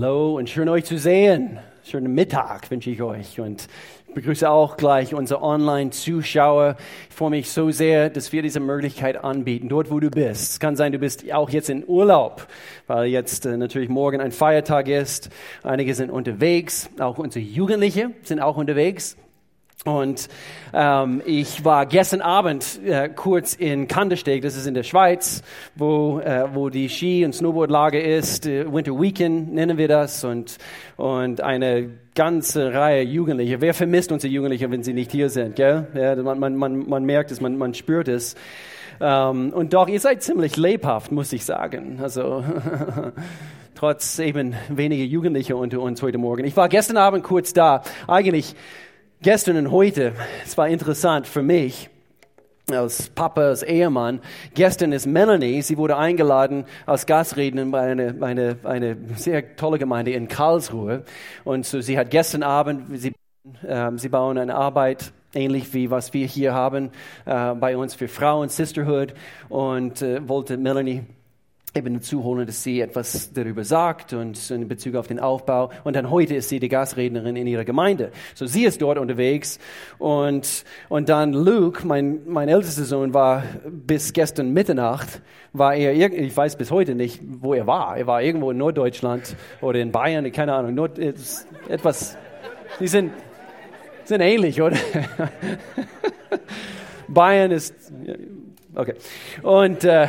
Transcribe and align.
Hallo 0.00 0.38
und 0.38 0.48
schön 0.48 0.66
euch 0.70 0.86
zu 0.86 0.96
sehen. 0.96 1.58
Schönen 1.84 2.14
Mittag 2.14 2.70
wünsche 2.70 2.88
ich 2.88 3.02
euch 3.02 3.38
und 3.38 3.66
ich 4.08 4.14
begrüße 4.14 4.48
auch 4.48 4.78
gleich 4.78 5.12
unsere 5.12 5.42
Online-Zuschauer. 5.42 6.76
Ich 7.10 7.14
freue 7.14 7.28
mich 7.28 7.50
so 7.50 7.70
sehr, 7.70 8.08
dass 8.08 8.32
wir 8.32 8.40
diese 8.40 8.60
Möglichkeit 8.60 9.22
anbieten, 9.22 9.68
dort 9.68 9.90
wo 9.90 10.00
du 10.00 10.08
bist. 10.08 10.52
Es 10.52 10.58
kann 10.58 10.74
sein, 10.74 10.92
du 10.92 10.98
bist 10.98 11.30
auch 11.30 11.50
jetzt 11.50 11.68
in 11.68 11.86
Urlaub, 11.86 12.46
weil 12.86 13.08
jetzt 13.08 13.44
äh, 13.44 13.58
natürlich 13.58 13.90
morgen 13.90 14.22
ein 14.22 14.32
Feiertag 14.32 14.88
ist. 14.88 15.28
Einige 15.62 15.94
sind 15.94 16.10
unterwegs, 16.10 16.88
auch 16.98 17.18
unsere 17.18 17.44
Jugendliche 17.44 18.12
sind 18.22 18.40
auch 18.40 18.56
unterwegs. 18.56 19.18
Und 19.86 20.28
ähm, 20.74 21.22
ich 21.24 21.64
war 21.64 21.86
gestern 21.86 22.20
Abend 22.20 22.78
äh, 22.84 23.08
kurz 23.08 23.54
in 23.54 23.88
Kandersteg, 23.88 24.42
das 24.42 24.54
ist 24.54 24.66
in 24.66 24.74
der 24.74 24.82
Schweiz, 24.82 25.42
wo, 25.74 26.20
äh, 26.20 26.54
wo 26.54 26.68
die 26.68 26.90
Ski- 26.90 27.24
und 27.24 27.34
Snowboardlage 27.34 27.98
ist. 27.98 28.44
Äh, 28.44 28.70
Winter 28.70 28.92
Weekend 29.00 29.54
nennen 29.54 29.78
wir 29.78 29.88
das. 29.88 30.22
Und, 30.22 30.58
und 30.98 31.40
eine 31.40 31.88
ganze 32.14 32.74
Reihe 32.74 33.02
Jugendliche. 33.04 33.62
Wer 33.62 33.72
vermisst 33.72 34.12
unsere 34.12 34.30
Jugendliche, 34.30 34.70
wenn 34.70 34.82
sie 34.82 34.92
nicht 34.92 35.12
hier 35.12 35.30
sind? 35.30 35.56
Gell? 35.56 35.86
Ja, 35.94 36.14
man, 36.16 36.38
man, 36.38 36.56
man, 36.56 36.86
man 36.86 37.04
merkt 37.04 37.30
es, 37.30 37.40
man, 37.40 37.56
man 37.56 37.72
spürt 37.72 38.08
es. 38.08 38.34
Ähm, 39.00 39.50
und 39.54 39.72
doch, 39.72 39.88
ihr 39.88 40.00
seid 40.00 40.22
ziemlich 40.22 40.58
lebhaft, 40.58 41.10
muss 41.10 41.32
ich 41.32 41.46
sagen. 41.46 42.00
Also 42.02 42.44
trotz 43.74 44.18
eben 44.18 44.54
weniger 44.68 45.04
Jugendliche 45.04 45.56
unter 45.56 45.80
uns 45.80 46.02
heute 46.02 46.18
Morgen. 46.18 46.44
Ich 46.44 46.54
war 46.54 46.68
gestern 46.68 46.98
Abend 46.98 47.24
kurz 47.24 47.54
da. 47.54 47.82
Eigentlich 48.06 48.54
Gestern 49.22 49.58
und 49.58 49.70
heute, 49.70 50.14
es 50.46 50.56
war 50.56 50.66
interessant 50.68 51.26
für 51.26 51.42
mich, 51.42 51.90
als 52.70 53.10
Papa, 53.10 53.48
als 53.48 53.62
Ehemann. 53.62 54.20
Gestern 54.54 54.92
ist 54.92 55.04
Melanie, 55.06 55.60
sie 55.60 55.76
wurde 55.76 55.98
eingeladen 55.98 56.64
als 56.86 57.04
Gastrednerin 57.04 57.70
bei 57.70 57.80
einer 57.80 58.14
eine, 58.22 58.56
eine 58.64 58.96
sehr 59.16 59.56
tolle 59.56 59.78
Gemeinde 59.78 60.12
in 60.12 60.26
Karlsruhe. 60.26 61.04
Und 61.44 61.66
so, 61.66 61.82
sie 61.82 61.98
hat 61.98 62.10
gestern 62.10 62.42
Abend, 62.42 62.98
sie, 62.98 63.12
äh, 63.68 63.90
sie 63.96 64.08
bauen 64.08 64.38
eine 64.38 64.54
Arbeit 64.54 65.12
ähnlich 65.34 65.74
wie 65.74 65.90
was 65.90 66.14
wir 66.14 66.26
hier 66.26 66.54
haben 66.54 66.90
äh, 67.26 67.54
bei 67.56 67.76
uns 67.76 67.94
für 67.94 68.08
Frauen, 68.08 68.48
Sisterhood. 68.48 69.12
Und 69.50 70.00
äh, 70.00 70.26
wollte 70.26 70.56
Melanie 70.56 71.04
eben 71.74 72.00
zuholen, 72.02 72.46
dass 72.46 72.62
sie 72.62 72.80
etwas 72.80 73.32
darüber 73.32 73.64
sagt 73.64 74.12
und 74.12 74.50
in 74.50 74.66
Bezug 74.66 74.96
auf 74.96 75.06
den 75.06 75.20
Aufbau. 75.20 75.70
Und 75.84 75.94
dann 75.94 76.10
heute 76.10 76.34
ist 76.34 76.48
sie 76.48 76.58
die 76.58 76.68
Gastrednerin 76.68 77.36
in 77.36 77.46
ihrer 77.46 77.64
Gemeinde. 77.64 78.10
So 78.34 78.46
sie 78.46 78.64
ist 78.64 78.82
dort 78.82 78.98
unterwegs. 78.98 79.58
Und, 79.98 80.64
und 80.88 81.08
dann 81.08 81.32
Luke, 81.32 81.86
mein, 81.86 82.20
mein 82.26 82.48
ältester 82.48 82.84
Sohn, 82.84 83.14
war 83.14 83.44
bis 83.68 84.12
gestern 84.12 84.52
Mitternacht, 84.52 85.22
war 85.52 85.74
er, 85.74 85.92
ich 85.94 86.36
weiß 86.36 86.56
bis 86.56 86.70
heute 86.70 86.94
nicht, 86.94 87.20
wo 87.24 87.54
er 87.54 87.66
war. 87.66 87.96
Er 87.96 88.06
war 88.06 88.22
irgendwo 88.22 88.50
in 88.50 88.58
Norddeutschland 88.58 89.36
oder 89.60 89.78
in 89.78 89.92
Bayern, 89.92 90.30
keine 90.32 90.54
Ahnung, 90.54 90.74
Nord, 90.74 90.98
etwas, 90.98 92.16
die 92.80 92.88
sind, 92.88 93.12
sind 94.04 94.20
ähnlich, 94.20 94.60
oder? 94.60 94.76
Bayern 97.08 97.50
ist, 97.50 97.74
okay. 98.74 98.94
Und, 99.42 99.84
äh, 99.84 100.08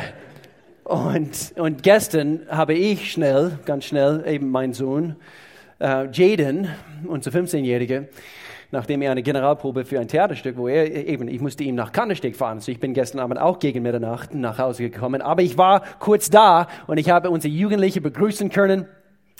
und, 0.92 1.54
und 1.56 1.82
gestern 1.82 2.40
habe 2.50 2.74
ich 2.74 3.12
schnell, 3.12 3.58
ganz 3.64 3.86
schnell, 3.86 4.24
eben 4.26 4.50
mein 4.50 4.74
Sohn, 4.74 5.16
äh, 5.80 6.06
Jaden, 6.12 6.68
unser 7.06 7.30
15-Jähriger, 7.30 8.08
nachdem 8.72 9.00
er 9.00 9.12
eine 9.12 9.22
Generalprobe 9.22 9.86
für 9.86 10.00
ein 10.00 10.08
Theaterstück, 10.08 10.58
wo 10.58 10.68
er 10.68 10.94
eben, 11.08 11.28
ich 11.28 11.40
musste 11.40 11.64
ihm 11.64 11.76
nach 11.76 11.92
Kannesteg 11.92 12.36
fahren. 12.36 12.58
Also 12.58 12.70
ich 12.72 12.78
bin 12.78 12.92
gestern 12.92 13.20
Abend 13.20 13.40
auch 13.40 13.58
gegen 13.58 13.82
Mitternacht 13.82 14.34
nach 14.34 14.58
Hause 14.58 14.90
gekommen. 14.90 15.22
Aber 15.22 15.40
ich 15.40 15.56
war 15.56 15.82
kurz 15.98 16.28
da 16.28 16.68
und 16.86 16.98
ich 16.98 17.08
habe 17.08 17.30
unsere 17.30 17.54
Jugendliche 17.54 18.02
begrüßen 18.02 18.50
können. 18.50 18.86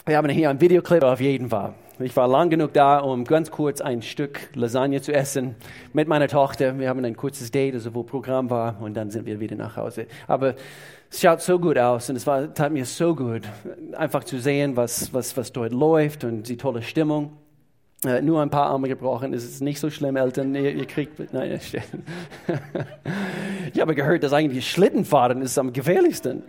Wir 0.04 0.16
haben 0.16 0.28
hier 0.30 0.50
ein 0.50 0.60
Videoclip 0.60 1.04
auf 1.04 1.20
jeden 1.20 1.50
Fall. 1.50 1.74
Ich 2.00 2.16
war 2.16 2.26
lang 2.26 2.50
genug 2.50 2.72
da, 2.72 2.98
um 2.98 3.22
ganz 3.22 3.52
kurz 3.52 3.80
ein 3.80 4.02
Stück 4.02 4.48
Lasagne 4.54 5.00
zu 5.00 5.12
essen 5.12 5.54
mit 5.92 6.08
meiner 6.08 6.26
Tochter. 6.26 6.76
Wir 6.76 6.88
haben 6.88 7.04
ein 7.04 7.16
kurzes 7.16 7.52
Date, 7.52 7.74
also 7.74 7.94
wo 7.94 8.02
Programm 8.02 8.50
war, 8.50 8.82
und 8.82 8.94
dann 8.94 9.12
sind 9.12 9.26
wir 9.26 9.38
wieder 9.38 9.54
nach 9.54 9.76
Hause. 9.76 10.08
Aber 10.26 10.56
es 11.08 11.20
schaut 11.20 11.40
so 11.40 11.60
gut 11.60 11.78
aus 11.78 12.10
und 12.10 12.16
es 12.16 12.26
war, 12.26 12.52
tat 12.52 12.72
mir 12.72 12.84
so 12.84 13.14
gut, 13.14 13.42
einfach 13.92 14.24
zu 14.24 14.40
sehen, 14.40 14.76
was, 14.76 15.14
was, 15.14 15.36
was 15.36 15.52
dort 15.52 15.70
läuft 15.70 16.24
und 16.24 16.48
die 16.48 16.56
tolle 16.56 16.82
Stimmung. 16.82 17.34
Äh, 18.04 18.22
nur 18.22 18.42
ein 18.42 18.50
paar 18.50 18.66
Arme 18.66 18.88
gebrochen, 18.88 19.32
es 19.32 19.44
ist 19.44 19.62
nicht 19.62 19.78
so 19.78 19.88
schlimm, 19.88 20.16
Eltern, 20.16 20.52
ihr, 20.56 20.74
ihr 20.74 20.86
kriegt, 20.86 21.32
nein, 21.32 21.52
ich 23.72 23.80
habe 23.80 23.94
gehört, 23.94 24.24
dass 24.24 24.32
eigentlich 24.32 24.68
Schlittenfahren 24.68 25.42
ist 25.42 25.56
am 25.58 25.72
gefährlichsten. 25.72 26.42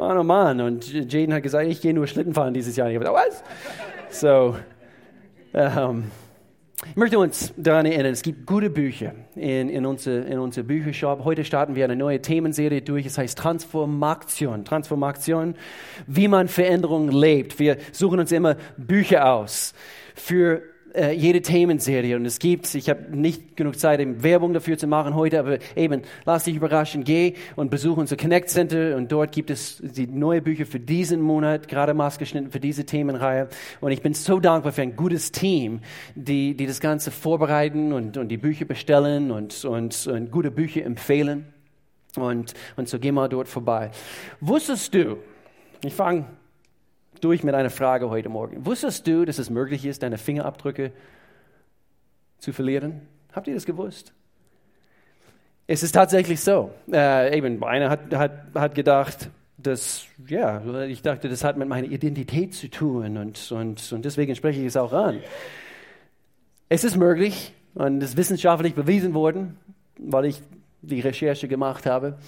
Oh 0.00 0.22
Mann, 0.22 0.60
und 0.60 0.92
Jaden 0.92 1.34
hat 1.34 1.42
gesagt, 1.42 1.66
ich 1.66 1.80
gehe 1.80 1.92
nur 1.92 2.06
Schlittenfahren 2.06 2.54
dieses 2.54 2.76
Jahr. 2.76 2.88
Ich 2.88 2.94
habe 2.94 3.04
gesagt, 3.04 3.26
was? 3.26 4.20
So, 4.20 4.56
ähm, 5.52 6.04
ich 6.86 6.94
möchte 6.94 7.18
uns 7.18 7.52
daran 7.56 7.84
erinnern, 7.84 8.12
es 8.12 8.22
gibt 8.22 8.46
gute 8.46 8.70
Bücher 8.70 9.12
in, 9.34 9.68
in 9.68 9.84
unserem 9.84 10.24
in 10.28 10.38
unser 10.38 10.62
Büchershop. 10.62 11.24
Heute 11.24 11.44
starten 11.44 11.74
wir 11.74 11.84
eine 11.84 11.96
neue 11.96 12.22
Themenserie 12.22 12.80
durch. 12.80 13.06
Es 13.06 13.18
heißt 13.18 13.36
Transformation. 13.36 14.64
Transformation, 14.64 15.56
wie 16.06 16.28
man 16.28 16.46
Veränderungen 16.46 17.10
lebt. 17.10 17.58
Wir 17.58 17.78
suchen 17.90 18.20
uns 18.20 18.30
immer 18.30 18.54
Bücher 18.76 19.32
aus 19.32 19.74
für 20.14 20.62
äh, 20.98 21.12
jede 21.12 21.40
Themenserie. 21.42 22.16
Und 22.16 22.26
es 22.26 22.38
gibt, 22.38 22.74
ich 22.74 22.90
habe 22.90 23.16
nicht 23.16 23.56
genug 23.56 23.78
Zeit, 23.78 24.00
eben 24.00 24.22
Werbung 24.22 24.52
dafür 24.52 24.76
zu 24.76 24.86
machen 24.86 25.14
heute, 25.14 25.38
aber 25.38 25.58
eben, 25.76 26.02
lass 26.24 26.44
dich 26.44 26.56
überraschen, 26.56 27.04
geh 27.04 27.34
und 27.56 27.70
besuche 27.70 28.00
unser 28.00 28.16
Connect 28.16 28.50
Center 28.50 28.96
und 28.96 29.12
dort 29.12 29.32
gibt 29.32 29.50
es 29.50 29.80
die 29.80 30.06
neue 30.06 30.42
Bücher 30.42 30.66
für 30.66 30.80
diesen 30.80 31.20
Monat, 31.20 31.68
gerade 31.68 31.94
maßgeschnitten 31.94 32.50
für 32.50 32.60
diese 32.60 32.84
Themenreihe. 32.84 33.48
Und 33.80 33.92
ich 33.92 34.02
bin 34.02 34.14
so 34.14 34.40
dankbar 34.40 34.72
für 34.72 34.82
ein 34.82 34.96
gutes 34.96 35.30
Team, 35.30 35.80
die, 36.14 36.56
die 36.56 36.66
das 36.66 36.80
Ganze 36.80 37.10
vorbereiten 37.10 37.92
und, 37.92 38.16
und 38.16 38.28
die 38.28 38.38
Bücher 38.38 38.64
bestellen 38.64 39.30
und, 39.30 39.64
und, 39.64 40.06
und 40.06 40.30
gute 40.32 40.50
Bücher 40.50 40.84
empfehlen. 40.84 41.46
Und, 42.16 42.54
und 42.76 42.88
so 42.88 42.98
geh 42.98 43.12
mal 43.12 43.28
dort 43.28 43.46
vorbei. 43.48 43.90
Wusstest 44.40 44.94
du, 44.94 45.18
ich 45.84 45.94
fange 45.94 46.24
durch 47.20 47.42
mit 47.42 47.54
einer 47.54 47.70
Frage 47.70 48.10
heute 48.10 48.28
Morgen. 48.28 48.64
Wusstest 48.66 49.06
du, 49.06 49.24
dass 49.24 49.38
es 49.38 49.50
möglich 49.50 49.84
ist, 49.84 50.02
deine 50.02 50.18
Fingerabdrücke 50.18 50.92
zu 52.38 52.52
verlieren? 52.52 53.02
Habt 53.32 53.48
ihr 53.48 53.54
das 53.54 53.66
gewusst? 53.66 54.12
Es 55.66 55.82
ist 55.82 55.92
tatsächlich 55.92 56.40
so. 56.40 56.70
Äh, 56.90 57.36
eben, 57.36 57.62
einer 57.62 57.90
hat, 57.90 58.14
hat, 58.14 58.32
hat 58.54 58.74
gedacht, 58.74 59.30
dass, 59.58 60.06
ja, 60.26 60.84
ich 60.84 61.02
dachte, 61.02 61.28
das 61.28 61.44
hat 61.44 61.56
mit 61.56 61.68
meiner 61.68 61.88
Identität 61.88 62.54
zu 62.54 62.70
tun 62.70 63.16
und, 63.16 63.52
und, 63.52 63.92
und 63.92 64.04
deswegen 64.04 64.34
spreche 64.34 64.60
ich 64.60 64.66
es 64.66 64.76
auch 64.76 64.92
an. 64.92 65.20
Es 66.68 66.84
ist 66.84 66.96
möglich 66.96 67.52
und 67.74 68.02
es 68.02 68.10
ist 68.10 68.16
wissenschaftlich 68.16 68.74
bewiesen 68.74 69.14
worden, 69.14 69.58
weil 69.98 70.26
ich 70.26 70.40
die 70.80 71.00
Recherche 71.00 71.48
gemacht 71.48 71.86
habe 71.86 72.18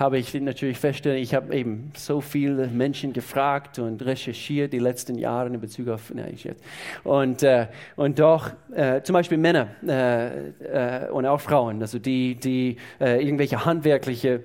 habe 0.00 0.16
ich 0.16 0.32
natürlich 0.34 0.78
festgestellt, 0.78 1.22
ich 1.22 1.34
habe 1.34 1.54
eben 1.54 1.92
so 1.94 2.22
viele 2.22 2.68
Menschen 2.68 3.12
gefragt 3.12 3.78
und 3.78 4.02
recherchiert 4.04 4.72
die 4.72 4.78
letzten 4.78 5.18
Jahre 5.18 5.48
in 5.48 5.60
Bezug 5.60 5.88
auf, 5.88 6.10
nein, 6.14 6.30
ich 6.32 6.44
jetzt. 6.44 6.64
Und, 7.04 7.42
äh, 7.42 7.66
und 7.96 8.18
doch, 8.18 8.50
äh, 8.74 9.02
zum 9.02 9.12
Beispiel 9.12 9.36
Männer 9.36 9.68
äh, 9.86 11.04
äh 11.04 11.10
und 11.10 11.26
auch 11.26 11.40
Frauen, 11.40 11.82
also 11.82 11.98
die, 11.98 12.34
die 12.34 12.76
äh, 12.98 13.22
irgendwelche 13.22 13.66
handwerkliche 13.66 14.42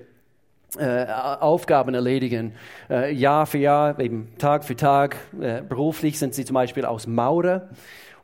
äh, 0.78 1.06
Aufgaben 1.06 1.94
erledigen, 1.94 2.52
Jahr 2.88 3.46
für 3.46 3.58
Jahr, 3.58 3.98
eben 3.98 4.36
Tag 4.36 4.62
für 4.62 4.76
Tag. 4.76 5.16
beruflich 5.68 6.18
sind 6.18 6.34
sie 6.34 6.44
zum 6.44 6.54
Beispiel 6.54 6.84
aus 6.84 7.06
Maurer 7.06 7.70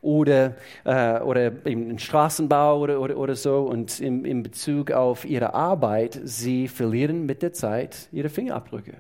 oder, 0.03 0.57
äh, 0.85 1.21
oder 1.21 1.65
im 1.65 1.99
Straßenbau 1.99 2.81
oder, 2.81 3.01
oder, 3.01 3.17
oder 3.17 3.35
so. 3.35 3.63
Und 3.63 4.01
in, 4.01 4.25
in 4.25 4.43
Bezug 4.43 4.91
auf 4.91 5.25
ihre 5.25 5.55
Arbeit, 5.55 6.21
sie 6.25 6.69
verlieren 6.69 7.25
mit 7.25 7.41
der 7.41 7.53
Zeit 7.53 8.09
ihre 8.13 8.29
Fingerabdrücke. 8.29 8.97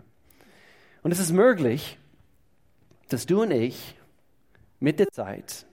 Und 1.03 1.11
es 1.11 1.19
ist 1.19 1.33
möglich, 1.33 1.99
dass 3.09 3.27
du 3.27 3.43
und 3.43 3.51
ich 3.51 3.97
mit 4.81 4.99
der 5.00 5.09
Zeit 5.09 5.67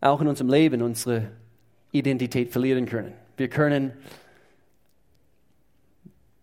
auch 0.00 0.20
in 0.20 0.28
unserem 0.28 0.50
Leben 0.50 0.82
unsere 0.82 1.28
Identität 1.90 2.52
verlieren 2.52 2.86
können. 2.86 3.12
Wir 3.36 3.48
können, 3.48 3.92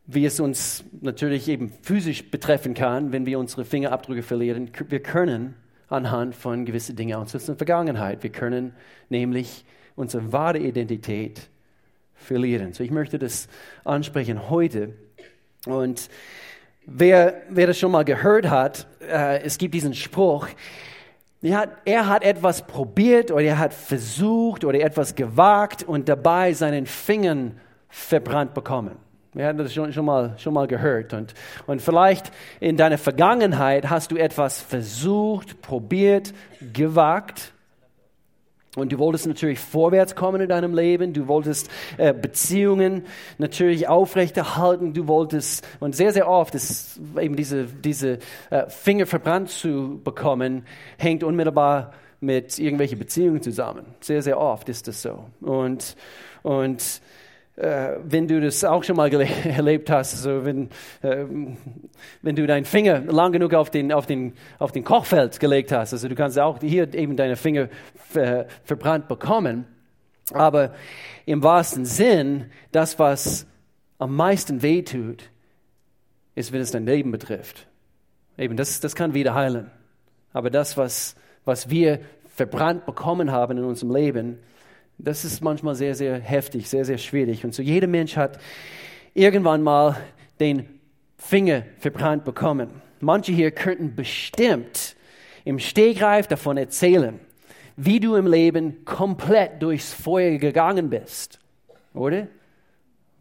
wie 0.07 0.25
es 0.25 0.39
uns 0.39 0.83
natürlich 1.01 1.47
eben 1.49 1.71
physisch 1.81 2.31
betreffen 2.31 2.73
kann, 2.73 3.11
wenn 3.11 3.25
wir 3.25 3.37
unsere 3.37 3.63
Fingerabdrücke 3.63 4.23
verlieren, 4.23 4.71
wir 4.87 5.03
können 5.03 5.55
anhand 5.89 6.35
von 6.35 6.65
gewissen 6.65 6.95
Dingen 6.95 7.15
aus 7.15 7.33
unserer 7.33 7.55
Vergangenheit. 7.55 8.23
Wir 8.23 8.31
können 8.31 8.73
nämlich 9.09 9.65
unsere 9.95 10.31
wahre 10.31 10.59
Identität 10.59 11.49
verlieren. 12.15 12.73
So, 12.73 12.83
ich 12.83 12.91
möchte 12.91 13.19
das 13.19 13.47
ansprechen 13.83 14.49
heute. 14.49 14.93
Und 15.65 16.09
wer, 16.85 17.41
wer 17.49 17.67
das 17.67 17.79
schon 17.79 17.91
mal 17.91 18.05
gehört 18.05 18.49
hat, 18.49 18.87
äh, 19.01 19.41
es 19.41 19.57
gibt 19.57 19.73
diesen 19.73 19.93
Spruch, 19.93 20.47
er 21.41 21.57
hat, 21.57 21.69
er 21.85 22.07
hat 22.07 22.23
etwas 22.23 22.67
probiert 22.67 23.31
oder 23.31 23.43
er 23.43 23.59
hat 23.59 23.73
versucht 23.73 24.65
oder 24.65 24.81
etwas 24.81 25.15
gewagt 25.15 25.83
und 25.83 26.09
dabei 26.09 26.53
seinen 26.53 26.85
Fingern 26.85 27.59
verbrannt 27.87 28.53
bekommen. 28.53 28.97
Wir 29.39 29.47
hatten 29.47 29.59
das 29.59 29.73
schon, 29.73 29.93
schon, 29.93 30.03
mal, 30.03 30.33
schon 30.37 30.53
mal 30.53 30.67
gehört. 30.67 31.13
Und, 31.13 31.33
und 31.65 31.81
vielleicht 31.81 32.29
in 32.59 32.75
deiner 32.75 32.97
Vergangenheit 32.97 33.89
hast 33.89 34.11
du 34.11 34.17
etwas 34.17 34.61
versucht, 34.61 35.61
probiert, 35.61 36.33
gewagt. 36.73 37.53
Und 38.75 38.91
du 38.91 38.99
wolltest 38.99 39.27
natürlich 39.27 39.59
vorwärts 39.59 40.13
kommen 40.13 40.41
in 40.41 40.49
deinem 40.49 40.75
Leben. 40.75 41.13
Du 41.13 41.29
wolltest 41.29 41.69
äh, 41.95 42.13
Beziehungen 42.13 43.05
natürlich 43.37 43.87
aufrechterhalten. 43.87 44.91
Du 44.91 45.07
wolltest, 45.07 45.65
und 45.79 45.95
sehr, 45.95 46.11
sehr 46.11 46.27
oft 46.27 46.53
ist 46.53 46.99
eben 47.17 47.37
diese, 47.37 47.63
diese 47.63 48.19
äh, 48.49 48.67
Finger 48.67 49.05
verbrannt 49.05 49.51
zu 49.51 50.01
bekommen, 50.03 50.65
hängt 50.97 51.23
unmittelbar 51.23 51.93
mit 52.19 52.59
irgendwelchen 52.59 52.99
Beziehungen 52.99 53.41
zusammen. 53.41 53.85
Sehr, 54.01 54.21
sehr 54.21 54.37
oft 54.37 54.67
ist 54.67 54.89
das 54.89 55.01
so. 55.01 55.23
Und, 55.39 55.95
und 56.43 57.01
wenn 57.61 58.27
du 58.27 58.39
das 58.39 58.63
auch 58.63 58.83
schon 58.83 58.95
mal 58.95 59.11
erlebt 59.45 59.89
hast, 59.89 60.13
also 60.13 60.45
wenn, 60.45 60.69
äh, 61.01 61.25
wenn 62.21 62.35
du 62.35 62.47
deinen 62.47 62.65
Finger 62.65 62.99
lang 63.01 63.31
genug 63.31 63.53
auf 63.53 63.69
den, 63.69 63.91
auf, 63.91 64.05
den, 64.05 64.33
auf 64.57 64.71
den 64.71 64.83
Kochfeld 64.83 65.39
gelegt 65.39 65.71
hast, 65.71 65.93
also 65.93 66.07
du 66.07 66.15
kannst 66.15 66.39
auch 66.39 66.59
hier 66.59 66.93
eben 66.93 67.15
deine 67.15 67.35
Finger 67.35 67.69
ver, 67.95 68.47
verbrannt 68.63 69.07
bekommen, 69.07 69.65
aber 70.31 70.73
im 71.25 71.43
wahrsten 71.43 71.85
Sinn, 71.85 72.45
das, 72.71 72.99
was 72.99 73.45
am 73.97 74.15
meisten 74.15 74.61
wehtut, 74.61 75.29
ist, 76.35 76.53
wenn 76.53 76.61
es 76.61 76.71
dein 76.71 76.85
Leben 76.85 77.11
betrifft. 77.11 77.67
Eben, 78.37 78.55
das, 78.55 78.79
das 78.79 78.95
kann 78.95 79.13
wieder 79.13 79.33
heilen. 79.33 79.69
Aber 80.31 80.49
das, 80.49 80.77
was 80.77 81.15
was 81.49 81.69
wir 81.69 81.99
verbrannt 82.35 82.85
bekommen 82.85 83.31
haben 83.31 83.57
in 83.57 83.63
unserem 83.63 83.93
Leben, 83.93 84.39
das 84.99 85.23
ist 85.23 85.41
manchmal 85.41 85.75
sehr, 85.75 85.95
sehr 85.95 86.19
heftig, 86.19 86.69
sehr, 86.69 86.85
sehr 86.85 86.97
schwierig. 86.97 87.45
Und 87.45 87.55
so 87.55 87.63
jeder 87.63 87.87
Mensch 87.87 88.17
hat 88.17 88.39
irgendwann 89.13 89.63
mal 89.63 89.97
den 90.39 90.67
Finger 91.17 91.63
verbrannt 91.79 92.25
bekommen. 92.25 92.69
Manche 92.99 93.31
hier 93.31 93.51
könnten 93.51 93.95
bestimmt 93.95 94.95
im 95.45 95.57
Stegreif 95.57 96.27
davon 96.27 96.57
erzählen, 96.57 97.19
wie 97.77 98.01
du 98.01 98.15
im 98.15 98.27
Leben 98.27 98.83
komplett 98.83 99.61
durchs 99.61 99.93
Feuer 99.93 100.37
gegangen 100.37 100.89
bist. 100.89 101.39
Oder? 101.93 102.27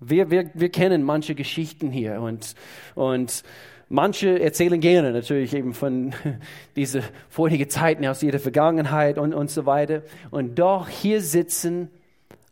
Wir, 0.00 0.30
wir, 0.30 0.50
wir 0.54 0.68
kennen 0.70 1.02
manche 1.04 1.34
Geschichten 1.34 1.90
hier 1.90 2.20
und, 2.20 2.54
und 2.94 3.42
Manche 3.90 4.38
erzählen 4.38 4.80
gerne 4.80 5.12
natürlich 5.12 5.54
eben 5.54 5.72
von 5.72 6.12
diese 6.76 7.02
vorigen 7.30 7.70
Zeiten 7.70 8.06
aus 8.06 8.22
ihrer 8.22 8.38
Vergangenheit 8.38 9.16
und, 9.18 9.32
und 9.32 9.50
so 9.50 9.64
weiter. 9.64 10.02
Und 10.30 10.58
doch 10.58 10.88
hier 10.88 11.22
sitzen 11.22 11.90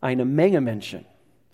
eine 0.00 0.24
Menge 0.24 0.60
Menschen, 0.60 1.04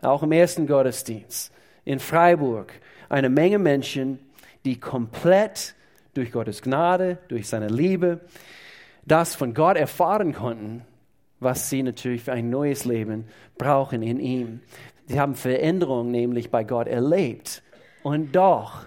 auch 0.00 0.22
im 0.22 0.32
ersten 0.32 0.66
Gottesdienst 0.66 1.52
in 1.84 1.98
Freiburg, 1.98 2.72
eine 3.08 3.28
Menge 3.28 3.58
Menschen, 3.58 4.20
die 4.64 4.78
komplett 4.78 5.74
durch 6.14 6.30
Gottes 6.30 6.62
Gnade, 6.62 7.18
durch 7.28 7.48
seine 7.48 7.68
Liebe, 7.68 8.20
das 9.04 9.34
von 9.34 9.54
Gott 9.54 9.76
erfahren 9.76 10.32
konnten, 10.32 10.82
was 11.40 11.68
sie 11.68 11.82
natürlich 11.82 12.22
für 12.22 12.32
ein 12.32 12.50
neues 12.50 12.84
Leben 12.84 13.26
brauchen 13.58 14.02
in 14.02 14.20
ihm. 14.20 14.60
Sie 15.06 15.18
haben 15.18 15.34
Veränderung 15.34 16.10
nämlich 16.12 16.50
bei 16.50 16.62
Gott 16.62 16.86
erlebt. 16.86 17.62
Und 18.04 18.36
doch 18.36 18.84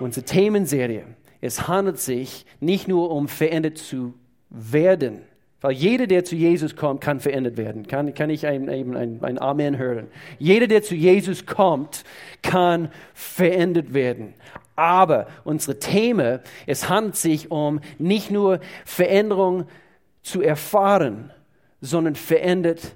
unsere 0.00 0.24
Themenserie. 0.24 1.04
Es 1.40 1.68
handelt 1.68 1.98
sich 1.98 2.44
nicht 2.58 2.88
nur 2.88 3.10
um 3.10 3.28
verändert 3.28 3.78
zu 3.78 4.14
werden, 4.50 5.22
weil 5.60 5.72
jeder, 5.72 6.06
der 6.06 6.24
zu 6.24 6.36
Jesus 6.36 6.74
kommt, 6.74 7.02
kann 7.02 7.20
verändert 7.20 7.58
werden. 7.58 7.86
Kann, 7.86 8.14
kann 8.14 8.30
ich 8.30 8.46
ein, 8.46 8.68
ein, 8.70 8.96
ein, 8.96 9.22
ein 9.22 9.38
Amen 9.38 9.76
hören? 9.76 10.08
Jeder, 10.38 10.66
der 10.66 10.82
zu 10.82 10.94
Jesus 10.94 11.44
kommt, 11.44 12.04
kann 12.42 12.90
verändert 13.12 13.92
werden. 13.92 14.34
Aber 14.74 15.26
unsere 15.44 15.78
Thema, 15.78 16.40
es 16.66 16.88
handelt 16.88 17.16
sich 17.16 17.50
um 17.50 17.80
nicht 17.98 18.30
nur 18.30 18.60
Veränderung 18.86 19.66
zu 20.22 20.40
erfahren, 20.40 21.30
sondern 21.82 22.14
verändert 22.14 22.94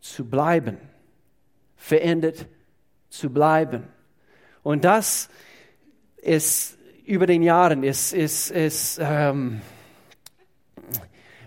zu 0.00 0.24
bleiben. 0.24 0.78
Verändert 1.74 2.46
zu 3.08 3.30
bleiben. 3.30 3.82
Und 4.62 4.84
das 4.84 5.28
ist 6.22 6.78
über 7.04 7.26
den 7.26 7.42
Jahren, 7.42 7.82
ist, 7.82 8.12
ist, 8.12 8.50
ist, 8.50 9.00
ähm, 9.02 9.60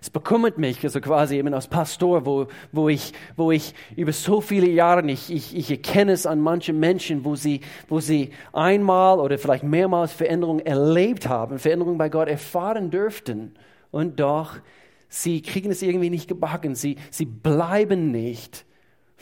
es 0.02 0.10
bekümmert 0.10 0.58
mich, 0.58 0.84
also 0.84 1.00
quasi 1.00 1.38
eben 1.38 1.54
als 1.54 1.68
Pastor, 1.68 2.26
wo, 2.26 2.48
wo, 2.74 2.90
ich, 2.90 3.14
wo 3.38 3.52
ich 3.52 3.74
über 3.96 4.12
so 4.12 4.42
viele 4.42 4.68
Jahre, 4.68 5.10
ich, 5.10 5.32
ich, 5.32 5.56
ich 5.56 5.72
erkenne 5.72 6.12
es 6.12 6.26
an 6.26 6.42
manchen 6.42 6.78
Menschen, 6.78 7.24
wo 7.24 7.38
sie, 7.38 7.62
wo 7.88 8.02
sie 8.02 8.32
einmal 8.52 9.20
oder 9.20 9.38
vielleicht 9.38 9.64
mehrmals 9.64 10.12
Veränderung 10.12 10.60
erlebt 10.60 11.30
haben, 11.30 11.58
Veränderung 11.58 11.98
bei 11.98 12.10
Gott 12.10 12.28
erfahren 12.28 12.92
dürften. 12.92 13.56
Und 13.92 14.20
doch, 14.20 14.58
sie 15.08 15.42
kriegen 15.42 15.72
es 15.72 15.82
irgendwie 15.82 16.10
nicht 16.10 16.28
gebacken, 16.28 16.76
sie, 16.76 16.98
sie 17.10 17.26
bleiben 17.26 18.12
nicht 18.12 18.66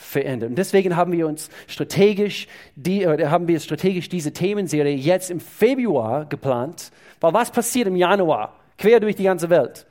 verändert. 0.01 0.49
Und 0.49 0.57
deswegen 0.57 0.95
haben 0.95 1.11
wir 1.11 1.27
uns 1.27 1.49
strategisch, 1.67 2.47
die, 2.75 3.03
äh, 3.03 3.27
haben 3.27 3.47
wir 3.47 3.59
strategisch 3.59 4.09
diese 4.09 4.33
Themenserie 4.33 4.95
jetzt 4.95 5.31
im 5.31 5.39
Februar 5.39 6.25
geplant. 6.25 6.91
Weil 7.19 7.33
was 7.33 7.51
passiert 7.51 7.87
im 7.87 7.95
Januar? 7.95 8.55
Quer 8.77 8.99
durch 8.99 9.15
die 9.15 9.23
ganze 9.23 9.49
Welt. 9.49 9.85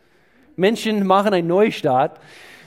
Menschen 0.56 1.06
machen 1.06 1.32
einen 1.32 1.48
Neustart. 1.48 2.20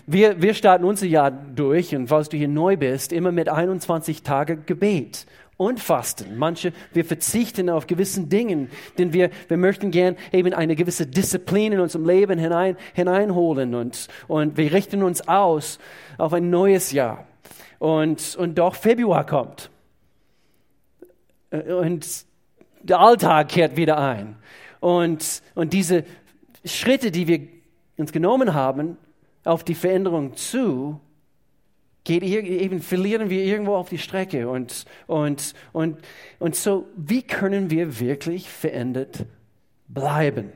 Wir, 0.07 0.42
wir 0.42 0.54
starten 0.54 0.86
unser 0.86 1.06
Jahr 1.06 1.31
durch 1.31 1.95
und 1.95 2.07
falls 2.07 2.30
du 2.30 2.38
hier 2.38 2.48
neu 2.48 2.75
bist, 2.75 3.13
immer 3.13 3.31
mit 3.31 3.50
21 3.50 4.24
Tage 4.24 4.57
Gebet 4.57 5.25
und 5.57 5.80
Fasten. 5.80 6.38
Manche, 6.38 6.74
wir 6.94 7.06
verzichten 7.06 7.69
auf 7.69 7.88
gewissen 7.88 8.30
Dingen, 8.30 8.69
denn 8.98 9.13
wir, 9.13 9.30
wir 9.48 9.57
möchten 9.57 9.92
gern 9.92 10.16
eben 10.31 10.54
eine 10.54 10.75
gewisse 10.75 11.06
Disziplin 11.06 11.74
in 11.74 11.80
unserem 11.80 12.06
Leben 12.06 12.39
hinein, 12.39 12.75
hineinholen 12.94 13.75
und, 13.75 14.07
und 14.28 14.57
wir 14.57 14.74
richten 14.74 15.04
uns 15.04 15.28
aus 15.28 15.80
auf 16.18 16.34
ein 16.34 16.50
neues 16.50 16.92
Jahr 16.92 17.25
und, 17.83 18.38
und 18.38 18.57
doch 18.57 18.75
Februar 18.75 19.25
kommt. 19.25 19.69
Und 21.51 22.07
der 22.81 23.00
Alltag 23.01 23.50
kehrt 23.50 23.75
wieder 23.75 23.97
ein. 23.97 24.38
Und, 24.80 25.41
und 25.53 25.74
diese 25.74 26.06
Schritte, 26.63 27.12
die 27.12 27.27
wir 27.27 27.41
uns 27.97 28.13
genommen 28.13 28.53
haben, 28.53 28.95
auf 29.44 29.65
die 29.65 29.75
Veränderung 29.75 30.38
zu, 30.38 31.01
geht 32.06 32.24
eben, 32.24 32.80
verlieren 32.80 33.30
wir 33.30 33.44
irgendwo 33.44 33.75
auf 33.75 33.89
die 33.89 33.97
Strecke. 33.97 34.47
Und, 34.47 34.86
und, 35.06 35.53
und, 35.74 35.97
und 36.39 36.56
so, 36.56 36.88
wie 36.95 37.24
können 37.24 37.69
wir 37.69 38.00
wirklich 38.00 38.50
verändert 38.50 39.25
bleiben? 39.88 40.51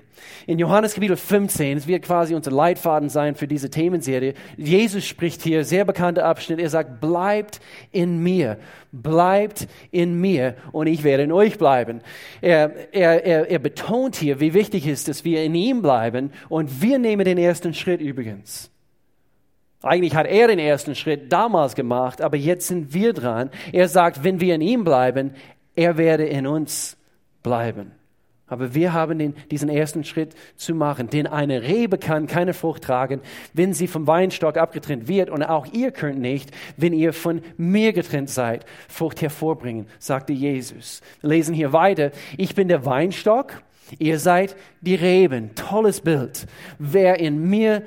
In 0.48 0.60
Johannes 0.60 0.94
Kapitel 0.94 1.16
15, 1.16 1.78
es 1.78 1.88
wird 1.88 2.04
quasi 2.04 2.34
unser 2.34 2.52
Leitfaden 2.52 3.10
sein 3.10 3.36
für 3.36 3.48
diese 3.48 3.70
Themenserie. 3.70 4.34
Jesus 4.58 5.06
spricht 5.06 5.42
hier, 5.42 5.64
sehr 5.64 5.86
bekannter 5.86 6.26
Abschnitt. 6.26 6.60
Er 6.60 6.70
sagt, 6.70 7.02
bleibt 7.02 7.60
in 7.92 8.24
mir, 8.24 8.58
bleibt 8.92 9.68
in 9.92 10.20
mir 10.20 10.56
und 10.72 10.88
ich 10.88 11.04
werde 11.04 11.24
in 11.24 11.32
euch 11.32 11.58
bleiben. 11.58 12.02
Er, 12.42 12.94
er, 12.94 13.26
er, 13.26 13.50
er 13.50 13.60
betont 13.60 14.16
hier, 14.16 14.40
wie 14.40 14.54
wichtig 14.54 14.88
es 14.88 15.00
ist, 15.00 15.08
dass 15.08 15.26
wir 15.26 15.44
in 15.44 15.54
ihm 15.54 15.82
bleiben 15.82 16.32
und 16.50 16.82
wir 16.82 16.98
nehmen 16.98 17.26
den 17.26 17.38
ersten 17.38 17.74
Schritt 17.74 18.02
übrigens. 18.02 18.72
Eigentlich 19.84 20.16
hat 20.16 20.26
er 20.26 20.48
den 20.48 20.60
ersten 20.60 20.96
Schritt 20.96 21.32
damals 21.32 21.76
gemacht, 21.76 22.22
aber 22.22 22.36
jetzt 22.36 22.68
sind 22.68 22.94
wir 22.94 23.14
dran. 23.14 23.52
Er 23.72 23.88
sagt, 23.88 24.24
wenn 24.24 24.40
wir 24.40 24.56
in 24.56 24.62
ihm 24.62 24.84
bleiben, 24.84 25.36
er 25.76 25.98
werde 25.98 26.26
in 26.26 26.48
uns 26.48 26.98
bleiben. 27.44 27.92
Aber 28.48 28.74
wir 28.74 28.94
haben 28.94 29.20
den, 29.20 29.36
diesen 29.52 29.68
ersten 29.68 30.06
Schritt 30.06 30.34
zu 30.56 30.74
machen, 30.74 31.10
denn 31.10 31.28
eine 31.28 31.64
Rebe 31.64 31.98
kann 31.98 32.28
keine 32.28 32.54
Frucht 32.54 32.84
tragen, 32.84 33.20
wenn 33.54 33.74
sie 33.74 33.88
vom 33.88 34.08
Weinstock 34.08 34.58
abgetrennt 34.58 35.08
wird. 35.10 35.30
Und 35.30 35.44
auch 35.44 35.66
ihr 35.74 35.92
könnt 35.92 36.20
nicht, 36.20 36.52
wenn 36.78 36.94
ihr 36.94 37.12
von 37.12 37.42
mir 37.58 37.92
getrennt 37.92 38.30
seid, 38.30 38.66
Frucht 38.88 39.22
hervorbringen, 39.22 39.88
sagte 40.00 40.32
Jesus. 40.32 41.02
Wir 41.22 41.32
lesen 41.32 41.54
hier 41.54 41.74
weiter. 41.74 42.12
Ich 42.38 42.56
bin 42.56 42.70
der 42.70 42.86
Weinstock, 42.86 43.62
ihr 44.00 44.18
seid 44.18 44.56
die 44.80 44.96
Reben. 44.96 45.54
Tolles 45.56 46.00
Bild. 46.00 46.48
Wer 46.80 47.20
in 47.20 47.50
mir 47.50 47.84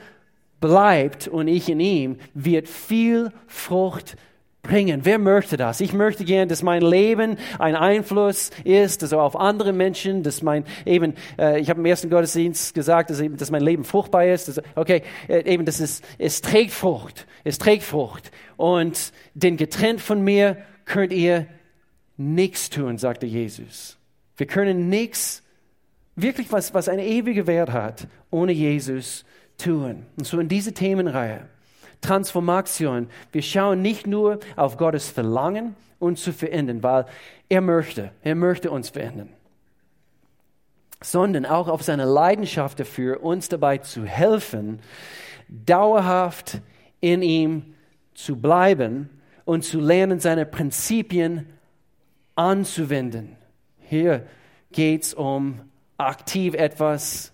bleibt 0.61 1.27
und 1.27 1.49
ich 1.49 1.71
in 1.71 1.81
ihm, 1.81 2.19
wird 2.35 2.69
viel 2.69 3.33
Frucht 3.47 4.17
bringen. 4.63 5.01
Wer 5.05 5.19
möchte 5.19 5.57
das? 5.57 5.81
Ich 5.81 5.93
möchte 5.93 6.25
gern, 6.25 6.49
dass 6.49 6.63
mein 6.63 6.83
Leben 6.83 7.37
ein 7.59 7.75
Einfluss 7.75 8.51
ist, 8.65 9.03
also 9.03 9.21
auf 9.21 9.37
andere 9.37 9.73
Menschen, 9.73 10.23
dass 10.23 10.43
mein 10.43 10.65
eben, 10.85 11.15
äh, 11.39 11.61
ich 11.61 11.71
habe 11.71 11.81
im 11.81 11.87
ersten 11.87 12.11
Gottesdienst 12.11 12.75
gesagt, 12.75 13.11
dass, 13.11 13.21
eben, 13.21 13.37
dass 13.37 13.51
mein 13.51 13.63
Leben 13.63 13.85
fruchtbar 13.85 14.27
ist. 14.27 14.49
Dass, 14.49 14.61
okay, 14.75 15.03
äh, 15.29 15.43
eben, 15.51 15.65
das 15.65 15.81
ist, 15.81 16.05
es 16.19 16.43
trägt 16.43 16.73
Frucht, 16.73 17.27
es 17.45 17.59
trägt 17.59 17.83
Frucht. 17.83 18.31
Und 18.57 19.13
denn 19.35 19.57
getrennt 19.57 20.01
von 20.01 20.23
mir 20.23 20.59
könnt 20.85 21.13
ihr 21.13 21.47
nichts 22.17 22.69
tun, 22.69 22.99
sagte 22.99 23.27
Jesus. 23.27 23.97
Wir 24.37 24.47
können 24.47 24.89
nichts, 24.89 25.43
wirklich 26.17 26.53
was, 26.53 26.75
was 26.75 26.89
eine 26.89 27.07
ewige 27.07 27.47
Wert 27.47 27.73
hat, 27.73 28.09
ohne 28.31 28.53
Jesus 28.53 29.25
tun. 29.57 30.07
Und 30.17 30.27
so 30.27 30.39
in 30.39 30.49
diese 30.49 30.75
Themenreihe 30.75 31.49
Transformation. 32.01 33.09
Wir 33.33 33.43
schauen 33.43 33.83
nicht 33.83 34.07
nur 34.07 34.41
auf 34.57 34.77
Gottes 34.77 35.09
Verlangen, 35.09 35.77
uns 35.99 36.23
zu 36.23 36.33
verändern, 36.33 36.83
weil 36.83 37.07
er 37.49 37.61
möchte, 37.61 38.11
er 38.23 38.35
möchte 38.35 38.71
uns 38.71 38.89
verändern, 38.89 39.29
sondern 41.03 41.47
auch 41.47 41.69
auf 41.69 41.83
seine 41.83 42.05
Leidenschaft 42.05 42.81
dafür, 42.81 43.23
uns 43.23 43.49
dabei 43.49 43.79
zu 43.79 44.05
helfen, 44.05 44.81
dauerhaft 45.49 46.61
in 47.01 47.23
ihm 47.23 47.75
zu 48.15 48.37
bleiben 48.37 49.11
und 49.45 49.65
zu 49.65 49.81
lernen, 49.81 50.21
seine 50.21 50.47
Prinzipien 50.47 51.47
anzuwenden. 52.35 53.37
Hier 53.79 54.27
geht 54.73 55.03
es 55.03 55.15
um 55.15 55.61
aktiv 55.99 56.55
etwas 56.55 57.33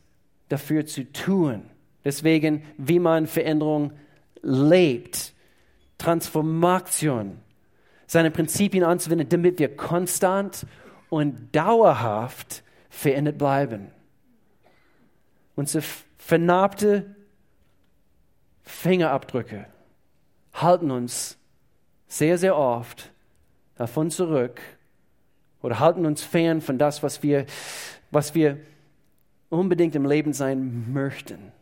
dafür 0.49 0.87
zu 0.87 1.05
tun. 1.13 1.63
Deswegen, 2.05 2.63
wie 2.79 2.99
man 2.99 3.27
Veränderung 3.27 3.93
lebt, 4.47 5.35
Transformation, 5.99 7.39
seine 8.07 8.31
Prinzipien 8.31 8.85
anzuwenden, 8.85 9.29
damit 9.29 9.59
wir 9.59 9.77
konstant 9.77 10.67
und 11.11 11.55
dauerhaft 11.55 12.63
verändert 12.89 13.39
bleiben. 13.39 13.91
Unsere 15.57 15.85
vernarbte 16.19 17.17
Fingerabdrücke 18.63 19.67
halten 20.53 20.91
uns 20.91 21.37
sehr, 22.09 22.39
sehr 22.39 22.57
oft 22.57 23.11
davon 23.75 24.11
zurück 24.11 24.61
oder 25.63 25.81
halten 25.81 26.07
uns 26.07 26.23
fern 26.23 26.61
von 26.61 26.79
das, 26.79 27.03
was 27.03 27.23
wir, 27.23 27.47
was 28.11 28.35
wir 28.35 28.59
unbedingt 29.49 29.95
im 29.97 30.07
Leben 30.07 30.33
sein 30.33 30.93
möchten. 30.93 31.53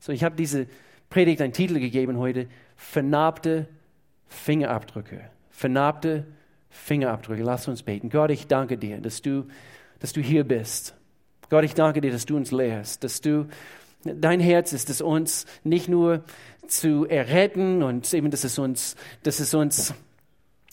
So, 0.00 0.12
ich 0.12 0.24
habe 0.24 0.36
diese 0.36 0.66
Predigt 1.10 1.40
einen 1.40 1.52
Titel 1.52 1.80
gegeben 1.80 2.18
heute, 2.18 2.48
vernarbte 2.76 3.68
Fingerabdrücke. 4.28 5.30
Vernarbte 5.50 6.26
Fingerabdrücke. 6.68 7.42
Lass 7.42 7.66
uns 7.66 7.82
beten. 7.82 8.10
Gott, 8.10 8.30
ich 8.30 8.46
danke 8.46 8.76
dir, 8.76 9.00
dass 9.00 9.22
du, 9.22 9.46
dass 10.00 10.12
du 10.12 10.20
hier 10.20 10.44
bist. 10.44 10.94
Gott, 11.48 11.64
ich 11.64 11.74
danke 11.74 12.00
dir, 12.00 12.12
dass 12.12 12.26
du 12.26 12.36
uns 12.36 12.52
lehrst, 12.52 13.04
dass 13.04 13.22
du, 13.22 13.46
dein 14.04 14.38
Herz 14.38 14.72
ist 14.72 14.90
es 14.90 15.00
uns 15.00 15.46
nicht 15.64 15.88
nur 15.88 16.24
zu 16.66 17.06
erretten 17.06 17.82
und 17.82 18.12
eben, 18.12 18.30
dass 18.30 18.44
es 18.44 18.58
uns, 18.58 18.96
dass 19.22 19.40
es 19.40 19.54
uns 19.54 19.94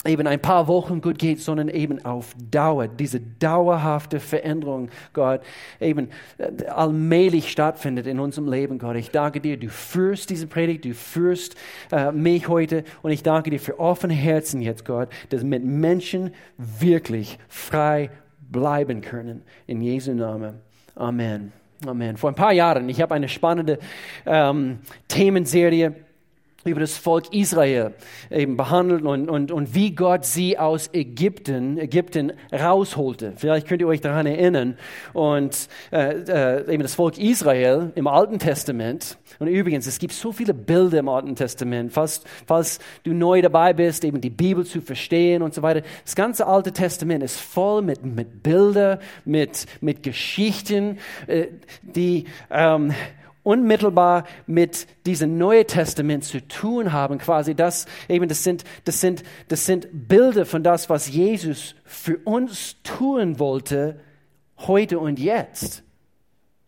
eben 0.05 0.27
ein 0.27 0.39
paar 0.39 0.67
Wochen 0.67 1.01
gut 1.01 1.17
geht, 1.17 1.39
sondern 1.39 1.69
eben 1.69 2.03
auf 2.05 2.35
Dauer, 2.51 2.87
diese 2.87 3.19
dauerhafte 3.19 4.19
Veränderung, 4.19 4.89
Gott, 5.13 5.41
eben 5.79 6.09
äh, 6.37 6.65
allmählich 6.67 7.51
stattfindet 7.51 8.07
in 8.07 8.19
unserem 8.19 8.49
Leben, 8.49 8.79
Gott. 8.79 8.95
Ich 8.95 9.11
danke 9.11 9.41
dir, 9.41 9.57
du 9.57 9.69
führst 9.69 10.29
diese 10.29 10.47
Predigt, 10.47 10.85
du 10.85 10.93
führst 10.93 11.55
äh, 11.91 12.11
mich 12.11 12.47
heute 12.47 12.83
und 13.01 13.11
ich 13.11 13.23
danke 13.23 13.49
dir 13.49 13.59
für 13.59 13.79
offene 13.79 14.13
Herzen 14.13 14.61
jetzt, 14.61 14.85
Gott, 14.85 15.09
dass 15.29 15.43
mit 15.43 15.63
Menschen 15.63 16.31
wirklich 16.57 17.39
frei 17.47 18.09
bleiben 18.51 19.01
können. 19.01 19.41
In 19.67 19.81
Jesu 19.81 20.13
Namen. 20.13 20.55
Amen. 20.95 21.51
Amen. 21.85 22.17
Vor 22.17 22.31
ein 22.31 22.35
paar 22.35 22.53
Jahren, 22.53 22.87
ich 22.89 23.01
habe 23.01 23.13
eine 23.13 23.27
spannende 23.27 23.79
ähm, 24.25 24.79
Themenserie 25.07 25.93
über 26.65 26.79
das 26.79 26.97
Volk 26.97 27.31
Israel 27.31 27.93
eben 28.31 28.57
behandelt 28.57 29.03
und, 29.03 29.29
und, 29.29 29.51
und 29.51 29.75
wie 29.75 29.93
Gott 29.93 30.25
sie 30.25 30.57
aus 30.57 30.89
Ägypten, 30.93 31.77
Ägypten 31.77 32.33
rausholte. 32.51 33.33
Vielleicht 33.35 33.67
könnt 33.67 33.81
ihr 33.81 33.87
euch 33.87 34.01
daran 34.01 34.25
erinnern. 34.25 34.75
Und 35.13 35.69
äh, 35.91 36.13
äh, 36.13 36.73
eben 36.73 36.81
das 36.81 36.95
Volk 36.95 37.19
Israel 37.19 37.91
im 37.93 38.07
Alten 38.07 38.39
Testament. 38.39 39.19
Und 39.37 39.47
übrigens, 39.47 39.85
es 39.85 39.99
gibt 39.99 40.13
so 40.13 40.31
viele 40.31 40.55
Bilder 40.55 40.99
im 40.99 41.09
Alten 41.09 41.35
Testament. 41.35 41.93
Falls, 41.93 42.21
falls 42.47 42.79
du 43.03 43.13
neu 43.13 43.43
dabei 43.43 43.73
bist, 43.73 44.03
eben 44.03 44.19
die 44.19 44.31
Bibel 44.31 44.65
zu 44.65 44.81
verstehen 44.81 45.43
und 45.43 45.53
so 45.53 45.61
weiter. 45.61 45.83
Das 46.03 46.15
ganze 46.15 46.47
Alte 46.47 46.71
Testament 46.71 47.23
ist 47.23 47.39
voll 47.39 47.83
mit, 47.83 48.03
mit 48.03 48.41
Bildern, 48.41 48.97
mit, 49.23 49.67
mit 49.81 50.01
Geschichten, 50.01 50.97
äh, 51.27 51.47
die... 51.83 52.25
Ähm, 52.49 52.91
unmittelbar 53.45 54.25
mit 54.47 54.87
diesem 55.05 55.37
Neuen 55.37 55.67
Testament 55.67 56.25
zu 56.25 56.45
tun 56.45 56.91
haben, 56.91 57.19
quasi 57.19 57.55
das 57.55 57.85
eben, 58.09 58.27
das 58.27 58.43
sind, 58.43 58.65
das 58.83 58.99
sind, 58.99 59.23
das 59.47 59.65
sind 59.65 59.87
Bilder 59.93 60.45
von 60.45 60.63
das, 60.63 60.89
was 60.89 61.07
Jesus 61.07 61.75
für 61.85 62.17
uns 62.25 62.81
tun 62.83 63.39
wollte, 63.39 64.01
heute 64.57 64.99
und 64.99 65.19
jetzt 65.19 65.84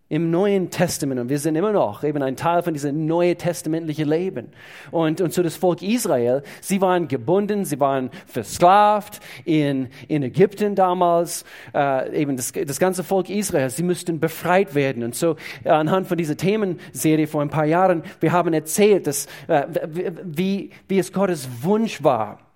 im 0.10 0.32
Neuen 0.32 0.70
Testament 0.70 1.20
und 1.20 1.30
wir 1.30 1.40
sind 1.40 1.56
immer 1.56 1.74
noch 1.74 2.04
eben 2.04 2.22
ein 2.24 2.38
Teil 2.38 2.64
von 2.64 2.74
diesem 2.74 3.06
neuen 3.06 3.38
testamentlichen 3.38 4.08
Leben. 4.08 4.52
Und, 4.92 5.20
und 5.20 5.34
so 5.34 5.44
das 5.44 5.58
Volk 5.58 5.82
Israel, 5.82 6.44
sie 6.62 6.80
waren 6.80 7.08
gebunden, 7.08 7.66
sie 7.66 7.80
waren 7.80 8.10
versklavt 8.26 9.20
in, 9.44 9.90
in 10.08 10.24
Ägypten 10.24 10.76
damals, 10.76 11.44
äh, 11.74 12.22
eben 12.22 12.38
das, 12.38 12.54
das 12.54 12.80
ganze 12.80 13.04
Volk 13.04 13.30
Israel, 13.30 13.70
sie 13.70 13.84
müssten 13.84 14.20
befreit 14.20 14.76
werden. 14.76 15.04
Und 15.04 15.16
so 15.16 15.36
äh, 15.64 15.70
anhand 15.70 16.08
von 16.08 16.18
dieser 16.18 16.38
Themenserie 16.38 17.28
vor 17.28 17.42
ein 17.42 17.50
paar 17.50 17.66
Jahren, 17.66 18.04
wir 18.22 18.32
haben 18.32 18.54
erzählt, 18.54 19.08
dass, 19.08 19.26
äh, 19.48 19.66
wie, 20.24 20.72
wie 20.88 21.00
es 21.00 21.12
Gottes 21.12 21.50
Wunsch 21.64 22.02
war, 22.02 22.47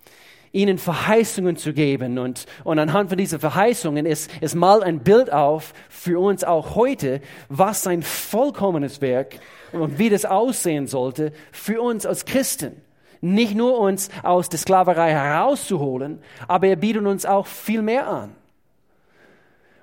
ihnen 0.51 0.77
Verheißungen 0.77 1.55
zu 1.55 1.73
geben. 1.73 2.17
Und, 2.17 2.45
und 2.63 2.79
anhand 2.79 3.09
von 3.09 3.17
diesen 3.17 3.39
Verheißungen 3.39 4.05
ist, 4.05 4.29
ist 4.41 4.55
mal 4.55 4.83
ein 4.83 4.99
Bild 4.99 5.31
auf 5.31 5.73
für 5.89 6.19
uns 6.19 6.43
auch 6.43 6.75
heute, 6.75 7.21
was 7.49 7.83
sein 7.83 8.03
vollkommenes 8.03 9.01
Werk 9.01 9.39
und 9.71 9.97
wie 9.99 10.09
das 10.09 10.25
aussehen 10.25 10.87
sollte 10.87 11.31
für 11.51 11.81
uns 11.81 12.05
als 12.05 12.25
Christen. 12.25 12.81
Nicht 13.21 13.55
nur 13.55 13.79
uns 13.79 14.09
aus 14.23 14.49
der 14.49 14.59
Sklaverei 14.59 15.11
herauszuholen, 15.11 16.19
aber 16.47 16.67
er 16.67 16.75
bietet 16.75 17.05
uns 17.05 17.25
auch 17.25 17.45
viel 17.45 17.81
mehr 17.81 18.07
an. 18.07 18.35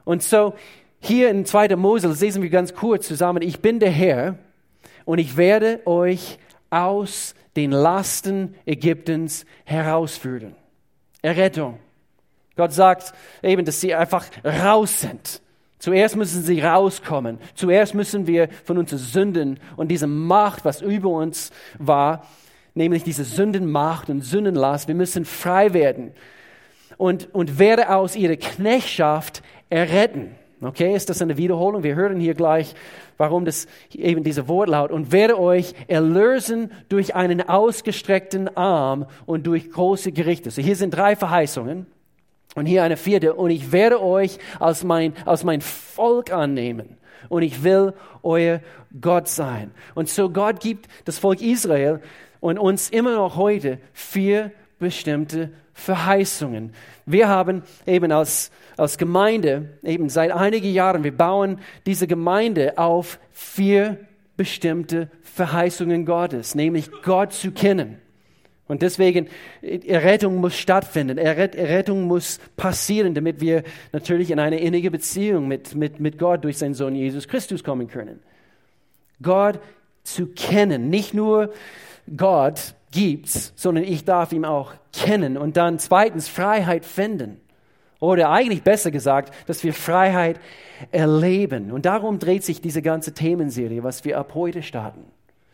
Und 0.04 0.22
so 0.22 0.54
hier 1.00 1.30
in 1.30 1.46
2. 1.46 1.76
Mose 1.76 2.08
lesen 2.08 2.42
wir 2.42 2.50
ganz 2.50 2.74
kurz 2.74 3.06
zusammen, 3.06 3.42
ich 3.42 3.60
bin 3.60 3.78
der 3.78 3.90
Herr 3.90 4.38
und 5.04 5.18
ich 5.18 5.36
werde 5.36 5.80
euch 5.86 6.38
aus 6.70 7.34
den 7.58 7.72
Lasten 7.72 8.54
Ägyptens 8.66 9.44
herausführen. 9.64 10.54
Errettung. 11.22 11.80
Gott 12.54 12.72
sagt 12.72 13.12
eben, 13.42 13.64
dass 13.64 13.80
sie 13.80 13.96
einfach 13.96 14.26
raus 14.44 15.00
sind. 15.00 15.42
Zuerst 15.80 16.14
müssen 16.14 16.44
sie 16.44 16.60
rauskommen. 16.60 17.38
Zuerst 17.56 17.96
müssen 17.96 18.28
wir 18.28 18.48
von 18.64 18.78
unseren 18.78 19.00
Sünden 19.00 19.60
und 19.76 19.88
dieser 19.88 20.06
Macht, 20.06 20.64
was 20.64 20.82
über 20.82 21.08
uns 21.08 21.50
war, 21.78 22.24
nämlich 22.74 23.02
diese 23.02 23.24
Sündenmacht 23.24 24.08
und 24.08 24.22
Sündenlast, 24.22 24.86
wir 24.86 24.94
müssen 24.94 25.24
frei 25.24 25.72
werden 25.72 26.12
und, 26.96 27.34
und 27.34 27.58
werde 27.58 27.92
aus 27.92 28.14
ihrer 28.14 28.36
Knechtschaft 28.36 29.42
erretten. 29.68 30.36
Okay, 30.60 30.94
ist 30.94 31.08
das 31.08 31.22
eine 31.22 31.36
Wiederholung? 31.36 31.84
Wir 31.84 31.94
hören 31.94 32.18
hier 32.18 32.34
gleich, 32.34 32.74
warum 33.16 33.44
das 33.44 33.68
eben 33.92 34.24
dieser 34.24 34.48
Wortlaut 34.48 34.90
und 34.90 35.12
werde 35.12 35.38
euch 35.38 35.74
erlösen 35.86 36.72
durch 36.88 37.14
einen 37.14 37.48
ausgestreckten 37.48 38.56
Arm 38.56 39.06
und 39.24 39.46
durch 39.46 39.70
große 39.70 40.10
Gerichte. 40.10 40.50
So 40.50 40.60
hier 40.60 40.74
sind 40.74 40.90
drei 40.90 41.14
Verheißungen 41.14 41.86
und 42.56 42.66
hier 42.66 42.82
eine 42.82 42.96
vierte 42.96 43.34
und 43.34 43.50
ich 43.50 43.70
werde 43.70 44.02
euch 44.02 44.38
als 44.58 44.82
mein, 44.82 45.12
als 45.24 45.44
mein 45.44 45.60
Volk 45.60 46.32
annehmen 46.32 46.96
und 47.28 47.42
ich 47.42 47.62
will 47.62 47.94
euer 48.24 48.60
Gott 49.00 49.28
sein. 49.28 49.70
Und 49.94 50.08
so 50.08 50.28
Gott 50.28 50.58
gibt 50.58 50.88
das 51.04 51.18
Volk 51.18 51.40
Israel 51.40 52.00
und 52.40 52.58
uns 52.58 52.90
immer 52.90 53.14
noch 53.14 53.36
heute 53.36 53.78
vier 53.92 54.50
bestimmte 54.78 55.50
Verheißungen. 55.72 56.72
Wir 57.06 57.28
haben 57.28 57.62
eben 57.86 58.12
als, 58.12 58.50
als 58.76 58.98
Gemeinde, 58.98 59.78
eben 59.82 60.08
seit 60.08 60.32
einigen 60.32 60.72
Jahren, 60.72 61.04
wir 61.04 61.16
bauen 61.16 61.60
diese 61.86 62.06
Gemeinde 62.06 62.78
auf 62.78 63.18
vier 63.32 63.98
bestimmte 64.36 65.10
Verheißungen 65.22 66.04
Gottes, 66.04 66.54
nämlich 66.54 66.90
Gott 67.02 67.32
zu 67.32 67.52
kennen. 67.52 67.98
Und 68.68 68.82
deswegen, 68.82 69.28
Errettung 69.62 70.36
muss 70.36 70.54
stattfinden, 70.54 71.16
Errettung 71.16 72.02
muss 72.02 72.38
passieren, 72.56 73.14
damit 73.14 73.40
wir 73.40 73.62
natürlich 73.92 74.30
in 74.30 74.38
eine 74.38 74.60
innige 74.60 74.90
Beziehung 74.90 75.48
mit, 75.48 75.74
mit, 75.74 76.00
mit 76.00 76.18
Gott 76.18 76.44
durch 76.44 76.58
seinen 76.58 76.74
Sohn 76.74 76.94
Jesus 76.94 77.28
Christus 77.28 77.64
kommen 77.64 77.88
können. 77.88 78.20
Gott 79.22 79.58
zu 80.02 80.26
kennen, 80.26 80.90
nicht 80.90 81.14
nur 81.14 81.52
Gott 82.14 82.74
gibt's, 82.90 83.52
sondern 83.56 83.84
ich 83.84 84.04
darf 84.04 84.32
ihn 84.32 84.44
auch 84.44 84.72
kennen 84.92 85.36
und 85.36 85.56
dann 85.56 85.78
zweitens 85.78 86.28
Freiheit 86.28 86.84
finden. 86.84 87.40
Oder 88.00 88.30
eigentlich 88.30 88.62
besser 88.62 88.90
gesagt, 88.90 89.34
dass 89.46 89.64
wir 89.64 89.74
Freiheit 89.74 90.38
erleben. 90.92 91.72
Und 91.72 91.84
darum 91.84 92.18
dreht 92.18 92.44
sich 92.44 92.60
diese 92.60 92.80
ganze 92.80 93.12
Themenserie, 93.12 93.82
was 93.82 94.04
wir 94.04 94.18
ab 94.18 94.32
heute 94.34 94.62
starten. 94.62 95.04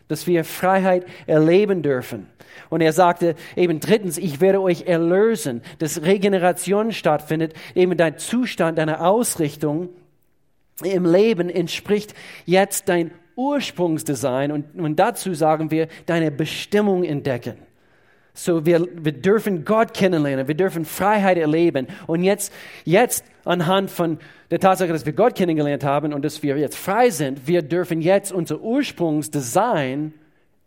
Dass 0.07 0.27
wir 0.27 0.45
Freiheit 0.45 1.05
erleben 1.25 1.81
dürfen. 1.81 2.27
Und 2.69 2.81
er 2.81 2.93
sagte 2.93 3.35
eben 3.55 3.79
drittens, 3.79 4.19
ich 4.19 4.41
werde 4.41 4.61
euch 4.61 4.83
erlösen, 4.83 5.63
dass 5.79 6.03
Regeneration 6.03 6.91
stattfindet, 6.91 7.53
eben 7.73 7.97
dein 7.97 8.19
Zustand, 8.19 8.77
deine 8.77 9.01
Ausrichtung 9.01 9.89
im 10.83 11.05
Leben 11.05 11.49
entspricht 11.49 12.13
jetzt 12.45 12.89
dein 12.89 13.11
Ursprungsdesign 13.35 14.51
und, 14.51 14.79
und 14.79 14.97
dazu 14.97 15.33
sagen 15.33 15.71
wir, 15.71 15.87
deine 16.05 16.31
Bestimmung 16.31 17.03
entdecken. 17.03 17.55
So, 18.33 18.65
wir, 18.65 18.85
wir 18.93 19.13
dürfen 19.13 19.63
Gott 19.63 19.93
kennenlernen, 19.93 20.47
wir 20.47 20.55
dürfen 20.55 20.83
Freiheit 20.83 21.37
erleben. 21.37 21.87
Und 22.05 22.23
jetzt, 22.23 22.51
jetzt 22.83 23.23
anhand 23.45 23.89
von 23.89 24.19
der 24.51 24.59
Tatsache, 24.59 24.89
dass 24.89 25.05
wir 25.05 25.13
Gott 25.13 25.35
kennengelernt 25.35 25.85
haben 25.85 26.13
und 26.13 26.23
dass 26.25 26.43
wir 26.43 26.57
jetzt 26.57 26.75
frei 26.77 27.09
sind, 27.09 27.47
wir 27.47 27.61
dürfen 27.61 28.01
jetzt 28.01 28.33
unser 28.33 28.59
Ursprungsdesign 28.59 30.13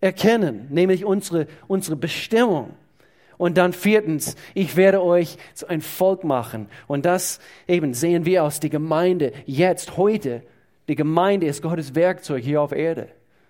erkennen, 0.00 0.66
nämlich 0.70 1.04
unsere, 1.04 1.46
unsere 1.66 1.96
Bestimmung. 1.96 2.70
Und 3.36 3.56
dann 3.58 3.72
viertens, 3.72 4.34
ich 4.54 4.76
werde 4.76 5.02
euch 5.02 5.36
zu 5.54 5.68
ein 5.68 5.82
Volk 5.82 6.24
machen. 6.24 6.68
Und 6.86 7.04
das 7.04 7.38
eben 7.68 7.92
sehen 7.94 8.24
wir 8.24 8.44
aus 8.44 8.60
der 8.60 8.70
Gemeinde 8.70 9.32
jetzt, 9.46 9.96
heute. 9.96 10.42
Die 10.88 10.94
Gemeinde 10.94 11.46
ist 11.46 11.62
Gottes 11.62 11.94
Werkzeug 11.94 12.42
hier 12.42 12.62
auf 12.62 12.72
Erde, 12.72 13.08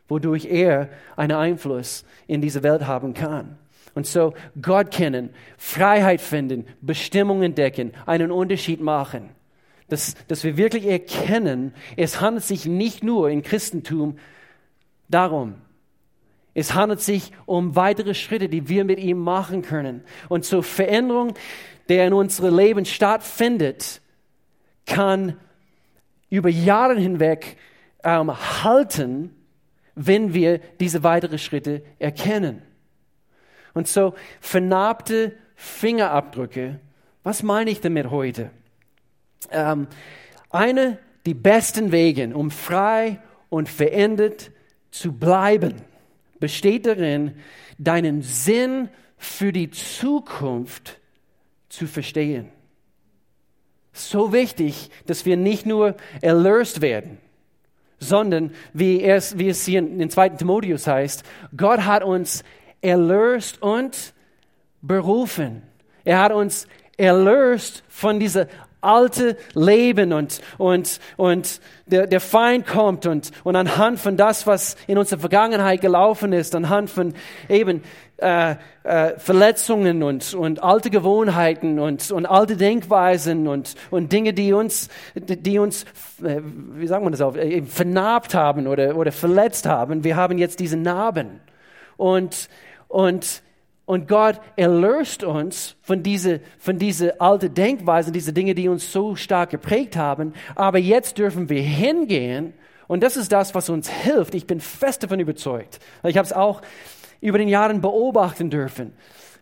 wodurch 0.09 0.47
er 0.47 0.89
einen 1.17 1.37
Einfluss 1.37 2.05
in 2.27 2.41
diese 2.41 2.63
Welt 2.63 2.87
haben 2.87 3.15
kann. 3.15 3.59
Und 3.95 4.07
so 4.07 4.35
Gott 4.61 4.91
kennen, 4.91 5.31
Freiheit 5.57 6.21
finden, 6.21 6.67
Bestimmung 6.81 7.43
entdecken, 7.43 7.93
einen 8.07 8.31
Unterschied 8.31 8.81
machen. 8.81 9.31
Dass, 9.89 10.15
dass 10.27 10.45
wir 10.45 10.57
wirklich 10.57 10.87
erkennen, 10.87 11.73
es 11.97 12.21
handelt 12.21 12.45
sich 12.45 12.67
nicht 12.67 13.03
nur 13.03 13.31
im 13.31 13.43
Christentum 13.43 14.19
darum. 15.09 15.55
Es 16.55 16.75
handelt 16.75 17.01
sich 17.01 17.33
um 17.47 17.77
weitere 17.77 18.15
Schritte, 18.15 18.49
die 18.49 18.69
wir 18.69 18.85
mit 18.85 18.99
ihm 18.99 19.19
machen 19.19 19.63
können. 19.63 20.03
Und 20.29 20.45
zur 20.45 20.63
Veränderung, 20.63 21.35
der 21.89 22.07
in 22.07 22.13
unserem 22.13 22.57
Leben 22.57 22.85
stattfindet, 22.85 24.01
kann 24.85 25.37
über 26.31 26.49
Jahre 26.49 26.99
hinweg 26.99 27.57
ähm, 28.05 28.33
halten, 28.63 29.35
wenn 29.95 30.35
wir 30.35 30.59
diese 30.81 31.03
weiteren 31.03 31.39
Schritte 31.39 31.83
erkennen. 31.99 32.63
Und 33.75 33.89
so 33.89 34.15
vernarbte 34.41 35.37
Fingerabdrücke, 35.57 36.81
was 37.23 37.43
meine 37.43 37.71
ich 37.71 37.81
damit 37.81 38.11
heute? 38.11 38.51
Ähm, 39.51 39.89
eine 40.51 40.99
die 41.27 41.35
besten 41.35 41.93
Wege, 41.93 42.35
um 42.35 42.51
frei 42.51 43.21
und 43.51 43.69
verändert 43.69 44.51
zu 44.91 45.13
bleiben, 45.13 45.75
besteht 46.41 46.87
darin, 46.87 47.35
deinen 47.77 48.23
Sinn 48.23 48.89
für 49.17 49.53
die 49.53 49.71
Zukunft 49.71 51.01
zu 51.69 51.87
verstehen. 51.87 52.51
So 53.99 54.33
wichtig, 54.33 54.91
dass 55.07 55.25
wir 55.27 55.37
nicht 55.37 55.67
nur 55.67 55.97
erlöst 56.21 56.81
werden, 56.81 57.19
sondern 57.99 58.53
wie 58.73 59.03
es, 59.03 59.39
wie 59.39 59.49
es 59.49 59.65
hier 59.65 59.81
in 59.81 60.09
2. 60.09 60.31
Timotheus 60.31 60.87
heißt, 60.87 61.25
Gott 61.57 61.81
hat 61.81 62.05
uns 62.05 62.45
erlöst 62.81 63.61
und 63.61 64.15
berufen. 64.81 65.63
Er 66.05 66.21
hat 66.21 66.33
uns 66.33 66.69
erlöst 66.97 67.83
von 67.89 68.21
dieser 68.21 68.47
alte 68.81 69.37
Leben 69.55 70.13
und, 70.13 70.41
und, 70.57 71.01
und 71.17 71.61
der, 71.87 72.07
der 72.07 72.21
Feind 72.21 72.67
kommt 72.67 73.07
und, 73.07 73.33
und 73.43 73.57
anhand 73.57 73.99
von 73.99 74.17
das, 74.17 74.47
was 74.47 74.77
in 74.87 74.99
unserer 74.99 75.21
Vergangenheit 75.21 75.81
gelaufen 75.81 76.33
ist, 76.33 76.55
anhand 76.55 76.91
von 76.91 77.15
eben 77.49 77.83
äh, 78.19 78.57
äh, 78.83 79.19
Verletzungen 79.19 80.03
und, 80.03 80.35
und 80.35 80.63
alte 80.63 80.91
Gewohnheiten 80.91 81.79
und, 81.79 82.11
und 82.11 82.27
alte 82.27 82.57
Denkweisen 82.57 83.49
und, 83.49 83.75
und 83.91 84.13
Dinge, 84.13 84.33
die 84.33 84.53
uns, 84.53 84.89
die 85.15 85.59
uns 85.59 85.85
äh, 86.23 86.41
wie 86.43 86.87
sagen 86.87 87.05
wir 87.05 87.11
das 87.11 87.21
auf, 87.21 87.37
äh, 87.37 87.63
vernarbt 87.63 88.35
haben 88.35 88.67
oder, 88.67 88.97
oder 88.97 89.13
verletzt 89.13 89.67
haben. 89.67 90.05
Wir 90.05 90.17
haben 90.17 90.39
jetzt 90.39 90.61
diese 90.61 90.77
Narben. 90.77 91.41
Und 91.97 92.49
und, 92.89 93.43
und 93.85 94.09
Gott 94.09 94.41
erlöst 94.57 95.23
uns 95.23 95.77
von 95.83 96.03
diese, 96.03 96.41
von 96.59 96.79
diese 96.79 97.21
alte 97.21 97.51
Denkweise, 97.51 98.11
diese 98.11 98.33
Dinge, 98.33 98.55
die 98.55 98.69
uns 98.69 98.93
so 98.93 99.15
stark 99.15 99.51
geprägt 99.51 99.97
haben. 99.97 100.33
Aber 100.55 100.79
jetzt 100.79 101.19
dürfen 101.19 101.49
wir 101.49 101.63
hingehen 101.63 102.55
und 102.87 103.03
das 103.03 103.17
ist 103.19 103.31
das, 103.31 103.55
was 103.55 103.69
uns 103.69 103.89
hilft. 103.89 104.35
Ich 104.35 104.47
bin 104.47 104.61
fest 104.61 105.03
davon 105.03 105.21
überzeugt. 105.21 105.79
Ich 106.03 106.17
habe 106.17 106.27
es 106.27 106.33
auch 106.33 106.63
über 107.21 107.39
den 107.39 107.49
Jahren 107.49 107.81
beobachten 107.81 108.51
dürfen. 108.51 108.93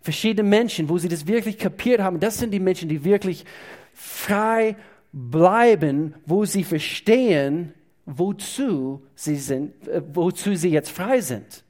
Verschiedene 0.03 0.49
Menschen, 0.49 0.89
wo 0.89 0.99
sie 0.99 1.09
das 1.09 1.27
wirklich 1.27 1.59
kapiert 1.59 2.01
haben, 2.01 2.21
das 2.21 2.39
sind 2.39 2.53
die 2.53 2.61
Menschen, 2.61 2.89
die 2.89 3.05
wirklich 3.05 3.45
frei 3.93 4.77
bleiben, 5.13 6.15
wo 6.27 6.45
sie 6.45 6.65
verstehen, 6.65 7.75
wozu 8.05 9.03
sie 9.15 9.37
sind, 9.37 9.89
äh, 9.89 10.03
wozu 10.13 10.55
sie 10.55 10.71
jetzt 10.71 10.91
frei 10.91 11.21
sind 11.21 11.65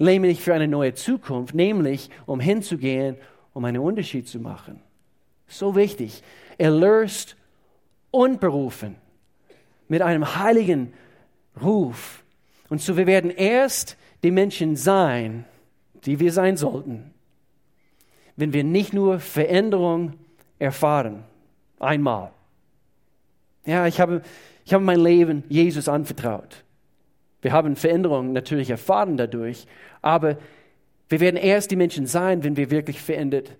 nämlich 0.00 0.40
für 0.40 0.54
eine 0.54 0.66
neue 0.66 0.94
Zukunft, 0.94 1.54
nämlich 1.54 2.10
um 2.26 2.40
hinzugehen, 2.40 3.16
um 3.52 3.64
einen 3.64 3.78
Unterschied 3.78 4.26
zu 4.26 4.40
machen. 4.40 4.80
So 5.46 5.76
wichtig. 5.76 6.22
Erlöst 6.58 7.36
und 8.10 8.40
berufen 8.40 8.96
mit 9.88 10.02
einem 10.02 10.36
heiligen 10.36 10.92
Ruf. 11.62 12.24
Und 12.68 12.80
so 12.80 12.96
wir 12.96 13.06
werden 13.06 13.30
erst 13.30 13.96
die 14.22 14.30
Menschen 14.30 14.76
sein, 14.76 15.44
die 16.04 16.20
wir 16.20 16.32
sein 16.32 16.56
sollten, 16.56 17.12
wenn 18.36 18.52
wir 18.52 18.64
nicht 18.64 18.92
nur 18.92 19.20
Veränderung 19.20 20.14
erfahren, 20.58 21.24
einmal. 21.78 22.32
Ja, 23.66 23.86
ich 23.86 24.00
habe, 24.00 24.22
ich 24.64 24.72
habe 24.72 24.84
mein 24.84 25.00
Leben 25.00 25.44
Jesus 25.48 25.88
anvertraut. 25.88 26.64
Wir 27.42 27.52
haben 27.52 27.76
Veränderungen 27.76 28.32
natürlich 28.32 28.70
erfahren 28.70 29.16
dadurch, 29.16 29.66
aber 30.02 30.38
wir 31.08 31.20
werden 31.20 31.36
erst 31.36 31.70
die 31.70 31.76
Menschen 31.76 32.06
sein, 32.06 32.44
wenn 32.44 32.56
wir 32.56 32.70
wirklich 32.70 33.00
verändert 33.00 33.56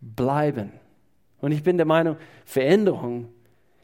bleiben. 0.00 0.72
Und 1.40 1.52
ich 1.52 1.62
bin 1.62 1.76
der 1.76 1.86
Meinung, 1.86 2.16
Veränderung 2.44 3.28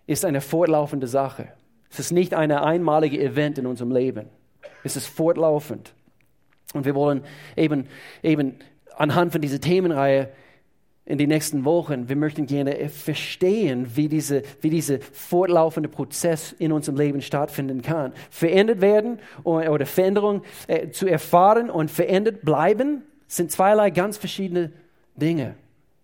ist 0.07 0.25
eine 0.25 0.41
fortlaufende 0.41 1.07
Sache. 1.07 1.49
Es 1.91 1.99
ist 1.99 2.13
nicht 2.13 2.35
ein 2.35 2.51
einmaliges 2.51 3.21
Event 3.21 3.59
in 3.59 3.67
unserem 3.67 3.93
Leben. 3.93 4.27
Es 4.85 4.97
ist 4.97 5.07
fortlaufend. 5.07 5.95
Und 6.75 6.85
wir 6.85 6.95
wollen 6.95 7.23
eben, 7.57 7.87
eben 8.23 8.57
anhand 8.97 9.33
von 9.33 9.41
dieser 9.41 9.61
Themenreihe 9.61 10.29
in 11.07 11.17
den 11.17 11.31
nächsten 11.31 11.65
Wochen, 11.65 12.11
wir 12.11 12.17
möchten 12.17 12.47
gerne 12.47 12.91
verstehen, 12.91 13.97
wie 13.97 14.09
dieser 14.09 14.43
wie 14.61 14.69
diese 14.69 15.01
fortlaufende 15.01 15.89
Prozess 15.89 16.53
in 16.53 16.71
unserem 16.71 16.99
Leben 16.99 17.23
stattfinden 17.23 17.81
kann. 17.81 18.13
Verändert 18.29 18.83
werden 18.83 19.19
oder 19.45 19.87
Veränderung 19.87 20.43
äh, 20.67 20.91
zu 20.91 21.07
erfahren 21.07 21.71
und 21.71 21.91
verändert 21.91 22.43
bleiben 22.43 23.05
sind 23.27 23.51
zweierlei 23.51 23.89
ganz 23.89 24.19
verschiedene 24.19 24.73
Dinge. 25.17 25.55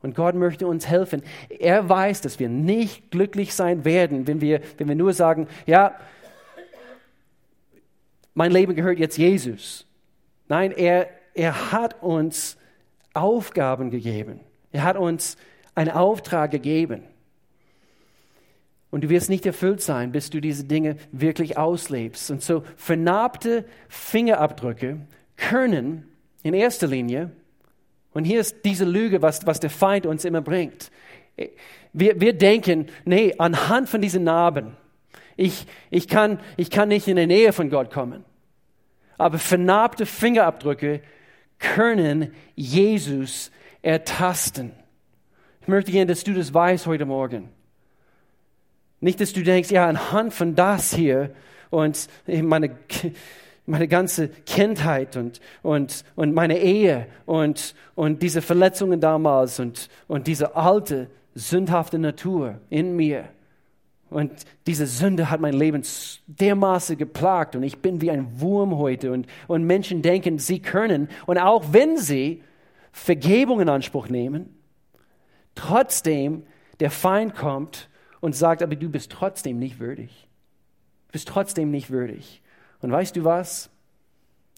Und 0.02 0.14
Gott 0.14 0.34
möchte 0.34 0.66
uns 0.66 0.86
helfen. 0.86 1.22
Er 1.48 1.88
weiß, 1.88 2.20
dass 2.20 2.38
wir 2.38 2.48
nicht 2.48 3.10
glücklich 3.10 3.54
sein 3.54 3.84
werden, 3.84 4.26
wenn 4.26 4.40
wir, 4.40 4.60
wenn 4.76 4.88
wir 4.88 4.94
nur 4.94 5.14
sagen, 5.14 5.48
ja, 5.66 5.94
mein 8.34 8.52
Leben 8.52 8.74
gehört 8.74 8.98
jetzt 8.98 9.16
Jesus. 9.16 9.86
Nein, 10.54 10.70
er, 10.70 11.08
er 11.34 11.72
hat 11.72 12.00
uns 12.00 12.56
Aufgaben 13.12 13.90
gegeben. 13.90 14.38
Er 14.70 14.84
hat 14.84 14.96
uns 14.96 15.36
einen 15.74 15.90
Auftrag 15.90 16.52
gegeben. 16.52 17.02
Und 18.92 19.02
du 19.02 19.08
wirst 19.08 19.30
nicht 19.30 19.44
erfüllt 19.46 19.80
sein, 19.80 20.12
bis 20.12 20.30
du 20.30 20.40
diese 20.40 20.62
Dinge 20.62 20.94
wirklich 21.10 21.58
auslebst. 21.58 22.30
Und 22.30 22.40
so 22.40 22.62
vernarbte 22.76 23.64
Fingerabdrücke 23.88 25.00
können 25.36 26.06
in 26.44 26.54
erster 26.54 26.86
Linie, 26.86 27.32
und 28.12 28.22
hier 28.22 28.38
ist 28.38 28.64
diese 28.64 28.84
Lüge, 28.84 29.22
was, 29.22 29.44
was 29.48 29.58
der 29.58 29.70
Feind 29.70 30.06
uns 30.06 30.24
immer 30.24 30.40
bringt. 30.40 30.92
Wir, 31.92 32.20
wir 32.20 32.32
denken, 32.32 32.86
nee, 33.04 33.34
anhand 33.38 33.88
von 33.88 34.00
diesen 34.00 34.22
Narben, 34.22 34.76
ich, 35.36 35.66
ich, 35.90 36.06
kann, 36.06 36.38
ich 36.56 36.70
kann 36.70 36.90
nicht 36.90 37.08
in 37.08 37.16
der 37.16 37.26
Nähe 37.26 37.52
von 37.52 37.70
Gott 37.70 37.90
kommen. 37.90 38.24
Aber 39.18 39.38
vernarbte 39.38 40.06
Fingerabdrücke 40.06 41.00
können 41.58 42.32
Jesus 42.54 43.50
ertasten. 43.82 44.72
Ich 45.62 45.68
möchte 45.68 45.92
gerne, 45.92 46.06
dass 46.06 46.24
du 46.24 46.34
das 46.34 46.52
weißt 46.52 46.86
heute 46.86 47.06
Morgen. 47.06 47.48
Nicht, 49.00 49.20
dass 49.20 49.32
du 49.32 49.42
denkst, 49.42 49.70
ja, 49.70 49.86
anhand 49.86 50.32
von 50.32 50.54
das 50.54 50.94
hier 50.94 51.34
und 51.70 52.08
meine, 52.26 52.76
meine 53.66 53.88
ganze 53.88 54.28
Kindheit 54.28 55.16
und, 55.16 55.40
und, 55.62 56.04
und 56.16 56.34
meine 56.34 56.58
Ehe 56.58 57.06
und, 57.26 57.74
und 57.94 58.22
diese 58.22 58.42
Verletzungen 58.42 59.00
damals 59.00 59.58
und, 59.60 59.88
und 60.06 60.26
diese 60.26 60.56
alte, 60.56 61.08
sündhafte 61.34 61.98
Natur 61.98 62.60
in 62.70 62.94
mir. 62.96 63.28
Und 64.14 64.30
diese 64.68 64.86
Sünde 64.86 65.28
hat 65.28 65.40
mein 65.40 65.54
Leben 65.54 65.82
dermaßen 66.28 66.96
geplagt 66.96 67.56
und 67.56 67.64
ich 67.64 67.78
bin 67.78 68.00
wie 68.00 68.12
ein 68.12 68.40
Wurm 68.40 68.78
heute. 68.78 69.10
Und, 69.10 69.26
und 69.48 69.64
Menschen 69.64 70.02
denken, 70.02 70.38
sie 70.38 70.60
können. 70.60 71.08
Und 71.26 71.38
auch 71.38 71.72
wenn 71.72 71.96
sie 71.96 72.40
Vergebung 72.92 73.60
in 73.60 73.68
Anspruch 73.68 74.08
nehmen, 74.08 74.56
trotzdem 75.56 76.44
der 76.78 76.92
Feind 76.92 77.34
kommt 77.34 77.90
und 78.20 78.36
sagt, 78.36 78.62
aber 78.62 78.76
du 78.76 78.88
bist 78.88 79.10
trotzdem 79.10 79.58
nicht 79.58 79.80
würdig. 79.80 80.28
Du 81.08 81.12
bist 81.14 81.26
trotzdem 81.26 81.72
nicht 81.72 81.90
würdig. 81.90 82.40
Und 82.82 82.92
weißt 82.92 83.16
du 83.16 83.24
was? 83.24 83.68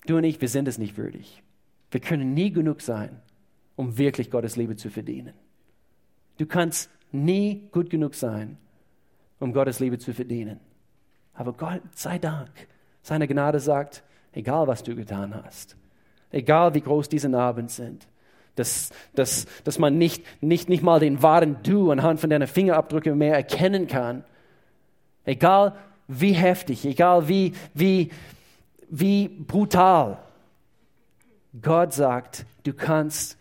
Du 0.05 0.19
und 0.19 0.25
ich, 0.25 0.39
wir 0.39 0.51
sind 0.51 0.69
es 0.69 0.77
nicht 0.77 0.99
würdig. 0.99 1.43
Wir 1.91 2.01
können 2.01 2.35
nie 2.35 2.51
genug 2.51 2.83
sein, 2.83 3.23
um 3.75 3.97
wirklich 3.97 4.31
Gottes 4.31 4.57
Liebe 4.57 4.77
zu 4.77 4.91
verdienen. 4.91 5.33
Du 6.37 6.45
kannst 6.45 6.91
nie 7.11 7.69
gut 7.73 7.89
genug 7.89 8.15
sein, 8.15 8.59
um 9.39 9.53
Gottes 9.53 9.81
Liebe 9.81 9.99
zu 9.99 10.15
verdienen. 10.15 10.61
Aber 11.35 11.53
Gott 11.53 11.83
sei 11.95 12.19
Dank, 12.19 12.51
seine 13.03 13.29
Gnade 13.29 13.61
sagt, 13.61 14.03
egal 14.33 14.67
was 14.67 14.83
du 14.83 14.95
getan 14.95 15.35
hast, 15.35 15.77
egal 16.31 16.75
wie 16.75 16.81
groß 16.81 17.09
diese 17.09 17.29
Narben 17.29 17.69
sind, 17.69 18.07
dass, 18.55 18.91
dass, 19.15 19.47
dass 19.65 19.79
man 19.79 19.99
nicht, 19.99 20.25
nicht, 20.43 20.69
nicht 20.69 20.83
mal 20.83 20.99
den 20.99 21.23
wahren 21.23 21.59
Du 21.63 21.91
anhand 21.91 22.21
von 22.21 22.31
deiner 22.31 22.47
Fingerabdrücke 22.47 23.15
mehr 23.15 23.35
erkennen 23.35 23.87
kann, 23.87 24.25
egal 25.25 25.77
wie 26.09 26.33
heftig, 26.33 26.85
egal 26.87 27.29
wie, 27.29 27.53
wie, 27.75 28.11
wie 28.89 29.29
brutal, 29.29 30.19
Gott 31.61 31.93
sagt, 31.93 32.47
du 32.65 32.73
kannst 32.73 33.39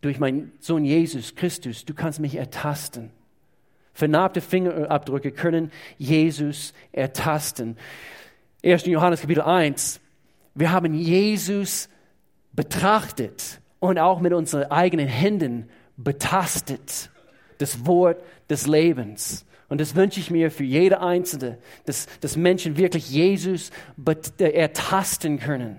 durch 0.00 0.18
meinen 0.18 0.52
Sohn 0.60 0.84
Jesus 0.84 1.34
Christus, 1.34 1.84
du 1.84 1.94
kannst 1.94 2.20
mich 2.20 2.36
ertasten. 2.36 3.10
Vernarbte 3.96 4.42
Fingerabdrücke 4.42 5.32
können 5.32 5.72
Jesus 5.96 6.74
ertasten. 6.92 7.78
1. 8.62 8.84
Johannes 8.84 9.22
Kapitel 9.22 9.40
1. 9.40 10.00
Wir 10.54 10.70
haben 10.70 10.92
Jesus 10.92 11.88
betrachtet 12.52 13.62
und 13.78 13.98
auch 13.98 14.20
mit 14.20 14.34
unseren 14.34 14.64
eigenen 14.70 15.08
Händen 15.08 15.70
betastet. 15.96 17.08
Das 17.56 17.86
Wort 17.86 18.22
des 18.50 18.66
Lebens. 18.66 19.46
Und 19.70 19.80
das 19.80 19.94
wünsche 19.94 20.20
ich 20.20 20.30
mir 20.30 20.50
für 20.50 20.64
jede 20.64 21.00
Einzelne, 21.00 21.56
dass, 21.86 22.06
dass 22.20 22.36
Menschen 22.36 22.76
wirklich 22.76 23.08
Jesus 23.08 23.70
ertasten 24.38 25.38
können. 25.38 25.78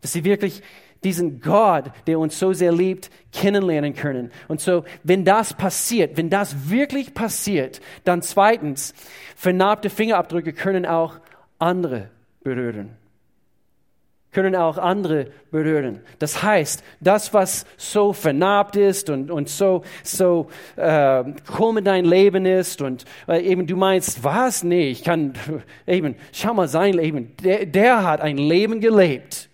Dass 0.00 0.14
sie 0.14 0.24
wirklich 0.24 0.62
diesen 1.04 1.40
Gott, 1.40 1.84
der 2.06 2.18
uns 2.18 2.38
so 2.38 2.52
sehr 2.52 2.72
liebt, 2.72 3.10
kennenlernen 3.32 3.94
können. 3.94 4.30
Und 4.48 4.60
so, 4.60 4.84
wenn 5.04 5.24
das 5.24 5.54
passiert, 5.54 6.16
wenn 6.16 6.30
das 6.30 6.70
wirklich 6.70 7.14
passiert, 7.14 7.80
dann 8.04 8.22
zweitens, 8.22 8.94
vernarbte 9.36 9.90
Fingerabdrücke 9.90 10.52
können 10.52 10.86
auch 10.86 11.20
andere 11.58 12.10
berühren. 12.42 12.96
Können 14.30 14.54
auch 14.56 14.76
andere 14.76 15.28
berühren. 15.50 16.00
Das 16.18 16.42
heißt, 16.42 16.84
das, 17.00 17.32
was 17.32 17.64
so 17.76 18.12
vernarbt 18.12 18.76
ist 18.76 19.08
und, 19.08 19.30
und 19.30 19.48
so, 19.48 19.82
so 20.02 20.48
äh, 20.76 21.24
krumm 21.46 21.78
in 21.78 21.84
dein 21.84 22.04
Leben 22.04 22.44
ist 22.44 22.82
und 22.82 23.04
äh, 23.26 23.40
eben 23.40 23.66
du 23.66 23.76
meinst, 23.76 24.22
was? 24.22 24.64
Nee, 24.64 24.90
ich 24.90 25.02
kann 25.02 25.32
eben, 25.86 26.16
schau 26.32 26.52
mal 26.52 26.68
sein 26.68 26.92
Leben. 26.92 27.34
Der, 27.42 27.64
der 27.64 28.04
hat 28.04 28.20
ein 28.20 28.36
Leben 28.36 28.80
gelebt 28.80 29.47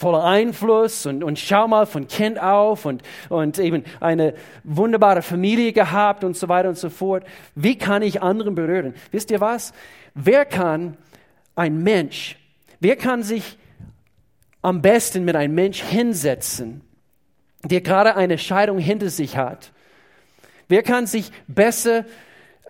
voller 0.00 0.24
Einfluss 0.24 1.04
und, 1.04 1.22
und 1.22 1.38
schau 1.38 1.68
mal 1.68 1.84
von 1.84 2.08
Kind 2.08 2.40
auf 2.40 2.86
und, 2.86 3.02
und 3.28 3.58
eben 3.58 3.84
eine 4.00 4.32
wunderbare 4.64 5.20
Familie 5.20 5.74
gehabt 5.74 6.24
und 6.24 6.38
so 6.38 6.48
weiter 6.48 6.70
und 6.70 6.78
so 6.78 6.88
fort. 6.88 7.24
Wie 7.54 7.76
kann 7.76 8.00
ich 8.00 8.22
anderen 8.22 8.54
berühren? 8.54 8.94
Wisst 9.10 9.30
ihr 9.30 9.42
was? 9.42 9.74
Wer 10.14 10.46
kann 10.46 10.96
ein 11.54 11.82
Mensch, 11.82 12.38
wer 12.80 12.96
kann 12.96 13.22
sich 13.22 13.58
am 14.62 14.80
besten 14.80 15.26
mit 15.26 15.36
einem 15.36 15.54
Mensch 15.54 15.82
hinsetzen, 15.82 16.80
der 17.62 17.82
gerade 17.82 18.16
eine 18.16 18.38
Scheidung 18.38 18.78
hinter 18.78 19.10
sich 19.10 19.36
hat? 19.36 19.70
Wer 20.66 20.82
kann 20.82 21.06
sich 21.06 21.30
besser 21.46 22.06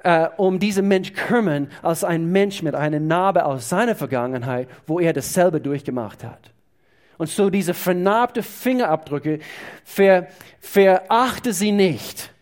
äh, 0.02 0.26
um 0.36 0.58
diesen 0.58 0.88
Mensch 0.88 1.12
kümmern 1.12 1.70
als 1.80 2.02
ein 2.02 2.32
Mensch 2.32 2.62
mit 2.62 2.74
einer 2.74 2.98
Narbe 2.98 3.44
aus 3.44 3.68
seiner 3.68 3.94
Vergangenheit, 3.94 4.68
wo 4.88 4.98
er 4.98 5.12
dasselbe 5.12 5.60
durchgemacht 5.60 6.24
hat? 6.24 6.50
Und 7.20 7.28
so 7.28 7.50
diese 7.50 7.74
vernarbte 7.74 8.42
Fingerabdrücke, 8.42 9.40
ver, 9.84 10.28
verachte 10.58 11.52
sie 11.52 11.70
nicht. 11.70 12.32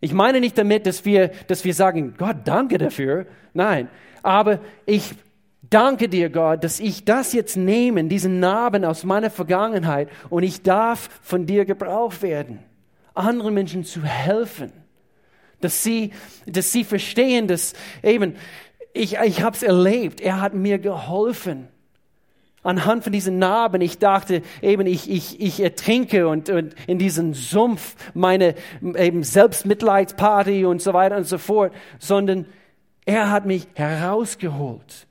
Ich 0.00 0.12
meine 0.12 0.40
nicht 0.40 0.58
damit, 0.58 0.84
dass 0.84 1.04
wir, 1.04 1.28
dass 1.46 1.64
wir 1.64 1.72
sagen, 1.72 2.14
Gott, 2.18 2.38
danke 2.44 2.78
dafür. 2.78 3.26
Nein, 3.54 3.88
aber 4.24 4.58
ich 4.84 5.14
danke 5.62 6.08
dir, 6.08 6.28
Gott, 6.28 6.64
dass 6.64 6.80
ich 6.80 7.04
das 7.04 7.32
jetzt 7.32 7.56
nehme, 7.56 8.02
diesen 8.02 8.40
Narben 8.40 8.84
aus 8.84 9.04
meiner 9.04 9.30
Vergangenheit, 9.30 10.08
und 10.28 10.42
ich 10.42 10.62
darf 10.62 11.08
von 11.22 11.46
dir 11.46 11.64
gebraucht 11.64 12.20
werden, 12.22 12.58
anderen 13.14 13.54
Menschen 13.54 13.84
zu 13.84 14.02
helfen, 14.02 14.72
dass 15.60 15.84
sie, 15.84 16.10
dass 16.46 16.72
sie 16.72 16.82
verstehen, 16.82 17.46
dass 17.46 17.74
eben, 18.02 18.34
ich, 18.92 19.18
ich 19.18 19.40
habe 19.40 19.54
es 19.54 19.62
erlebt, 19.62 20.20
er 20.20 20.40
hat 20.40 20.54
mir 20.54 20.80
geholfen 20.80 21.68
anhand 22.62 23.04
von 23.04 23.12
diesen 23.12 23.38
Narben, 23.38 23.80
ich 23.80 23.98
dachte 23.98 24.42
eben, 24.62 24.86
ich, 24.86 25.10
ich, 25.10 25.40
ich 25.40 25.60
ertrinke 25.60 26.28
und, 26.28 26.50
und 26.50 26.74
in 26.86 26.98
diesen 26.98 27.34
Sumpf 27.34 27.96
meine 28.14 28.54
eben 28.82 29.22
Selbstmitleidsparty 29.22 30.64
und 30.64 30.82
so 30.82 30.92
weiter 30.92 31.16
und 31.16 31.24
so 31.24 31.38
fort, 31.38 31.72
sondern 31.98 32.46
er 33.04 33.30
hat 33.30 33.46
mich 33.46 33.66
herausgeholt. 33.74 35.06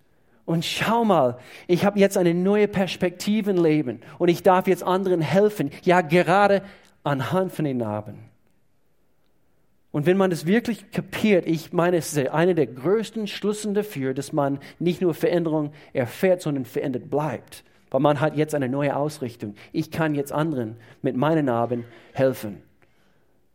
Und 0.45 0.63
schau 0.63 1.03
mal, 1.03 1.39
ich 1.67 1.83
habe 1.83 1.99
jetzt 1.99 2.17
eine 2.17 2.33
neue 2.33 2.67
Perspektive 2.67 3.51
im 3.51 3.61
Leben 3.61 4.01
und 4.17 4.29
ich 4.29 4.43
darf 4.43 4.67
jetzt 4.67 4.83
anderen 4.83 5.19
helfen, 5.19 5.71
ja 5.83 6.01
gerade 6.01 6.61
anhand 7.03 7.51
von 7.51 7.65
den 7.65 7.77
Narben. 7.77 8.26
Und 9.97 10.05
wenn 10.05 10.15
man 10.15 10.29
das 10.29 10.45
wirklich 10.45 10.91
kapiert, 10.91 11.47
ich 11.47 11.73
meine, 11.73 11.97
es 11.97 12.13
ist 12.13 12.29
einer 12.29 12.53
der 12.53 12.67
größten 12.67 13.25
Schlüssel 13.25 13.73
dafür, 13.73 14.13
dass 14.13 14.31
man 14.31 14.59
nicht 14.77 15.01
nur 15.01 15.15
Veränderung 15.15 15.71
erfährt, 15.91 16.43
sondern 16.43 16.65
verändert 16.65 17.09
bleibt. 17.09 17.63
Weil 17.89 18.01
man 18.01 18.19
hat 18.19 18.37
jetzt 18.37 18.53
eine 18.53 18.69
neue 18.69 18.95
Ausrichtung. 18.95 19.55
Ich 19.71 19.89
kann 19.89 20.13
jetzt 20.13 20.31
anderen 20.31 20.75
mit 21.01 21.17
meinen 21.17 21.45
Narben 21.47 21.83
helfen. 22.13 22.61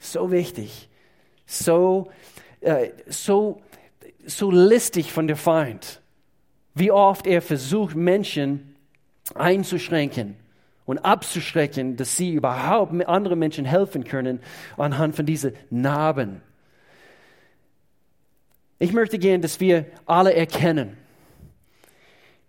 So 0.00 0.32
wichtig. 0.32 0.88
So, 1.46 2.10
äh, 2.60 2.88
so, 3.06 3.62
so 4.26 4.50
listig 4.50 5.12
von 5.12 5.28
der 5.28 5.36
Feind. 5.36 6.00
Wie 6.74 6.90
oft 6.90 7.28
er 7.28 7.40
versucht, 7.40 7.94
Menschen 7.94 8.74
einzuschränken 9.36 10.41
und 10.84 10.98
abzuschrecken, 10.98 11.96
dass 11.96 12.16
sie 12.16 12.32
überhaupt 12.32 12.92
anderen 13.06 13.38
Menschen 13.38 13.64
helfen 13.64 14.04
können 14.04 14.40
anhand 14.76 15.16
von 15.16 15.26
diesen 15.26 15.52
Narben. 15.70 16.42
Ich 18.78 18.92
möchte 18.92 19.18
gern, 19.18 19.42
dass 19.42 19.60
wir 19.60 19.86
alle 20.06 20.34
erkennen, 20.34 20.96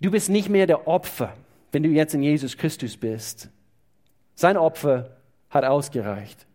du 0.01 0.09
bist 0.09 0.29
nicht 0.29 0.49
mehr 0.49 0.65
der 0.65 0.87
Opfer, 0.87 1.35
wenn 1.71 1.83
du 1.83 1.89
jetzt 1.89 2.13
in 2.15 2.23
Jesus 2.23 2.57
Christus 2.57 2.97
bist. 2.97 3.49
Sein 4.35 4.57
Opfer 4.57 5.17
hat 5.49 5.63
ausgereicht. 5.63 6.47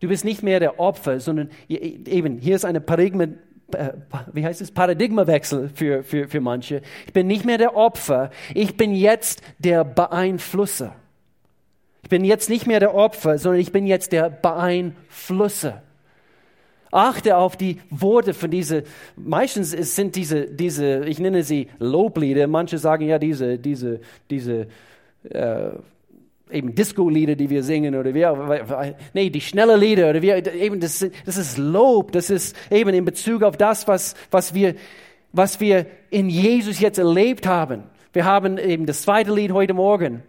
Du 0.00 0.08
bist 0.08 0.24
nicht 0.26 0.42
mehr 0.42 0.60
der 0.60 0.78
Opfer, 0.78 1.20
sondern 1.20 1.48
eben, 1.68 2.38
hier 2.38 2.56
ist 2.56 2.66
eine 2.66 2.82
Paradigma, 2.82 3.24
äh, 3.72 3.94
wie 4.32 4.44
heißt 4.44 4.60
es, 4.60 4.70
Paradigmawechsel 4.70 5.70
für, 5.70 6.02
für, 6.02 6.28
für 6.28 6.40
manche. 6.42 6.82
Ich 7.06 7.14
bin 7.14 7.26
nicht 7.26 7.46
mehr 7.46 7.56
der 7.56 7.74
Opfer, 7.76 8.30
ich 8.52 8.76
bin 8.76 8.94
jetzt 8.94 9.40
der 9.58 9.84
Beeinflusser. 9.84 10.94
Ich 12.04 12.10
bin 12.10 12.22
jetzt 12.22 12.50
nicht 12.50 12.66
mehr 12.66 12.80
der 12.80 12.94
Opfer, 12.94 13.38
sondern 13.38 13.62
ich 13.62 13.72
bin 13.72 13.86
jetzt 13.86 14.12
der 14.12 14.28
Beeinflusser. 14.28 15.82
Achte 16.90 17.38
auf 17.38 17.56
die 17.56 17.80
Worte 17.88 18.34
von 18.34 18.50
diese, 18.50 18.84
meistens 19.16 19.70
sind 19.70 20.14
diese, 20.14 20.44
diese, 20.44 21.06
ich 21.06 21.18
nenne 21.18 21.42
sie 21.42 21.68
Loblieder, 21.78 22.46
manche 22.46 22.76
sagen 22.76 23.08
ja 23.08 23.18
diese, 23.18 23.58
diese, 23.58 24.00
diese, 24.28 24.66
äh, 25.30 25.70
eben 26.50 26.74
Disco-Lieder, 26.74 27.36
die 27.36 27.48
wir 27.48 27.62
singen 27.62 27.94
oder 27.94 28.12
wir, 28.12 28.92
nee, 29.14 29.30
die 29.30 29.40
schnelle 29.40 29.76
Lieder 29.76 30.10
oder 30.10 30.20
wir, 30.20 30.54
eben 30.54 30.80
das, 30.80 31.06
das 31.24 31.38
ist 31.38 31.56
Lob, 31.56 32.12
das 32.12 32.28
ist 32.28 32.54
eben 32.70 32.90
in 32.90 33.06
Bezug 33.06 33.42
auf 33.42 33.56
das, 33.56 33.88
was, 33.88 34.14
was 34.30 34.52
wir, 34.52 34.74
was 35.32 35.58
wir 35.58 35.86
in 36.10 36.28
Jesus 36.28 36.80
jetzt 36.80 36.98
erlebt 36.98 37.46
haben. 37.46 37.84
Wir 38.12 38.26
haben 38.26 38.58
eben 38.58 38.84
das 38.84 39.00
zweite 39.00 39.32
Lied 39.34 39.52
heute 39.52 39.72
Morgen 39.72 40.22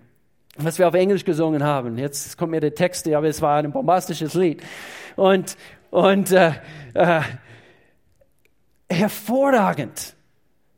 was 0.58 0.80
wir 0.80 0.88
auf 0.88 0.94
Englisch 0.94 1.26
gesungen 1.26 1.63
haben. 1.63 1.98
Jetzt 1.98 2.38
kommt 2.38 2.52
mir 2.52 2.62
der 2.62 2.76
Text, 2.76 3.08
aber 3.08 3.28
es 3.28 3.41
war 3.41 3.58
ein 3.58 3.72
bombastisches 3.72 4.34
Lied. 4.34 4.62
Und, 5.15 5.58
und 5.91 6.32
äh, 6.32 6.54
äh, 6.94 7.22
hervorragend, 8.89 10.15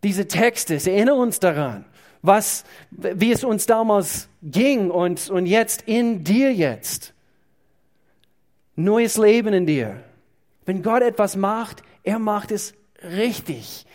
diese 0.03 0.27
Texte, 0.27 0.79
sie 0.79 0.91
erinnern 0.91 1.19
uns 1.19 1.39
daran, 1.39 1.85
was, 2.21 2.63
wie 2.91 3.31
es 3.31 3.43
uns 3.43 3.65
damals 3.65 4.29
ging 4.41 4.89
und, 4.89 5.29
und 5.29 5.45
jetzt 5.45 5.83
in 5.83 6.23
dir 6.23 6.53
jetzt. 6.53 7.13
Neues 8.75 9.17
Leben 9.17 9.53
in 9.53 9.65
dir. 9.65 10.03
Wenn 10.65 10.83
Gott 10.83 11.01
etwas 11.01 11.35
macht, 11.35 11.81
er 12.03 12.19
macht 12.19 12.51
es 12.51 12.73
richtig. 13.03 13.85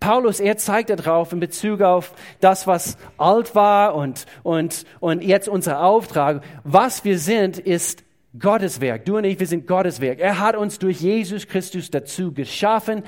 Paulus, 0.00 0.40
er 0.40 0.56
zeigt 0.56 0.88
darauf 0.88 1.32
in 1.32 1.40
Bezug 1.40 1.82
auf 1.82 2.14
das, 2.40 2.66
was 2.66 2.96
alt 3.18 3.54
war 3.54 3.94
und, 3.94 4.24
und, 4.42 4.86
und 4.98 5.22
jetzt 5.22 5.46
unser 5.46 5.82
Auftrag. 5.82 6.42
Was 6.64 7.04
wir 7.04 7.18
sind, 7.18 7.58
ist 7.58 8.02
Gottes 8.38 8.80
Werk. 8.80 9.04
Du 9.04 9.18
und 9.18 9.24
ich, 9.24 9.38
wir 9.38 9.46
sind 9.46 9.66
Gottes 9.66 10.00
Werk. 10.00 10.20
Er 10.20 10.38
hat 10.38 10.56
uns 10.56 10.78
durch 10.78 11.00
Jesus 11.00 11.46
Christus 11.46 11.90
dazu 11.90 12.32
geschaffen. 12.32 13.02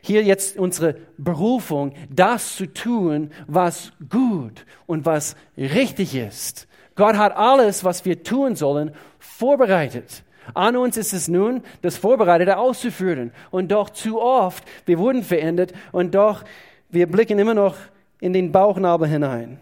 hier 0.00 0.24
jetzt 0.24 0.58
unsere 0.58 0.96
Berufung, 1.16 1.94
das 2.10 2.56
zu 2.56 2.66
tun, 2.66 3.30
was 3.46 3.92
gut 4.10 4.66
und 4.86 5.06
was 5.06 5.36
richtig 5.56 6.16
ist. 6.16 6.66
Gott 6.96 7.16
hat 7.16 7.36
alles, 7.36 7.84
was 7.84 8.04
wir 8.04 8.24
tun 8.24 8.56
sollen, 8.56 8.92
vorbereitet. 9.18 10.24
An 10.54 10.76
uns 10.76 10.96
ist 10.96 11.12
es 11.12 11.28
nun, 11.28 11.62
das 11.82 11.96
Vorbereitete 11.96 12.58
auszuführen. 12.58 13.32
Und 13.50 13.70
doch 13.70 13.90
zu 13.90 14.20
oft, 14.20 14.64
wir 14.86 14.98
wurden 14.98 15.22
verändert 15.22 15.72
und 15.92 16.14
doch, 16.14 16.44
wir 16.90 17.06
blicken 17.06 17.38
immer 17.38 17.54
noch 17.54 17.76
in 18.20 18.32
den 18.32 18.52
Bauchnabel 18.52 19.08
hinein. 19.08 19.58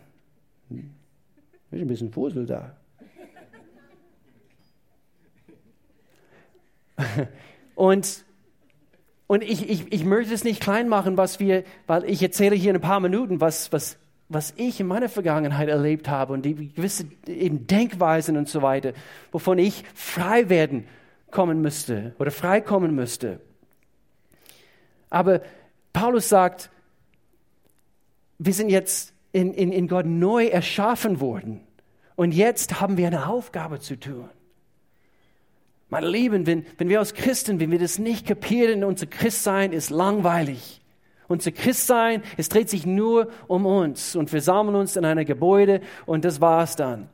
Ist 1.71 1.81
ein 1.81 1.87
bisschen 1.87 2.13
Fussel 2.13 2.47
da. 2.47 2.77
Und, 7.75 8.25
und 9.27 9.43
ich, 9.43 9.71
ich, 9.71 9.91
ich 9.91 10.05
möchte 10.05 10.35
es 10.35 10.45
nicht 10.45 10.61
klein 10.61 10.87
machen, 10.87 11.17
was 11.17 11.41
wir, 11.41 11.65
weil 11.87 12.05
ich 12.05 12.23
erzähle 12.23 12.55
hier 12.55 12.71
in 12.71 12.77
ein 12.77 12.83
paar 12.83 13.01
Minuten, 13.01 13.41
was, 13.41 13.73
was, 13.73 13.97
was 14.31 14.55
ich 14.57 14.79
in 14.79 14.87
meiner 14.87 15.09
Vergangenheit 15.09 15.69
erlebt 15.69 16.09
habe 16.09 16.33
und 16.33 16.43
die 16.43 16.73
gewisse 16.73 17.05
eben 17.27 17.67
Denkweisen 17.67 18.37
und 18.37 18.49
so 18.49 18.63
weiter, 18.63 18.93
wovon 19.33 19.59
ich 19.59 19.85
frei 19.93 20.49
werden 20.49 20.87
kommen 21.33 21.61
müsste 21.61 22.15
oder 22.19 22.31
frei 22.31 22.61
kommen 22.61 22.95
müsste. 22.95 23.41
Aber 25.11 25.43
Paulus 25.93 26.29
sagt, 26.29 26.71
wir 28.39 28.55
sind 28.55 28.71
jetzt 28.71 29.13
in, 29.33 29.53
in, 29.53 29.73
in 29.73 29.89
Gott 29.89 30.07
neu 30.07 30.47
erschaffen 30.47 31.21
worden 31.21 31.61
und 32.15 32.33
jetzt 32.33 32.81
haben 32.81 32.97
wir 32.97 33.09
eine 33.09 33.27
Aufgabe 33.27 33.81
zu 33.81 33.99
tun. 33.99 34.29
Meine 35.89 36.09
Lieben, 36.09 36.47
wenn, 36.47 36.65
wenn 36.79 36.89
wir 36.89 37.01
als 37.01 37.15
Christen, 37.15 37.59
wenn 37.59 37.73
wir 37.73 37.81
das 37.81 37.99
nicht 37.99 38.29
kapieren, 38.29 38.85
unser 38.85 39.07
Christsein 39.07 39.73
ist 39.73 39.91
langweilig. 39.91 40.80
Unser 41.31 41.53
Christsein, 41.53 42.25
es 42.37 42.49
dreht 42.49 42.69
sich 42.69 42.87
nur 42.87 43.29
um 43.47 43.65
uns 43.65 44.17
und 44.17 44.33
wir 44.33 44.41
sammeln 44.41 44.75
uns 44.75 44.97
in 44.97 45.05
einem 45.05 45.25
Gebäude 45.25 45.81
und 46.05 46.25
das 46.25 46.41
war's 46.41 46.75
dann. 46.75 47.09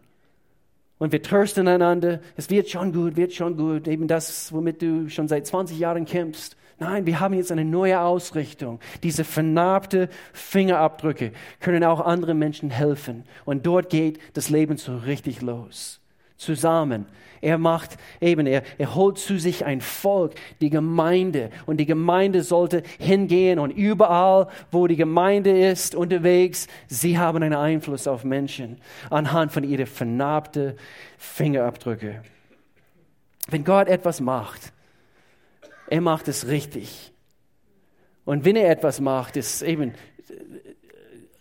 Und 0.96 1.12
wir 1.12 1.22
trösten 1.22 1.68
einander, 1.68 2.20
es 2.34 2.48
wird 2.48 2.70
schon 2.70 2.94
gut, 2.94 3.16
wird 3.16 3.34
schon 3.34 3.58
gut, 3.58 3.86
eben 3.86 4.08
das, 4.08 4.54
womit 4.54 4.80
du 4.80 5.10
schon 5.10 5.28
seit 5.28 5.46
20 5.46 5.78
Jahren 5.78 6.06
kämpfst. 6.06 6.56
Nein, 6.78 7.04
wir 7.04 7.20
haben 7.20 7.34
jetzt 7.34 7.52
eine 7.52 7.66
neue 7.66 8.00
Ausrichtung. 8.00 8.80
Diese 9.02 9.22
vernarbte 9.22 10.08
Fingerabdrücke 10.32 11.32
können 11.60 11.84
auch 11.84 12.00
anderen 12.00 12.38
Menschen 12.38 12.70
helfen. 12.70 13.24
Und 13.44 13.66
dort 13.66 13.90
geht 13.90 14.18
das 14.32 14.48
Leben 14.48 14.78
so 14.78 14.96
richtig 14.96 15.42
los. 15.42 16.00
Zusammen 16.36 17.06
er 17.40 17.58
macht 17.58 17.96
eben, 18.20 18.46
er, 18.46 18.62
er 18.78 18.94
holt 18.94 19.18
zu 19.18 19.38
sich 19.38 19.64
ein 19.64 19.80
Volk, 19.80 20.34
die 20.60 20.70
Gemeinde. 20.70 21.50
Und 21.66 21.78
die 21.78 21.86
Gemeinde 21.86 22.42
sollte 22.42 22.82
hingehen 22.98 23.58
und 23.58 23.70
überall, 23.70 24.48
wo 24.70 24.86
die 24.86 24.96
Gemeinde 24.96 25.56
ist, 25.68 25.94
unterwegs, 25.94 26.66
sie 26.86 27.18
haben 27.18 27.42
einen 27.42 27.54
Einfluss 27.54 28.06
auf 28.06 28.24
Menschen 28.24 28.80
anhand 29.10 29.52
von 29.52 29.64
ihren 29.64 29.86
vernarbten 29.86 30.74
Fingerabdrücke. 31.18 32.22
Wenn 33.48 33.64
Gott 33.64 33.88
etwas 33.88 34.20
macht, 34.20 34.72
er 35.88 36.00
macht 36.00 36.26
es 36.26 36.48
richtig. 36.48 37.12
Und 38.24 38.44
wenn 38.44 38.56
er 38.56 38.70
etwas 38.70 38.98
macht, 38.98 39.36
ist 39.36 39.62
eben 39.62 39.94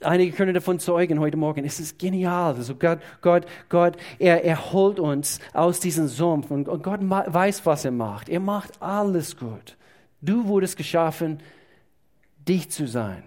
einige 0.06 0.32
können 0.32 0.54
davon 0.54 0.80
zeugen 0.80 1.20
heute 1.20 1.38
Morgen. 1.38 1.66
Es 1.66 1.80
ist 1.80 2.00
genial. 2.00 2.56
Also 2.56 2.76
Gott, 2.76 3.00
Gott, 3.22 3.46
Gott, 3.70 3.98
er, 4.20 4.44
er 4.44 4.72
holt 4.72 5.00
uns 5.00 5.40
aus 5.54 5.80
diesem 5.80 6.08
Sumpf 6.08 6.52
und, 6.52 6.68
und 6.68 6.84
Gott 6.84 7.02
weiß, 7.02 7.66
was 7.66 7.86
er 7.86 7.92
macht. 7.92 8.30
Er 8.30 8.40
macht 8.40 8.82
alles 8.82 9.38
gut. 9.38 9.78
Du 10.22 10.48
wurdest 10.48 10.78
geschaffen, 10.78 11.40
dich 12.48 12.70
zu 12.70 12.88
sein. 12.88 13.24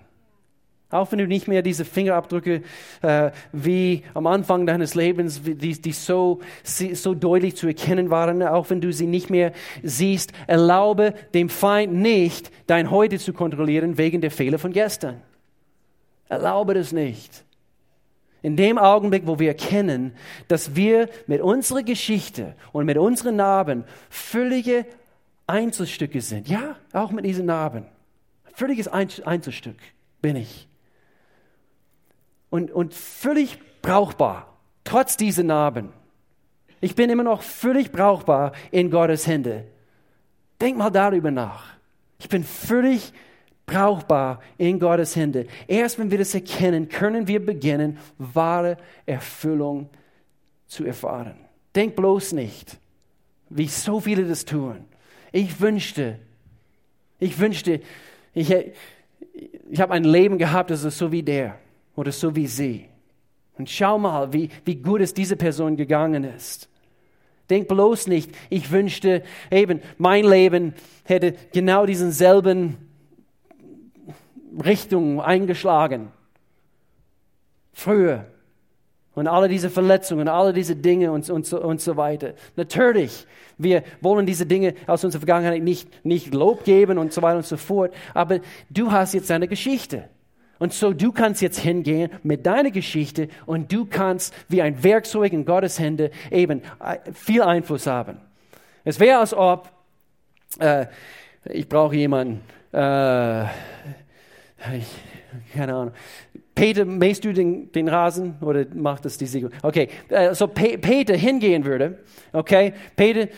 Auch 0.90 1.12
wenn 1.12 1.18
du 1.18 1.26
nicht 1.26 1.48
mehr 1.48 1.60
diese 1.60 1.84
Fingerabdrücke 1.84 2.62
äh, 3.02 3.30
wie 3.52 4.04
am 4.14 4.26
Anfang 4.26 4.66
deines 4.66 4.94
Lebens, 4.94 5.42
die, 5.44 5.54
die 5.54 5.92
so, 5.92 6.40
so 6.62 7.14
deutlich 7.14 7.56
zu 7.56 7.66
erkennen 7.66 8.08
waren, 8.08 8.42
auch 8.42 8.70
wenn 8.70 8.80
du 8.80 8.90
sie 8.90 9.06
nicht 9.06 9.28
mehr 9.28 9.52
siehst, 9.82 10.32
erlaube 10.46 11.12
dem 11.34 11.50
Feind 11.50 11.92
nicht, 11.92 12.50
dein 12.66 12.90
Heute 12.90 13.18
zu 13.18 13.34
kontrollieren 13.34 13.98
wegen 13.98 14.22
der 14.22 14.30
Fehler 14.30 14.58
von 14.58 14.72
gestern. 14.72 15.20
Erlaube 16.28 16.74
das 16.74 16.92
nicht. 16.92 17.44
In 18.42 18.56
dem 18.56 18.78
Augenblick, 18.78 19.26
wo 19.26 19.38
wir 19.38 19.48
erkennen, 19.48 20.12
dass 20.46 20.76
wir 20.76 21.08
mit 21.26 21.40
unserer 21.40 21.82
Geschichte 21.82 22.54
und 22.72 22.86
mit 22.86 22.96
unseren 22.96 23.36
Narben 23.36 23.84
völlige 24.10 24.86
Einzelstücke 25.46 26.20
sind. 26.20 26.48
Ja, 26.48 26.76
auch 26.92 27.10
mit 27.10 27.24
diesen 27.24 27.46
Narben. 27.46 27.86
Völliges 28.54 28.88
Einzelstück 28.88 29.76
bin 30.20 30.36
ich. 30.36 30.68
Und, 32.50 32.70
und 32.70 32.94
völlig 32.94 33.58
brauchbar, 33.82 34.56
trotz 34.84 35.16
dieser 35.16 35.42
Narben. 35.42 35.92
Ich 36.80 36.94
bin 36.94 37.10
immer 37.10 37.24
noch 37.24 37.42
völlig 37.42 37.90
brauchbar 37.90 38.52
in 38.70 38.90
Gottes 38.90 39.26
Hände. 39.26 39.64
Denk 40.60 40.76
mal 40.76 40.90
darüber 40.90 41.30
nach. 41.30 41.64
Ich 42.18 42.28
bin 42.28 42.44
völlig 42.44 43.00
brauchbar 43.00 43.27
brauchbar 43.68 44.40
in 44.56 44.80
Gottes 44.80 45.14
Hände. 45.14 45.46
Erst 45.68 45.98
wenn 46.00 46.10
wir 46.10 46.18
das 46.18 46.34
erkennen, 46.34 46.88
können 46.88 47.28
wir 47.28 47.44
beginnen, 47.44 47.98
wahre 48.18 48.78
Erfüllung 49.06 49.88
zu 50.66 50.84
erfahren. 50.84 51.36
Denk 51.76 51.94
bloß 51.94 52.32
nicht, 52.32 52.78
wie 53.50 53.68
so 53.68 54.00
viele 54.00 54.24
das 54.24 54.44
tun. 54.44 54.84
Ich 55.30 55.60
wünschte, 55.60 56.18
ich 57.20 57.38
wünschte, 57.38 57.80
ich, 58.34 58.52
ich 59.70 59.80
habe 59.80 59.92
ein 59.92 60.04
Leben 60.04 60.38
gehabt, 60.38 60.70
das 60.70 60.82
ist 60.82 60.98
so 60.98 61.12
wie 61.12 61.22
der 61.22 61.58
oder 61.94 62.10
so 62.10 62.34
wie 62.34 62.46
sie. 62.46 62.86
Und 63.58 63.68
schau 63.68 63.98
mal, 63.98 64.32
wie, 64.32 64.48
wie 64.64 64.76
gut 64.76 65.02
es 65.02 65.12
dieser 65.12 65.36
Person 65.36 65.76
gegangen 65.76 66.24
ist. 66.24 66.68
Denk 67.50 67.68
bloß 67.68 68.06
nicht, 68.06 68.30
ich 68.50 68.70
wünschte 68.70 69.22
eben, 69.50 69.80
mein 69.98 70.24
Leben 70.24 70.74
hätte 71.04 71.34
genau 71.52 71.86
diesen 71.86 72.12
selben 72.12 72.87
Richtung 74.64 75.20
eingeschlagen. 75.20 76.10
Früher. 77.72 78.26
Und 79.14 79.26
alle 79.26 79.48
diese 79.48 79.68
Verletzungen, 79.68 80.28
alle 80.28 80.52
diese 80.52 80.76
Dinge 80.76 81.10
und, 81.10 81.28
und, 81.28 81.44
so, 81.44 81.60
und 81.60 81.80
so 81.80 81.96
weiter. 81.96 82.34
Natürlich, 82.54 83.26
wir 83.56 83.82
wollen 84.00 84.26
diese 84.26 84.46
Dinge 84.46 84.74
aus 84.86 85.02
unserer 85.02 85.20
Vergangenheit 85.20 85.62
nicht, 85.62 86.04
nicht 86.04 86.32
Lob 86.32 86.64
geben 86.64 86.98
und 86.98 87.12
so 87.12 87.20
weiter 87.22 87.38
und 87.38 87.46
so 87.46 87.56
fort. 87.56 87.92
Aber 88.14 88.38
du 88.70 88.92
hast 88.92 89.14
jetzt 89.14 89.30
eine 89.30 89.48
Geschichte. 89.48 90.08
Und 90.58 90.72
so 90.72 90.92
du 90.92 91.12
kannst 91.12 91.40
jetzt 91.40 91.58
hingehen 91.58 92.10
mit 92.22 92.46
deiner 92.46 92.70
Geschichte 92.70 93.28
und 93.46 93.72
du 93.72 93.86
kannst 93.86 94.34
wie 94.48 94.62
ein 94.62 94.82
Werkzeug 94.82 95.32
in 95.32 95.44
Gottes 95.44 95.78
Hände 95.78 96.10
eben 96.30 96.62
äh, 96.80 96.98
viel 97.12 97.42
Einfluss 97.42 97.86
haben. 97.86 98.20
Es 98.84 98.98
wäre, 98.98 99.20
als 99.20 99.34
ob, 99.34 99.68
äh, 100.58 100.86
ich 101.44 101.68
brauche 101.68 101.94
jemanden, 101.94 102.40
äh, 102.72 103.44
ich, 104.76 104.86
keine 105.54 105.74
Ahnung. 105.74 105.92
Peter, 106.54 106.84
mähst 106.84 107.24
du 107.24 107.32
den, 107.32 107.70
den 107.70 107.88
Rasen 107.88 108.36
oder 108.40 108.64
macht 108.74 109.04
das 109.04 109.16
die 109.16 109.26
Siegel? 109.26 109.50
Okay, 109.62 109.88
äh, 110.08 110.34
so 110.34 110.48
Pe 110.48 110.76
Peter 110.78 111.14
hingehen 111.14 111.64
würde, 111.64 111.98
okay, 112.32 112.72
Peter, 112.96 113.28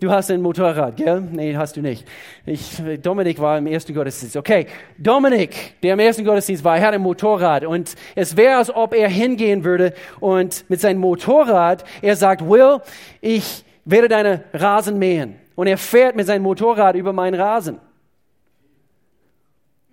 du 0.00 0.10
hast 0.10 0.30
ein 0.30 0.40
Motorrad, 0.40 0.96
gell? 0.96 1.20
Nee, 1.20 1.54
hast 1.54 1.76
du 1.76 1.82
nicht. 1.82 2.06
Ich, 2.46 2.82
Dominik 3.02 3.38
war 3.38 3.58
im 3.58 3.66
ersten 3.66 3.92
Gottesdienst. 3.92 4.36
Okay, 4.36 4.66
Dominik, 4.96 5.80
der 5.82 5.92
im 5.92 5.98
ersten 5.98 6.24
Gottesdienst 6.24 6.64
war, 6.64 6.78
er 6.78 6.86
hat 6.86 6.94
ein 6.94 7.02
Motorrad 7.02 7.64
und 7.66 7.94
es 8.14 8.36
wäre, 8.36 8.56
als 8.56 8.74
ob 8.74 8.94
er 8.94 9.08
hingehen 9.08 9.64
würde 9.64 9.92
und 10.20 10.64
mit 10.68 10.80
seinem 10.80 11.00
Motorrad, 11.00 11.84
er 12.00 12.16
sagt, 12.16 12.48
Will, 12.48 12.78
ich 13.20 13.64
werde 13.84 14.08
deine 14.08 14.44
Rasen 14.54 14.98
mähen. 14.98 15.36
Und 15.54 15.66
er 15.66 15.76
fährt 15.76 16.16
mit 16.16 16.26
seinem 16.26 16.42
Motorrad 16.42 16.96
über 16.96 17.12
meinen 17.12 17.38
Rasen. 17.38 17.78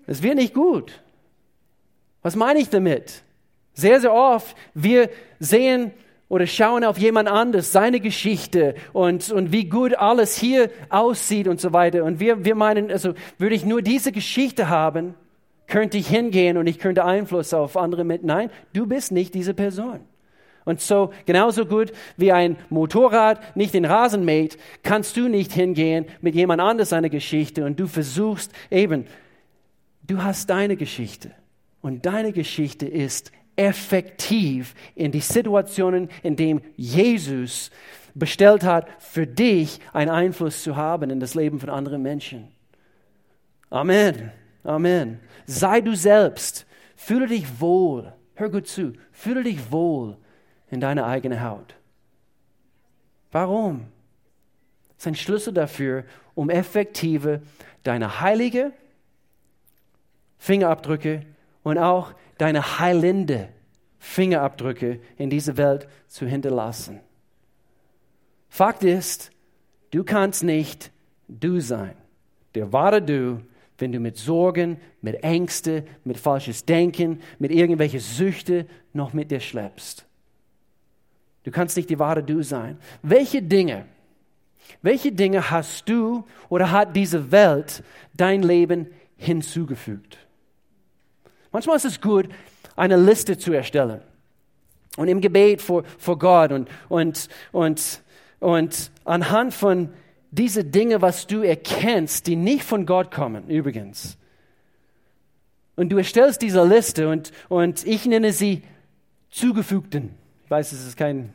Es 0.09 0.23
wird 0.23 0.37
nicht 0.37 0.55
gut. 0.55 1.03
Was 2.23 2.35
meine 2.35 2.59
ich 2.59 2.69
damit? 2.69 3.21
Sehr, 3.73 4.01
sehr 4.01 4.11
oft, 4.11 4.57
wir 4.73 5.11
sehen 5.39 5.91
oder 6.29 6.47
schauen 6.47 6.83
auf 6.83 6.97
jemand 6.97 7.29
anderes, 7.29 7.71
seine 7.71 7.99
Geschichte 7.99 8.73
und, 8.91 9.31
und 9.31 9.51
wie 9.51 9.65
gut 9.65 9.93
alles 9.93 10.35
hier 10.35 10.71
aussieht 10.89 11.47
und 11.47 11.61
so 11.61 11.73
weiter. 11.73 12.03
Und 12.05 12.19
wir, 12.19 12.43
wir 12.43 12.55
meinen, 12.55 12.89
also 12.89 13.13
würde 13.37 13.53
ich 13.53 13.65
nur 13.65 13.83
diese 13.83 14.11
Geschichte 14.11 14.67
haben, 14.67 15.13
könnte 15.67 15.99
ich 15.99 16.07
hingehen 16.07 16.57
und 16.57 16.65
ich 16.65 16.79
könnte 16.79 17.05
Einfluss 17.05 17.53
auf 17.53 17.77
andere 17.77 18.03
mit. 18.03 18.23
Nein, 18.23 18.49
du 18.73 18.87
bist 18.87 19.11
nicht 19.11 19.35
diese 19.35 19.53
Person. 19.53 19.99
Und 20.65 20.81
so, 20.81 21.11
genauso 21.27 21.67
gut 21.67 21.91
wie 22.17 22.31
ein 22.31 22.57
Motorrad 22.69 23.55
nicht 23.55 23.75
den 23.75 23.85
Rasen 23.85 24.25
mäht, 24.25 24.57
kannst 24.81 25.17
du 25.17 25.27
nicht 25.27 25.53
hingehen 25.53 26.07
mit 26.19 26.33
jemand 26.33 26.61
anderes 26.61 26.89
seine 26.89 27.11
Geschichte 27.11 27.63
und 27.63 27.79
du 27.79 27.85
versuchst 27.85 28.51
eben 28.71 29.05
Du 30.09 30.23
hast 30.23 30.49
deine 30.49 30.75
Geschichte 30.75 31.31
und 31.81 32.07
deine 32.07 32.33
Geschichte 32.33 32.87
ist 32.87 33.31
effektiv 33.55 34.73
in 34.95 35.11
die 35.11 35.19
Situationen, 35.19 36.09
in 36.23 36.35
denen 36.35 36.61
Jesus 36.75 37.69
bestellt 38.15 38.63
hat, 38.63 38.87
für 38.97 39.27
dich 39.27 39.79
einen 39.93 40.09
Einfluss 40.09 40.63
zu 40.63 40.75
haben 40.75 41.11
in 41.11 41.19
das 41.19 41.35
Leben 41.35 41.59
von 41.59 41.69
anderen 41.69 42.01
Menschen. 42.01 42.47
Amen. 43.69 44.31
Amen. 44.63 45.19
Sei 45.45 45.79
du 45.79 45.95
selbst. 45.95 46.65
Fühle 46.95 47.27
dich 47.27 47.61
wohl. 47.61 48.11
Hör 48.33 48.49
gut 48.49 48.65
zu. 48.65 48.93
Fühle 49.11 49.43
dich 49.43 49.71
wohl 49.71 50.17
in 50.71 50.81
deiner 50.81 51.05
eigenen 51.05 51.43
Haut. 51.43 51.75
Warum? 53.31 53.85
Das 54.87 55.03
ist 55.03 55.07
ein 55.07 55.15
Schlüssel 55.15 55.53
dafür, 55.53 56.03
um 56.33 56.49
effektive 56.49 57.43
deine 57.83 58.21
heilige 58.21 58.73
Fingerabdrücke 60.39 61.21
und 61.63 61.77
auch 61.77 62.13
deine 62.37 62.79
heilende 62.79 63.49
Fingerabdrücke 63.99 64.99
in 65.17 65.29
diese 65.29 65.57
Welt 65.57 65.87
zu 66.07 66.25
hinterlassen. 66.25 67.01
Fakt 68.47 68.83
ist, 68.83 69.31
du 69.91 70.03
kannst 70.03 70.43
nicht 70.43 70.91
du 71.27 71.59
sein. 71.59 71.95
Der 72.55 72.73
wahre 72.73 73.01
Du, 73.01 73.41
wenn 73.77 73.91
du 73.91 73.99
mit 73.99 74.17
Sorgen, 74.17 74.77
mit 75.01 75.23
Ängste, 75.23 75.85
mit 76.03 76.17
falsches 76.17 76.65
Denken, 76.65 77.21
mit 77.37 77.51
irgendwelchen 77.51 77.99
Süchte 77.99 78.65
noch 78.93 79.13
mit 79.13 79.31
dir 79.31 79.39
schleppst. 79.39 80.05
Du 81.43 81.51
kannst 81.51 81.77
nicht 81.77 81.89
die 81.89 81.99
wahre 81.99 82.23
Du 82.23 82.41
sein. 82.41 82.77
Welche 83.01 83.41
Dinge, 83.41 83.85
welche 84.81 85.11
Dinge 85.11 85.51
hast 85.51 85.87
du 85.87 86.25
oder 86.47 86.71
hat 86.71 86.95
diese 86.95 87.31
Welt 87.31 87.83
dein 88.13 88.43
Leben 88.43 88.87
hinzugefügt? 89.17 90.17
Manchmal 91.51 91.77
ist 91.77 91.85
es 91.85 92.01
gut, 92.01 92.29
eine 92.75 92.97
Liste 92.97 93.37
zu 93.37 93.51
erstellen 93.51 94.01
und 94.97 95.07
im 95.07 95.21
Gebet 95.21 95.61
vor, 95.61 95.83
vor 95.97 96.19
Gott 96.19 96.51
und, 96.51 96.69
und, 96.87 97.29
und, 97.51 98.01
und 98.39 98.91
anhand 99.05 99.53
von 99.53 99.89
diesen 100.31 100.71
Dingen, 100.71 101.01
was 101.01 101.27
du 101.27 101.41
erkennst, 101.41 102.27
die 102.27 102.35
nicht 102.35 102.63
von 102.63 102.85
Gott 102.85 103.11
kommen, 103.11 103.49
übrigens. 103.49 104.17
Und 105.75 105.89
du 105.89 105.97
erstellst 105.97 106.41
diese 106.41 106.63
Liste 106.65 107.07
und, 107.07 107.31
und 107.47 107.87
ich 107.87 108.05
nenne 108.05 108.33
sie 108.33 108.63
zugefügten. 109.29 110.11
Ich 110.43 110.51
weiß, 110.51 110.71
es 110.71 110.85
ist 110.85 110.97
kein, 110.97 111.33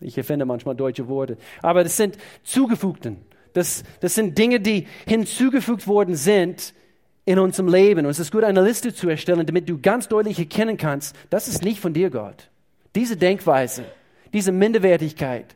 ich 0.00 0.18
erfinde 0.18 0.44
manchmal 0.44 0.76
deutsche 0.76 1.08
Worte, 1.08 1.38
aber 1.62 1.82
das 1.82 1.96
sind 1.96 2.18
zugefügten. 2.42 3.16
Das, 3.52 3.82
das 4.00 4.14
sind 4.14 4.38
Dinge, 4.38 4.60
die 4.60 4.86
hinzugefügt 5.06 5.86
worden 5.86 6.14
sind 6.14 6.74
in 7.30 7.38
unserem 7.38 7.68
Leben. 7.68 8.06
Und 8.06 8.10
es 8.10 8.18
ist 8.18 8.32
gut, 8.32 8.42
eine 8.42 8.60
Liste 8.60 8.92
zu 8.92 9.08
erstellen, 9.08 9.46
damit 9.46 9.68
du 9.68 9.80
ganz 9.80 10.08
deutlich 10.08 10.38
erkennen 10.38 10.76
kannst, 10.76 11.14
das 11.30 11.46
ist 11.46 11.62
nicht 11.62 11.80
von 11.80 11.92
dir, 11.94 12.10
Gott. 12.10 12.48
Diese 12.96 13.16
Denkweise, 13.16 13.84
diese 14.32 14.50
Minderwertigkeit 14.50 15.54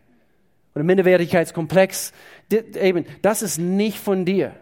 oder 0.74 0.84
Minderwertigkeitskomplex, 0.84 2.12
eben, 2.50 3.04
das 3.22 3.42
ist 3.42 3.58
nicht 3.58 3.98
von 3.98 4.24
dir. 4.24 4.54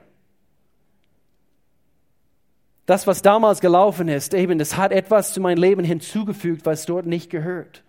Das, 2.87 3.07
was 3.07 3.21
damals 3.21 3.61
gelaufen 3.61 4.09
ist, 4.09 4.33
eben, 4.33 4.59
das 4.59 4.79
hat 4.79 4.91
etwas 4.91 5.35
zu 5.35 5.41
meinem 5.41 5.59
Leben 5.59 5.85
hinzugefügt, 5.85 6.65
was 6.65 6.87
dort 6.87 7.05
nicht 7.05 7.29
gehört. 7.29 7.83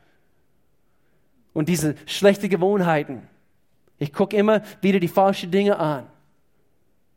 Und 1.54 1.70
diese 1.70 1.96
schlechten 2.06 2.50
Gewohnheiten. 2.50 3.22
Ich 4.00 4.12
gucke 4.12 4.36
immer 4.36 4.64
wieder 4.82 5.00
die 5.00 5.08
falschen 5.08 5.50
Dinge 5.50 5.80
an. 5.80 6.08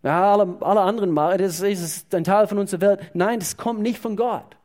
Ja, 0.06 0.34
alle, 0.34 0.56
alle 0.60 0.82
anderen 0.82 1.10
mal, 1.10 1.36
das 1.36 1.60
ist 1.60 2.14
ein 2.14 2.22
Teil 2.22 2.46
von 2.46 2.58
unserer 2.58 2.80
Welt. 2.80 3.00
Nein, 3.12 3.40
das 3.40 3.56
kommt 3.56 3.80
nicht 3.80 3.98
von 3.98 4.14
Gott. 4.14 4.56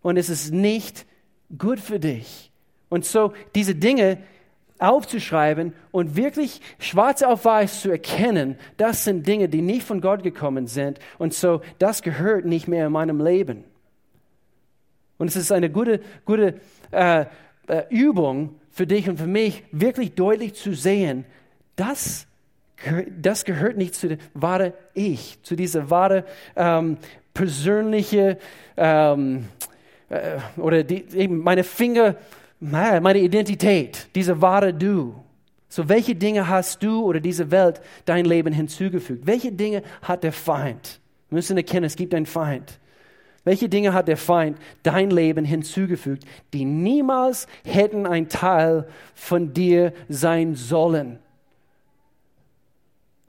Und 0.00 0.16
es 0.16 0.28
ist 0.28 0.52
nicht 0.52 1.06
gut 1.56 1.78
für 1.78 2.00
dich. 2.00 2.50
Und 2.88 3.04
so 3.04 3.32
diese 3.54 3.76
Dinge 3.76 4.18
aufzuschreiben 4.80 5.72
und 5.92 6.16
wirklich 6.16 6.60
schwarz 6.80 7.22
auf 7.22 7.44
weiß 7.44 7.82
zu 7.82 7.92
erkennen, 7.92 8.58
das 8.76 9.04
sind 9.04 9.24
Dinge, 9.24 9.48
die 9.48 9.62
nicht 9.62 9.84
von 9.84 10.00
Gott 10.00 10.24
gekommen 10.24 10.66
sind. 10.66 10.98
Und 11.18 11.32
so, 11.32 11.60
das 11.78 12.02
gehört 12.02 12.44
nicht 12.44 12.66
mehr 12.66 12.88
in 12.88 12.92
meinem 12.92 13.24
Leben. 13.24 13.62
Und 15.16 15.28
es 15.28 15.36
ist 15.36 15.52
eine 15.52 15.70
gute, 15.70 16.00
gute 16.24 16.56
äh, 16.90 17.26
äh, 17.68 17.84
Übung 17.88 18.56
für 18.72 18.88
dich 18.88 19.08
und 19.08 19.18
für 19.18 19.28
mich, 19.28 19.62
wirklich 19.70 20.16
deutlich 20.16 20.54
zu 20.54 20.74
sehen, 20.74 21.24
das 21.76 22.26
das 23.20 23.44
gehört 23.44 23.76
nicht 23.76 23.94
zu 23.94 24.08
dem 24.08 24.18
wahre 24.34 24.74
Ich, 24.94 25.38
zu 25.42 25.56
dieser 25.56 25.90
wahre 25.90 26.24
ähm, 26.56 26.98
persönliche 27.34 28.38
ähm, 28.76 29.46
äh, 30.08 30.38
oder 30.56 30.84
die, 30.84 31.04
eben 31.14 31.38
meine 31.38 31.64
Finger, 31.64 32.16
meine 32.60 33.18
Identität, 33.18 34.08
diese 34.14 34.40
wahre 34.40 34.72
Du. 34.72 35.14
So, 35.68 35.88
welche 35.88 36.14
Dinge 36.14 36.48
hast 36.48 36.82
du 36.82 37.02
oder 37.02 37.18
diese 37.18 37.50
Welt 37.50 37.80
dein 38.04 38.26
Leben 38.26 38.52
hinzugefügt? 38.52 39.26
Welche 39.26 39.50
Dinge 39.50 39.82
hat 40.02 40.22
der 40.22 40.32
Feind? 40.32 41.00
Wir 41.30 41.36
müssen 41.36 41.56
erkennen, 41.56 41.86
es 41.86 41.96
gibt 41.96 42.14
einen 42.14 42.26
Feind. 42.26 42.78
Welche 43.44 43.68
Dinge 43.68 43.92
hat 43.94 44.06
der 44.06 44.18
Feind 44.18 44.58
dein 44.82 45.10
Leben 45.10 45.44
hinzugefügt, 45.44 46.24
die 46.52 46.64
niemals 46.64 47.46
hätten 47.64 48.06
ein 48.06 48.28
Teil 48.28 48.86
von 49.14 49.54
dir 49.54 49.94
sein 50.08 50.54
sollen? 50.54 51.18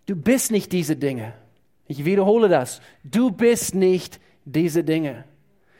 Du 0.05 0.15
bist 0.15 0.51
nicht 0.51 0.71
diese 0.71 0.95
Dinge. 0.95 1.33
Ich 1.87 2.05
wiederhole 2.05 2.49
das. 2.49 2.81
Du 3.03 3.31
bist 3.31 3.75
nicht 3.75 4.19
diese 4.45 4.83
Dinge. 4.83 5.25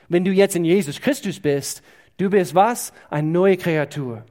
Wenn 0.08 0.26
du 0.26 0.32
jetzt 0.32 0.56
in 0.56 0.66
Jesus 0.66 1.02
Christus 1.02 1.40
bist, 1.40 1.82
du 2.18 2.30
bist 2.30 2.56
was? 2.56 2.94
Eine 3.10 3.28
neue 3.28 3.58
Kreatur. 3.58 4.26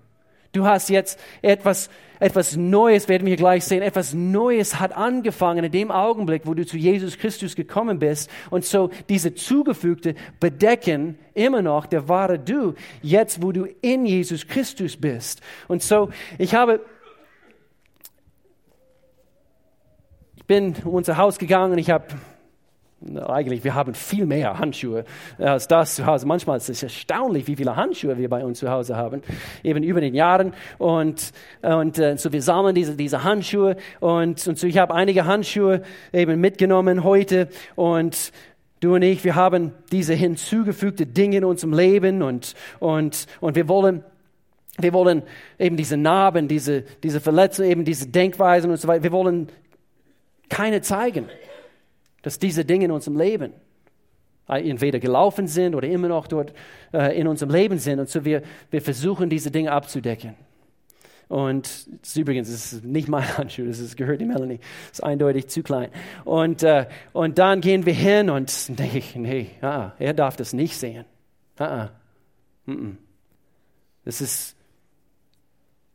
Du 0.52 0.66
hast 0.66 0.90
jetzt 0.90 1.18
etwas, 1.40 1.88
etwas 2.20 2.56
Neues, 2.56 3.08
werden 3.08 3.26
wir 3.26 3.36
gleich 3.36 3.64
sehen. 3.64 3.82
Etwas 3.82 4.12
Neues 4.12 4.78
hat 4.78 4.94
angefangen 4.94 5.64
in 5.64 5.72
dem 5.72 5.90
Augenblick, 5.90 6.42
wo 6.44 6.52
du 6.52 6.66
zu 6.66 6.76
Jesus 6.76 7.16
Christus 7.16 7.56
gekommen 7.56 7.98
bist. 7.98 8.30
Und 8.50 8.66
so 8.66 8.90
diese 9.08 9.34
zugefügte 9.34 10.14
bedecken 10.40 11.18
immer 11.32 11.62
noch 11.62 11.86
der 11.86 12.06
wahre 12.06 12.38
Du, 12.38 12.74
jetzt 13.00 13.42
wo 13.42 13.50
du 13.50 13.66
in 13.80 14.04
Jesus 14.04 14.46
Christus 14.46 14.94
bist. 14.98 15.40
Und 15.68 15.82
so, 15.82 16.10
ich 16.36 16.54
habe 16.54 16.80
bin 20.52 20.74
in 20.74 20.82
unser 20.84 21.16
Haus 21.16 21.38
gegangen. 21.38 21.72
Und 21.72 21.78
ich 21.78 21.88
habe 21.88 22.04
eigentlich, 23.26 23.64
wir 23.64 23.74
haben 23.74 23.94
viel 23.94 24.26
mehr 24.26 24.58
Handschuhe 24.58 25.04
als 25.38 25.66
das 25.66 25.94
zu 25.94 26.04
Hause. 26.04 26.26
Manchmal 26.26 26.58
ist 26.58 26.68
es 26.68 26.82
erstaunlich, 26.82 27.46
wie 27.46 27.56
viele 27.56 27.74
Handschuhe 27.74 28.18
wir 28.18 28.28
bei 28.28 28.44
uns 28.44 28.58
zu 28.58 28.70
Hause 28.70 28.94
haben, 28.94 29.22
eben 29.64 29.82
über 29.82 30.02
den 30.02 30.14
Jahren. 30.14 30.52
Und, 30.76 31.32
und 31.62 31.98
äh, 31.98 32.18
so 32.18 32.32
wir 32.32 32.42
sammeln 32.42 32.74
diese, 32.74 32.96
diese 32.96 33.24
Handschuhe. 33.24 33.76
Und, 34.00 34.46
und 34.46 34.58
so 34.58 34.66
ich 34.66 34.76
habe 34.76 34.94
einige 34.94 35.24
Handschuhe 35.24 35.82
eben 36.12 36.38
mitgenommen 36.38 37.02
heute. 37.02 37.48
Und 37.74 38.30
du 38.80 38.94
und 38.96 39.02
ich, 39.02 39.24
wir 39.24 39.34
haben 39.34 39.72
diese 39.90 40.12
hinzugefügte 40.12 41.06
Dinge 41.06 41.38
in 41.38 41.44
unserem 41.46 41.72
Leben. 41.72 42.20
Und, 42.20 42.54
und, 42.78 43.26
und 43.40 43.56
wir 43.56 43.68
wollen 43.68 44.04
wir 44.78 44.92
wollen 44.94 45.22
eben 45.58 45.76
diese 45.76 45.98
Narben, 45.98 46.48
diese, 46.48 46.82
diese 47.02 47.20
Verletzungen, 47.20 47.70
eben 47.70 47.84
diese 47.84 48.08
Denkweisen 48.08 48.70
und 48.70 48.78
so 48.78 48.88
weiter, 48.88 49.02
wir 49.02 49.12
wollen 49.12 49.48
keine 50.52 50.82
zeigen, 50.82 51.28
dass 52.20 52.38
diese 52.38 52.64
Dinge 52.64 52.84
in 52.84 52.90
unserem 52.90 53.16
Leben 53.16 53.54
entweder 54.46 54.98
gelaufen 54.98 55.46
sind 55.46 55.74
oder 55.74 55.88
immer 55.88 56.08
noch 56.08 56.26
dort 56.26 56.52
äh, 56.92 57.18
in 57.18 57.26
unserem 57.26 57.50
Leben 57.50 57.78
sind. 57.78 58.00
Und 58.00 58.10
so 58.10 58.24
wir, 58.26 58.42
wir 58.70 58.82
versuchen, 58.82 59.30
diese 59.30 59.50
Dinge 59.50 59.72
abzudecken. 59.72 60.34
Und 61.28 61.88
das 62.02 62.14
übrigens 62.16 62.50
das 62.50 62.74
ist 62.74 62.84
nicht 62.84 63.08
mein 63.08 63.26
Handschuh, 63.38 63.64
das 63.64 63.78
ist, 63.78 63.96
gehört 63.96 64.20
die 64.20 64.26
Melanie. 64.26 64.58
Das 64.90 64.98
ist 64.98 65.02
eindeutig 65.02 65.48
zu 65.48 65.62
klein. 65.62 65.88
Und, 66.24 66.62
äh, 66.62 66.86
und 67.14 67.38
dann 67.38 67.62
gehen 67.62 67.86
wir 67.86 67.94
hin 67.94 68.28
und 68.28 68.52
ich, 68.78 69.16
nee, 69.16 69.52
ah, 69.62 69.92
er 69.98 70.12
darf 70.12 70.36
das 70.36 70.52
nicht 70.52 70.76
sehen. 70.76 71.06
Ah, 71.56 71.64
ah. 71.64 71.90
Mm. 72.70 72.98
Das, 74.04 74.20
ist, 74.20 74.54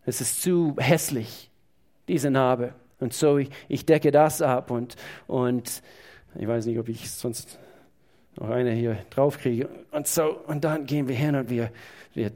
das 0.06 0.20
ist 0.20 0.42
zu 0.42 0.76
hässlich, 0.80 1.52
diese 2.08 2.32
Narbe. 2.32 2.74
Und 3.00 3.14
so, 3.14 3.38
ich, 3.38 3.50
ich 3.68 3.86
decke 3.86 4.12
das 4.12 4.42
ab 4.42 4.72
und, 4.72 4.96
und 5.28 5.82
ich 6.36 6.48
weiß 6.48 6.66
nicht, 6.66 6.80
ob 6.80 6.90
ich 6.90 7.10
sonst 7.12 7.60
noch 8.36 8.50
eine 8.50 8.72
hier 8.72 8.98
draufkriege. 9.10 9.70
Und 9.92 10.08
so, 10.08 10.40
und 10.48 10.64
dann 10.64 10.86
gehen 10.86 11.08
wir 11.08 11.16
hin 11.16 11.36
und 11.36 11.50
wir, 11.50 11.72
wir 12.14 12.32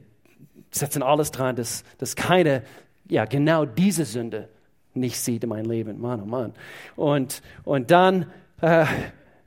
setzen 0.72 1.04
alles 1.04 1.32
dran, 1.32 1.56
dass, 1.56 1.84
dass 1.98 2.16
keine, 2.16 2.64
ja, 3.08 3.26
genau 3.26 3.66
diese 3.66 4.06
Sünde 4.06 4.50
nicht 4.94 5.20
sieht 5.20 5.44
in 5.44 5.50
meinem 5.50 5.70
Leben. 5.70 6.00
Mann, 6.00 6.22
oh 6.22 6.26
Mann. 6.26 6.54
Und, 6.96 7.42
und 7.64 7.92
dann, 7.92 8.32
äh, 8.62 8.86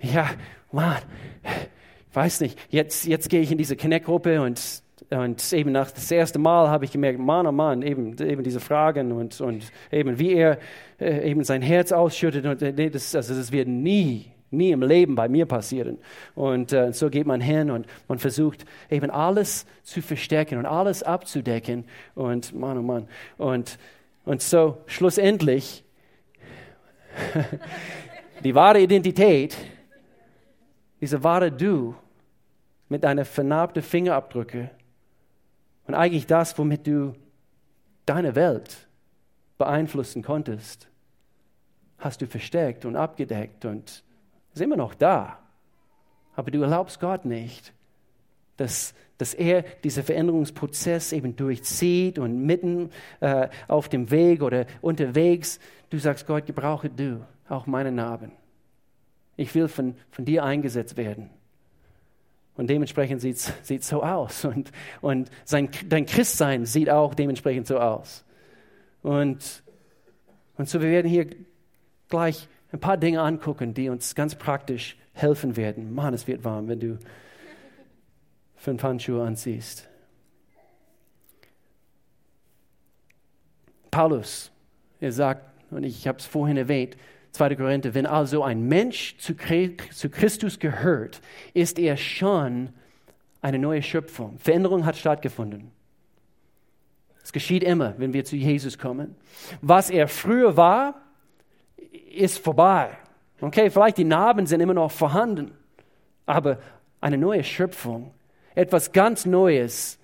ja, 0.01 0.30
Mann, 0.72 1.03
weiß 2.12 2.41
nicht, 2.41 2.59
jetzt, 2.70 3.07
jetzt 3.07 3.28
gehe 3.28 3.41
ich 3.41 3.51
in 3.51 3.59
diese 3.59 3.76
Connect-Gruppe 3.76 4.41
und 4.43 4.82
und 5.11 5.52
eben 5.52 5.72
nach 5.72 5.90
das 5.90 6.11
erste 6.11 6.38
Mal 6.38 6.68
habe 6.68 6.84
ich 6.84 6.92
gemerkt, 6.92 7.18
Mann, 7.18 7.46
oh 7.46 7.52
Mann, 7.52 7.82
eben, 7.82 8.16
eben 8.18 8.42
diese 8.42 8.61
Fragen 8.61 9.12
und, 9.12 9.40
und 9.40 9.70
eben 9.92 10.18
wie 10.18 10.32
er 10.32 10.59
äh, 10.98 11.30
eben 11.30 11.44
sein 11.44 11.62
Herz 11.62 11.92
ausschüttet. 11.92 12.46
Und, 12.46 12.62
äh, 12.62 12.90
das, 12.90 13.14
also 13.14 13.34
das 13.34 13.52
wird 13.52 13.68
nie, 13.68 14.26
nie 14.50 14.70
im 14.70 14.82
Leben 14.82 15.14
bei 15.14 15.28
mir 15.28 15.46
passieren. 15.46 15.98
Und 16.34 16.72
äh, 16.72 16.92
so 16.92 17.11
geht 17.11 17.26
man 17.26 17.40
hin 17.40 17.70
und 17.70 17.86
man 18.09 18.18
versucht 18.18 18.64
eben 18.90 19.11
alles 19.11 19.66
zu 19.82 20.00
verstecken 20.00 20.59
und 20.59 20.66
alles 20.66 21.02
abzudecken. 21.02 21.84
Und 22.14 22.55
Mann, 22.55 22.78
oh 22.78 22.82
Mann. 22.82 23.09
Und, 23.36 23.78
und 24.24 24.42
so 24.42 24.78
schlussendlich 24.86 25.84
die 28.42 28.55
wahre 28.55 28.80
Identität, 28.80 29.57
diese 31.00 31.22
wahre 31.22 31.52
Du 31.52 31.94
mit 32.88 33.05
deinen 33.05 33.24
vernarbten 33.24 33.82
Fingerabdrücke 33.82 34.70
und 35.87 35.95
eigentlich 35.95 36.26
das, 36.26 36.57
womit 36.59 36.87
du 36.87 37.14
deine 38.07 38.35
Welt 38.35 38.87
beeinflussen 39.59 40.22
konntest, 40.22 40.89
hast 41.99 42.20
du 42.20 42.26
versteckt 42.26 42.85
und 42.85 42.97
abgedeckt 42.97 43.64
und 43.64 44.03
ist 44.53 44.61
immer 44.61 44.76
noch 44.76 44.95
da. 44.95 45.39
Aber 46.37 46.51
du 46.51 46.62
erlaubst 46.62 47.01
Gott 47.01 47.24
nicht, 47.24 47.72
dass, 48.57 48.95
dass 49.18 49.35
er 49.35 49.62
diesen 49.62 50.03
Veränderungsprozess 50.03 51.12
eben 51.12 51.37
durchzieht 51.37 52.18
und 52.18 52.45
mitten 52.45 52.91
äh, 53.20 53.49
auf 53.68 53.89
dem 53.89 54.11
Weg 54.11 54.43
oder 54.43 54.66
unterwegs, 54.80 55.59
du 55.91 55.99
sagst, 55.99 56.26
Gott, 56.26 56.47
gebrauche 56.47 56.91
du 56.91 57.24
auch 57.49 57.66
meine 57.66 57.93
Narben. 57.93 58.32
Ich 59.37 59.55
will 59.55 59.68
von, 59.68 59.97
von 60.11 60.24
dir 60.24 60.45
eingesetzt 60.45 60.97
werden. 60.97 61.30
Und 62.57 62.68
dementsprechend 62.68 63.20
sieht 63.20 63.36
es 63.68 63.88
so 63.88 64.02
aus. 64.02 64.44
Und, 64.44 64.70
und 65.00 65.30
sein, 65.44 65.70
dein 65.88 66.07
Christsein 66.07 66.66
sieht 66.66 66.88
auch 66.88 67.14
dementsprechend 67.14 67.66
so 67.66 67.78
aus. 67.80 68.24
Und, 69.02 69.62
und 70.57 70.68
so, 70.68 70.80
wir 70.80 70.90
werden 70.90 71.11
hier 71.11 71.26
gleich 72.09 72.48
ein 72.70 72.80
paar 72.80 72.96
Dinge 72.96 73.20
angucken, 73.22 73.74
die 73.74 73.88
uns 73.88 74.14
ganz 74.14 74.34
praktisch 74.34 74.96
helfen 75.12 75.57
werden. 75.57 75.94
Mann, 75.94 76.14
es 76.14 76.26
wird 76.26 76.44
warm, 76.44 76.68
wenn 76.68 76.80
du 76.80 76.98
fünf 78.57 78.82
Handschuhe 78.82 79.22
anziehst. 79.22 79.88
Paulus, 83.90 84.50
er 85.00 85.12
sagt, 85.12 85.44
und 85.70 85.84
ich 85.84 86.09
habe 86.09 86.18
es 86.18 86.26
vorhin 86.26 86.57
erwähnt, 86.57 86.96
2. 87.35 87.57
Korinther, 87.57 87.95
wenn 87.95 88.07
also 88.07 88.45
ein 88.45 88.68
Mensch 88.68 89.16
zu 89.18 89.35
Christus 89.35 90.61
gehört, 90.61 91.20
ist 91.53 91.80
er 91.80 91.97
schon 91.97 92.68
eine 93.43 93.59
neue 93.59 93.82
Schöpfung. 93.82 94.39
Veränderung 94.39 94.87
hat 94.87 94.97
stattgefunden. 94.97 95.72
Es 97.24 97.32
geschieht 97.32 97.64
immer, 97.64 97.95
wenn 97.99 98.12
wir 98.12 98.24
zu 98.24 98.37
Jesus 98.37 98.78
kommen. 98.78 99.16
Was 99.62 99.91
er 99.91 100.07
früher 100.07 100.57
war, 100.57 100.95
ist 102.14 102.39
vorbei. 102.39 102.91
Okay, 103.41 103.68
vielleicht 103.68 103.99
die 103.99 104.05
Narben 104.05 104.47
sind 104.47 104.61
immer 104.61 104.74
noch 104.74 104.93
vorhanden, 104.93 105.51
aber 106.26 106.59
eine 107.01 107.18
neue 107.18 107.43
Schöpfung, 107.43 108.14
etwas 108.55 108.93
ganz 108.93 109.26
Neues 109.26 109.99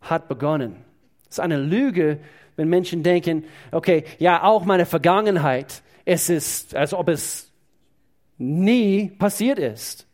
hat 0.00 0.26
begonnen. 0.26 0.84
Es 1.30 1.36
ist 1.36 1.40
eine 1.40 1.58
Lüge, 1.58 2.18
wenn 2.56 2.68
Menschen 2.68 3.04
denken, 3.04 3.44
okay, 3.70 4.04
ja, 4.18 4.42
auch 4.42 4.64
meine 4.64 4.84
Vergangenheit, 4.84 5.82
es 6.06 6.30
ist, 6.30 6.74
als 6.74 6.94
ob 6.94 7.08
es 7.08 7.52
nie 8.38 9.08
passiert 9.08 9.58
ist. 9.58 10.06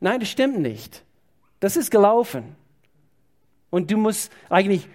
Nein, 0.00 0.20
das 0.20 0.30
stimmt 0.30 0.60
nicht. 0.60 1.02
Das 1.60 1.76
ist 1.76 1.90
gelaufen. 1.90 2.56
Und 3.68 3.90
du 3.90 3.96
musst 3.96 4.32
eigentlich 4.48 4.88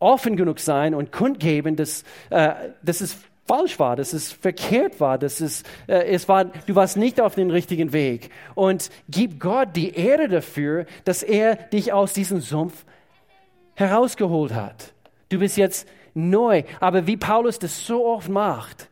offen 0.00 0.36
genug 0.36 0.58
sein 0.58 0.94
und 0.94 1.12
kundgeben, 1.12 1.76
dass, 1.76 2.02
äh, 2.30 2.70
dass 2.82 3.00
es 3.00 3.16
falsch 3.46 3.78
war, 3.78 3.94
dass 3.96 4.12
es 4.12 4.32
verkehrt 4.32 5.00
war, 5.00 5.16
dass 5.16 5.40
es, 5.40 5.62
äh, 5.86 6.04
es 6.06 6.28
war, 6.28 6.46
du 6.46 6.74
warst 6.74 6.96
nicht 6.96 7.20
auf 7.20 7.36
dem 7.36 7.50
richtigen 7.50 7.92
Weg. 7.92 8.30
Und 8.54 8.90
gib 9.08 9.38
Gott 9.38 9.76
die 9.76 9.94
Ehre 9.94 10.28
dafür, 10.28 10.86
dass 11.04 11.22
er 11.22 11.54
dich 11.54 11.92
aus 11.92 12.12
diesem 12.12 12.40
Sumpf 12.40 12.84
herausgeholt 13.74 14.54
hat. 14.54 14.92
Du 15.28 15.38
bist 15.38 15.56
jetzt 15.56 15.86
neu. 16.14 16.64
Aber 16.80 17.06
wie 17.06 17.16
Paulus 17.16 17.58
das 17.58 17.86
so 17.86 18.06
oft 18.06 18.28
macht, 18.28 18.87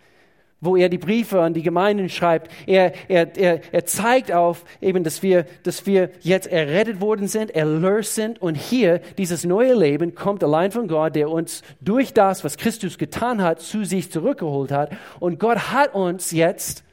wo 0.61 0.77
er 0.77 0.89
die 0.89 0.99
Briefe 0.99 1.41
an 1.43 1.53
die 1.53 1.63
Gemeinden 1.63 2.09
schreibt, 2.09 2.51
er, 2.67 2.93
er, 3.09 3.37
er, 3.37 3.61
er 3.73 3.85
zeigt 3.85 4.33
auf 4.33 4.65
eben, 4.81 5.05
dass 5.05 5.23
wir, 5.23 5.45
dass 5.63 5.87
wir 5.87 6.11
jetzt 6.21 6.47
errettet 6.47 7.01
worden 7.01 7.29
sind, 7.29 7.51
erlöst 7.55 8.15
sind 8.15 8.41
und 8.41 8.55
hier 8.55 9.01
dieses 9.19 9.45
neue 9.45 9.75
Leben 9.75 10.15
kommt 10.15 10.43
allein 10.43 10.73
von 10.73 10.89
Gott, 10.89 11.15
der 11.15 11.31
uns 11.31 11.63
durch 11.81 12.15
das, 12.15 12.43
was 12.43 12.57
Christus 12.57 12.97
getan 12.97 13.43
hat, 13.43 13.61
zu 13.61 13.85
sich 13.85 14.11
zurückgeholt 14.11 14.73
hat. 14.73 14.93
Und 15.21 15.39
Gott 15.39 15.73
hat 15.73 15.95
uns 15.95 16.31
jetzt, 16.31 16.85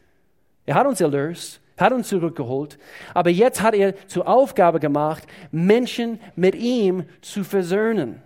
er 0.66 0.76
hat 0.76 0.86
uns 0.86 1.00
erlöst, 1.00 1.62
hat 1.78 1.94
uns 1.94 2.10
zurückgeholt, 2.10 2.78
aber 3.14 3.30
jetzt 3.30 3.62
hat 3.62 3.74
er 3.76 3.96
zur 4.08 4.28
Aufgabe 4.28 4.80
gemacht, 4.80 5.24
Menschen 5.52 6.20
mit 6.36 6.56
ihm 6.56 7.06
zu 7.22 7.44
versöhnen. 7.44 8.22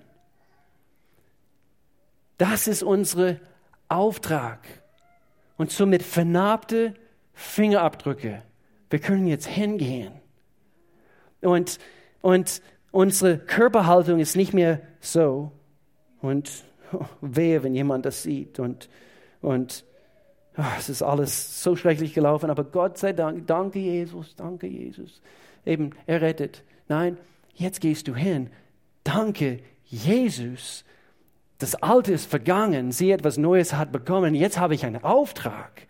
Das 2.39 2.67
ist 2.67 2.83
unser 2.83 3.37
Auftrag. 3.87 4.59
Und 5.57 5.71
somit 5.71 6.03
vernarbte 6.03 6.93
Fingerabdrücke. 7.33 8.43
Wir 8.89 8.99
können 8.99 9.27
jetzt 9.27 9.47
hingehen. 9.47 10.13
Und, 11.41 11.79
und 12.21 12.61
unsere 12.91 13.37
Körperhaltung 13.37 14.19
ist 14.19 14.35
nicht 14.35 14.53
mehr 14.53 14.81
so. 14.99 15.51
Und 16.21 16.51
oh, 16.93 17.05
wehe, 17.21 17.63
wenn 17.63 17.75
jemand 17.75 18.05
das 18.05 18.23
sieht. 18.23 18.59
Und, 18.59 18.89
und 19.41 19.83
oh, 20.57 20.63
es 20.77 20.89
ist 20.89 21.01
alles 21.01 21.61
so 21.61 21.75
schrecklich 21.75 22.13
gelaufen. 22.13 22.49
Aber 22.49 22.63
Gott 22.63 22.97
sei 22.97 23.13
Dank, 23.13 23.47
danke 23.47 23.79
Jesus, 23.79 24.35
danke 24.35 24.67
Jesus. 24.67 25.21
Eben, 25.65 25.91
er 26.05 26.21
rettet. 26.21 26.63
Nein, 26.87 27.17
jetzt 27.53 27.81
gehst 27.81 28.07
du 28.07 28.15
hin. 28.15 28.49
Danke 29.03 29.59
Jesus 29.85 30.83
das 31.57 31.75
Alte 31.75 32.13
ist 32.13 32.29
vergangen, 32.29 32.91
sie 32.91 33.11
etwas 33.11 33.37
Neues 33.37 33.73
hat 33.73 33.91
bekommen, 33.91 34.35
jetzt 34.35 34.59
habe 34.59 34.75
ich 34.75 34.85
einen 34.85 35.03
Auftrag. 35.03 35.87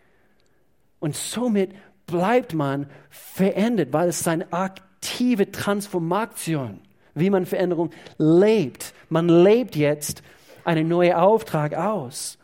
Und 0.99 1.15
somit 1.15 1.71
bleibt 2.05 2.53
man 2.53 2.89
verändert, 3.09 3.91
weil 3.91 4.09
es 4.09 4.27
eine 4.27 4.51
aktive 4.53 5.51
Transformation, 5.51 6.79
wie 7.13 7.29
man 7.29 7.45
Veränderung 7.45 7.91
lebt. 8.17 8.93
Man 9.09 9.27
lebt 9.27 9.75
jetzt 9.75 10.23
einen 10.63 10.87
neuen 10.87 11.13
Auftrag 11.13 11.75
aus. 11.75 12.37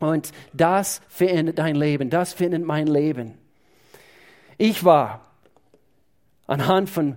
Und 0.00 0.32
das 0.52 1.00
verändert 1.08 1.58
dein 1.58 1.76
Leben, 1.76 2.10
das 2.10 2.32
verändert 2.32 2.64
mein 2.64 2.88
Leben. 2.88 3.38
Ich 4.58 4.84
war 4.84 5.20
anhand 6.48 6.90
von 6.90 7.16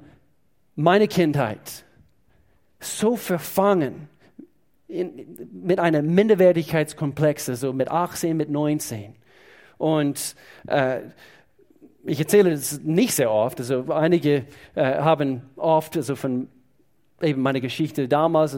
meiner 0.75 1.07
Kindheit 1.07 1.83
so 2.79 3.15
verfangen 3.15 4.07
in, 4.95 5.49
mit 5.51 5.79
einem 5.79 6.13
Minderwertigkeitskomplex, 6.13 7.49
also 7.49 7.73
mit 7.73 7.89
18, 7.91 8.35
mit 8.35 8.49
19. 8.49 9.15
Und 9.77 10.35
äh, 10.67 11.01
ich 12.05 12.19
erzähle 12.19 12.51
das 12.51 12.79
nicht 12.83 13.13
sehr 13.13 13.31
oft, 13.31 13.59
also 13.59 13.91
einige 13.91 14.45
äh, 14.75 14.83
haben 14.83 15.41
oft 15.55 15.97
also 15.97 16.15
von 16.15 16.47
eben 17.21 17.41
meine 17.41 17.61
Geschichte 17.61 18.07
damals. 18.07 18.57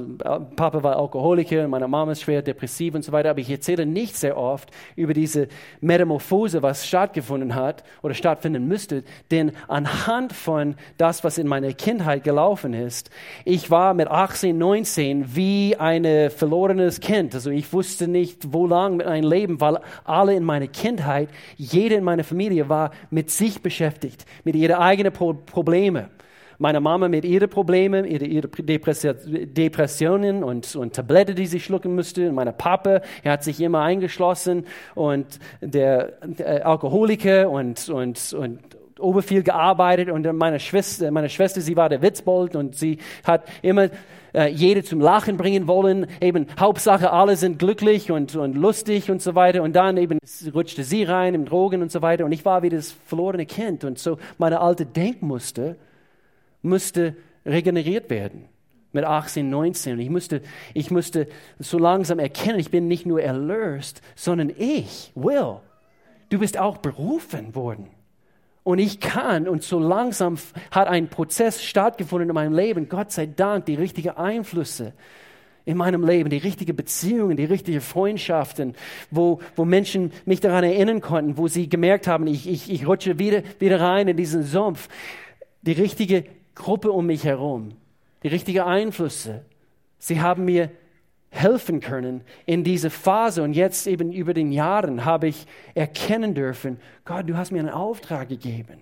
Papa 0.55 0.81
war 0.81 0.97
Alkoholiker, 0.97 1.67
meine 1.67 1.87
Mama 1.87 2.13
ist 2.13 2.23
schwer 2.23 2.41
depressiv 2.41 2.95
und 2.95 3.03
so 3.03 3.11
weiter. 3.11 3.29
Aber 3.29 3.39
ich 3.39 3.49
erzähle 3.49 3.85
nicht 3.85 4.17
sehr 4.17 4.37
oft 4.37 4.71
über 4.95 5.13
diese 5.13 5.47
Metamorphose, 5.79 6.63
was 6.63 6.87
stattgefunden 6.87 7.53
hat 7.53 7.83
oder 8.01 8.15
stattfinden 8.15 8.67
müsste. 8.67 9.03
Denn 9.29 9.51
anhand 9.67 10.33
von 10.33 10.75
das, 10.97 11.23
was 11.23 11.37
in 11.37 11.47
meiner 11.47 11.71
Kindheit 11.73 12.23
gelaufen 12.23 12.73
ist, 12.73 13.11
ich 13.45 13.69
war 13.69 13.93
mit 13.93 14.07
18, 14.07 14.57
19 14.57 15.35
wie 15.35 15.75
ein 15.77 16.31
verlorenes 16.31 16.99
Kind. 16.99 17.35
Also 17.35 17.51
ich 17.51 17.71
wusste 17.71 18.07
nicht, 18.07 18.53
wo 18.53 18.65
lang 18.65 18.97
mit 18.97 19.05
meinem 19.05 19.29
Leben, 19.29 19.61
weil 19.61 19.79
alle 20.03 20.33
in 20.33 20.43
meiner 20.43 20.67
Kindheit, 20.67 21.29
jede 21.57 21.95
in 21.95 22.03
meiner 22.03 22.23
Familie 22.23 22.69
war 22.69 22.91
mit 23.11 23.29
sich 23.29 23.61
beschäftigt, 23.61 24.25
mit 24.43 24.55
ihren 24.55 24.77
eigenen 24.77 25.13
Probleme 25.13 26.09
meine 26.57 26.79
Mama 26.79 27.07
mit 27.07 27.25
ihren 27.25 27.49
Problemen, 27.49 28.05
ihre, 28.05 28.25
ihre 28.25 28.47
Depressionen 28.47 30.43
und, 30.43 30.75
und 30.75 30.93
Tablette, 30.93 31.35
die 31.35 31.45
sie 31.45 31.59
schlucken 31.59 31.95
musste. 31.95 32.29
Und 32.29 32.35
mein 32.35 32.55
Papa, 32.57 33.01
er 33.23 33.31
hat 33.33 33.43
sich 33.43 33.61
immer 33.61 33.81
eingeschlossen 33.81 34.65
und 34.95 35.39
der, 35.61 36.13
der 36.23 36.65
Alkoholiker 36.65 37.49
und, 37.49 37.89
und, 37.89 38.33
und 38.33 38.59
oberviel 38.99 39.43
gearbeitet 39.43 40.09
und 40.09 40.31
meine 40.33 40.59
Schwester, 40.59 41.11
meine 41.11 41.29
Schwester, 41.29 41.61
sie 41.61 41.75
war 41.75 41.89
der 41.89 42.01
Witzbold 42.01 42.55
und 42.55 42.75
sie 42.75 42.97
hat 43.23 43.43
immer 43.61 43.89
äh, 44.33 44.49
jede 44.49 44.83
zum 44.83 44.99
Lachen 44.99 45.37
bringen 45.37 45.67
wollen. 45.67 46.07
Eben 46.21 46.47
Hauptsache, 46.59 47.11
alle 47.11 47.35
sind 47.35 47.59
glücklich 47.59 48.11
und, 48.11 48.35
und 48.35 48.55
lustig 48.55 49.09
und 49.11 49.21
so 49.21 49.35
weiter. 49.35 49.63
Und 49.63 49.75
dann 49.75 49.97
eben 49.97 50.19
rutschte 50.53 50.83
sie 50.83 51.03
rein 51.03 51.33
im 51.33 51.45
Drogen 51.45 51.81
und 51.81 51.91
so 51.91 52.01
weiter. 52.01 52.25
Und 52.25 52.31
ich 52.31 52.45
war 52.45 52.63
wie 52.63 52.69
das 52.69 52.91
verlorene 53.05 53.45
Kind. 53.45 53.83
Und 53.83 53.99
so 53.99 54.17
meine 54.37 54.59
alte 54.59 54.85
Denkmuster 54.85 55.75
musste 56.67 57.15
regeneriert 57.45 58.09
werden 58.09 58.45
mit 58.91 59.05
18, 59.05 59.49
19. 59.49 59.93
Und 59.93 59.99
ich 59.99 60.09
musste, 60.09 60.41
ich 60.73 60.91
musste 60.91 61.27
so 61.59 61.77
langsam 61.77 62.19
erkennen, 62.19 62.59
ich 62.59 62.71
bin 62.71 62.87
nicht 62.87 63.05
nur 63.05 63.21
erlöst, 63.21 64.01
sondern 64.15 64.51
ich, 64.57 65.11
Will, 65.15 65.57
du 66.29 66.39
bist 66.39 66.57
auch 66.57 66.77
berufen 66.77 67.55
worden. 67.55 67.87
Und 68.63 68.79
ich 68.79 68.99
kann, 68.99 69.47
und 69.47 69.63
so 69.63 69.79
langsam 69.79 70.37
hat 70.71 70.89
ein 70.89 71.07
Prozess 71.07 71.63
stattgefunden 71.63 72.29
in 72.29 72.35
meinem 72.35 72.53
Leben, 72.53 72.89
Gott 72.89 73.11
sei 73.13 73.25
Dank, 73.25 73.65
die 73.65 73.75
richtigen 73.75 74.09
Einflüsse 74.09 74.93
in 75.63 75.77
meinem 75.77 76.05
Leben, 76.05 76.29
die 76.29 76.37
richtige 76.37 76.73
Beziehungen, 76.73 77.37
die 77.37 77.45
richtige 77.45 77.81
Freundschaften, 77.81 78.73
wo, 79.11 79.39
wo 79.55 79.65
Menschen 79.65 80.11
mich 80.25 80.39
daran 80.39 80.63
erinnern 80.63 81.01
konnten, 81.01 81.37
wo 81.37 81.47
sie 81.47 81.69
gemerkt 81.69 82.07
haben, 82.07 82.25
ich, 82.25 82.47
ich, 82.49 82.71
ich 82.71 82.87
rutsche 82.87 83.19
wieder, 83.19 83.43
wieder 83.59 83.79
rein 83.79 84.07
in 84.07 84.17
diesen 84.17 84.43
Sumpf. 84.43 84.87
Die 85.61 85.73
richtige 85.73 86.23
Gruppe 86.57 86.91
um 86.91 87.05
mich 87.05 87.23
herum, 87.23 87.69
die 88.23 88.29
richtigen 88.29 88.61
Einflüsse. 88.61 89.45
Sie 89.99 90.21
haben 90.21 90.45
mir 90.45 90.71
helfen 91.29 91.79
können 91.79 92.21
in 92.45 92.63
diese 92.63 92.89
Phase. 92.89 93.43
Und 93.43 93.53
jetzt 93.53 93.85
eben 93.85 94.11
über 94.11 94.33
den 94.33 94.51
Jahren 94.51 95.05
habe 95.05 95.27
ich 95.27 95.45
erkennen 95.75 96.33
dürfen, 96.33 96.79
Gott, 97.05 97.29
du 97.29 97.37
hast 97.37 97.51
mir 97.51 97.59
einen 97.59 97.69
Auftrag 97.69 98.29
gegeben. 98.29 98.81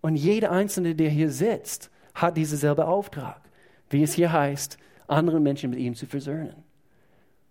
Und 0.00 0.16
jeder 0.16 0.50
Einzelne, 0.50 0.94
der 0.94 1.08
hier 1.08 1.30
sitzt, 1.30 1.90
hat 2.14 2.36
diesen 2.36 2.58
selben 2.58 2.82
Auftrag, 2.82 3.40
wie 3.90 4.02
es 4.02 4.14
hier 4.14 4.32
heißt, 4.32 4.76
andere 5.06 5.38
Menschen 5.38 5.70
mit 5.70 5.78
ihm 5.78 5.94
zu 5.94 6.06
versöhnen. 6.06 6.54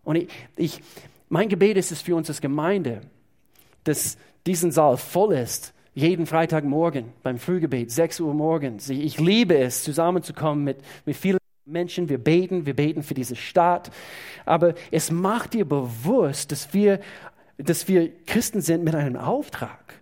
Und 0.04 0.18
ich, 0.18 0.30
ich, 0.56 0.82
mein 1.30 1.48
Gebet 1.48 1.78
ist 1.78 1.92
es 1.92 2.02
für 2.02 2.16
uns 2.16 2.30
als 2.30 2.42
Gemeinde, 2.42 3.02
dass 3.86 4.18
diesen 4.46 4.72
Saal 4.72 4.98
voll 4.98 5.34
ist, 5.36 5.74
jeden 5.96 6.26
Freitagmorgen 6.26 7.06
beim 7.24 7.40
Frühgebet, 7.40 7.90
6 7.90 8.20
Uhr 8.20 8.34
morgens. 8.34 8.90
Ich, 8.90 9.18
liebe 9.20 9.58
es, 9.58 9.84
zusammenzukommen 9.84 10.64
mit, 10.64 10.78
mit 11.06 11.16
vielen 11.16 11.38
Menschen. 11.66 12.10
Wir 12.10 12.18
beten, 12.18 12.66
wir 12.66 12.76
beten 12.76 13.02
für 13.02 13.14
diese 13.14 13.38
Stadt. 13.38 13.90
Aber 14.46 14.76
es 14.92 15.10
macht 15.10 15.54
dir 15.54 15.66
bewusst, 15.66 16.52
dass 16.52 16.74
wir, 16.74 17.00
dass 17.58 17.88
wir 17.88 18.12
Christen 18.26 18.62
sind 18.62 18.84
mit 18.84 18.94
einem 18.94 19.16
Auftrag. 19.16 20.02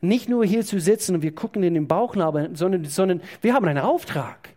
Nicht 0.00 0.30
nur 0.30 0.44
hier 0.46 0.64
zu 0.64 0.80
sitzen 0.80 1.14
und 1.14 1.22
wir 1.22 1.34
gucken 1.34 1.62
in 1.62 1.74
den 1.74 1.86
Bauchnabel, 1.86 2.50
sondern, 2.54 2.84
sondern 2.86 3.20
wir 3.42 3.52
haben 3.52 3.66
einen 3.66 3.78
Auftrag. 3.78 4.55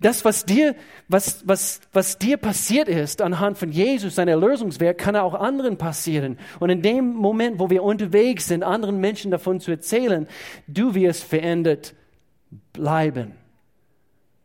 Das, 0.00 0.24
was 0.24 0.44
dir, 0.44 0.74
was, 1.08 1.46
was, 1.46 1.80
was 1.92 2.18
dir 2.18 2.36
passiert 2.36 2.88
ist 2.88 3.20
anhand 3.20 3.58
von 3.58 3.70
Jesus, 3.70 4.14
sein 4.14 4.28
Erlösungswerk, 4.28 4.98
kann 4.98 5.14
auch 5.14 5.34
anderen 5.34 5.76
passieren. 5.76 6.38
Und 6.58 6.70
in 6.70 6.82
dem 6.82 7.14
Moment, 7.14 7.58
wo 7.58 7.68
wir 7.68 7.82
unterwegs 7.82 8.48
sind, 8.48 8.62
anderen 8.62 8.98
Menschen 8.98 9.30
davon 9.30 9.60
zu 9.60 9.70
erzählen, 9.70 10.26
du 10.66 10.94
wirst 10.94 11.24
verändert 11.24 11.94
bleiben. 12.72 13.32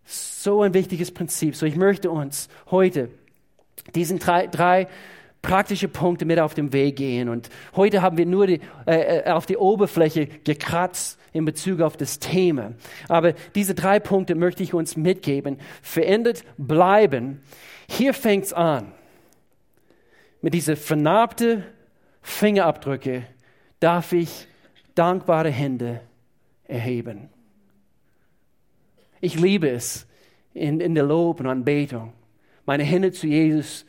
So 0.05 0.61
ein 0.61 0.73
wichtiges 0.73 1.11
Prinzip. 1.11 1.55
So, 1.55 1.65
ich 1.65 1.77
möchte 1.77 2.11
uns 2.11 2.49
heute 2.69 3.09
diesen 3.95 4.19
drei, 4.19 4.47
drei 4.47 4.87
praktische 5.41 5.87
Punkte 5.87 6.25
mit 6.25 6.39
auf 6.39 6.53
dem 6.53 6.71
Weg 6.73 6.97
gehen. 6.97 7.29
Und 7.29 7.49
heute 7.75 8.01
haben 8.01 8.17
wir 8.17 8.25
nur 8.25 8.47
die, 8.47 8.59
äh, 8.85 9.19
äh, 9.19 9.31
auf 9.31 9.45
die 9.45 9.57
Oberfläche 9.57 10.27
gekratzt 10.27 11.19
in 11.33 11.45
Bezug 11.45 11.81
auf 11.81 11.97
das 11.97 12.19
Thema. 12.19 12.73
Aber 13.07 13.33
diese 13.55 13.73
drei 13.73 13.99
Punkte 13.99 14.35
möchte 14.35 14.63
ich 14.63 14.73
uns 14.73 14.95
mitgeben. 14.95 15.57
Verändert 15.81 16.43
bleiben. 16.57 17.41
Hier 17.87 18.13
fängt's 18.13 18.53
an. 18.53 18.91
Mit 20.41 20.53
dieser 20.53 20.75
vernarbte 20.75 21.63
Fingerabdrücke 22.21 23.23
darf 23.79 24.11
ich 24.13 24.47
dankbare 24.95 25.49
Hände 25.49 26.01
erheben. 26.67 27.29
Ich 29.19 29.39
liebe 29.39 29.69
es 29.69 30.07
in, 30.53 30.79
in 30.79 30.95
der 30.95 31.03
Lob 31.03 31.39
und 31.39 31.47
Anbetung, 31.47 32.13
meine 32.65 32.83
Hände 32.83 33.11
zu 33.11 33.27
Jesus 33.27 33.85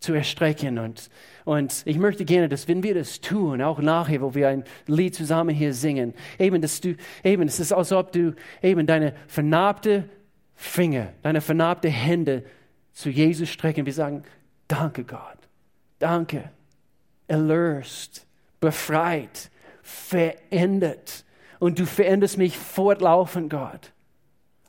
zu 0.00 0.14
erstrecken. 0.14 0.78
Und, 0.78 1.10
und 1.44 1.82
ich 1.84 1.98
möchte 1.98 2.24
gerne, 2.24 2.48
dass 2.48 2.66
wenn 2.66 2.82
wir 2.82 2.94
das 2.94 3.20
tun, 3.20 3.62
auch 3.62 3.78
nachher, 3.78 4.20
wo 4.22 4.34
wir 4.34 4.48
ein 4.48 4.64
Lied 4.86 5.14
zusammen 5.14 5.54
hier 5.54 5.72
singen, 5.72 6.14
eben, 6.38 6.60
dass 6.60 6.80
du, 6.80 6.96
eben, 7.22 7.42
es 7.42 7.60
ist, 7.60 7.72
als 7.72 7.92
ob 7.92 8.12
du 8.12 8.34
eben 8.62 8.86
deine 8.86 9.14
vernarbte 9.28 10.08
Finger, 10.54 11.12
deine 11.22 11.40
vernarbte 11.40 11.88
Hände 11.88 12.44
zu 12.92 13.10
Jesus 13.10 13.48
strecken. 13.50 13.86
Wir 13.86 13.92
sagen, 13.92 14.24
danke 14.68 15.04
Gott, 15.04 15.38
danke, 15.98 16.50
erlöst, 17.28 18.26
befreit, 18.58 19.50
verändert. 19.82 21.24
Und 21.58 21.78
du 21.78 21.84
veränderst 21.84 22.38
mich 22.38 22.56
fortlaufend, 22.56 23.50
Gott. 23.50 23.92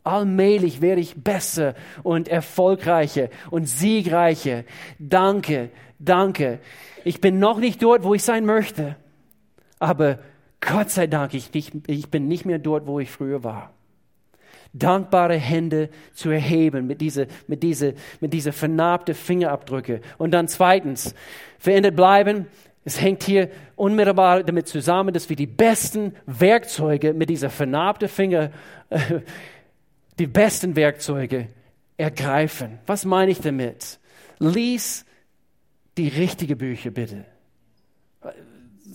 Allmählich 0.03 0.81
werde 0.81 1.01
ich 1.01 1.15
besser 1.15 1.75
und 2.01 2.27
erfolgreicher 2.27 3.29
und 3.51 3.65
siegreicher. 3.67 4.63
Danke, 4.97 5.69
danke. 5.99 6.59
Ich 7.03 7.21
bin 7.21 7.39
noch 7.39 7.59
nicht 7.59 7.83
dort, 7.83 8.03
wo 8.03 8.13
ich 8.13 8.23
sein 8.23 8.45
möchte, 8.45 8.95
aber 9.79 10.19
Gott 10.59 10.89
sei 10.91 11.07
Dank, 11.07 11.33
ich, 11.33 11.53
ich, 11.53 11.71
ich 11.87 12.09
bin 12.09 12.27
nicht 12.27 12.45
mehr 12.45 12.59
dort, 12.59 12.85
wo 12.85 12.99
ich 12.99 13.09
früher 13.09 13.43
war. 13.43 13.73
Dankbare 14.73 15.35
Hände 15.35 15.89
zu 16.13 16.29
erheben 16.29 16.87
mit 16.87 17.01
dieser, 17.01 17.25
mit 17.47 17.61
dieser, 17.61 17.93
mit 18.21 18.31
dieser 18.31 18.53
vernarbte 18.53 19.13
Fingerabdrücke. 19.13 20.01
Und 20.17 20.31
dann 20.31 20.47
zweitens, 20.47 21.13
verändert 21.59 21.95
bleiben. 21.95 22.47
Es 22.85 23.01
hängt 23.01 23.23
hier 23.23 23.49
unmittelbar 23.75 24.43
damit 24.43 24.67
zusammen, 24.67 25.13
dass 25.13 25.29
wir 25.29 25.35
die 25.35 25.47
besten 25.47 26.15
Werkzeuge 26.25 27.13
mit 27.13 27.29
dieser 27.29 27.49
vernarbten 27.49 28.07
Finger 28.07 28.51
die 30.21 30.27
besten 30.27 30.75
Werkzeuge 30.75 31.47
ergreifen. 31.97 32.77
Was 32.85 33.05
meine 33.05 33.31
ich 33.31 33.39
damit? 33.39 33.99
Lies 34.37 35.03
die 35.97 36.09
richtigen 36.09 36.59
Bücher 36.59 36.91
bitte. 36.91 37.25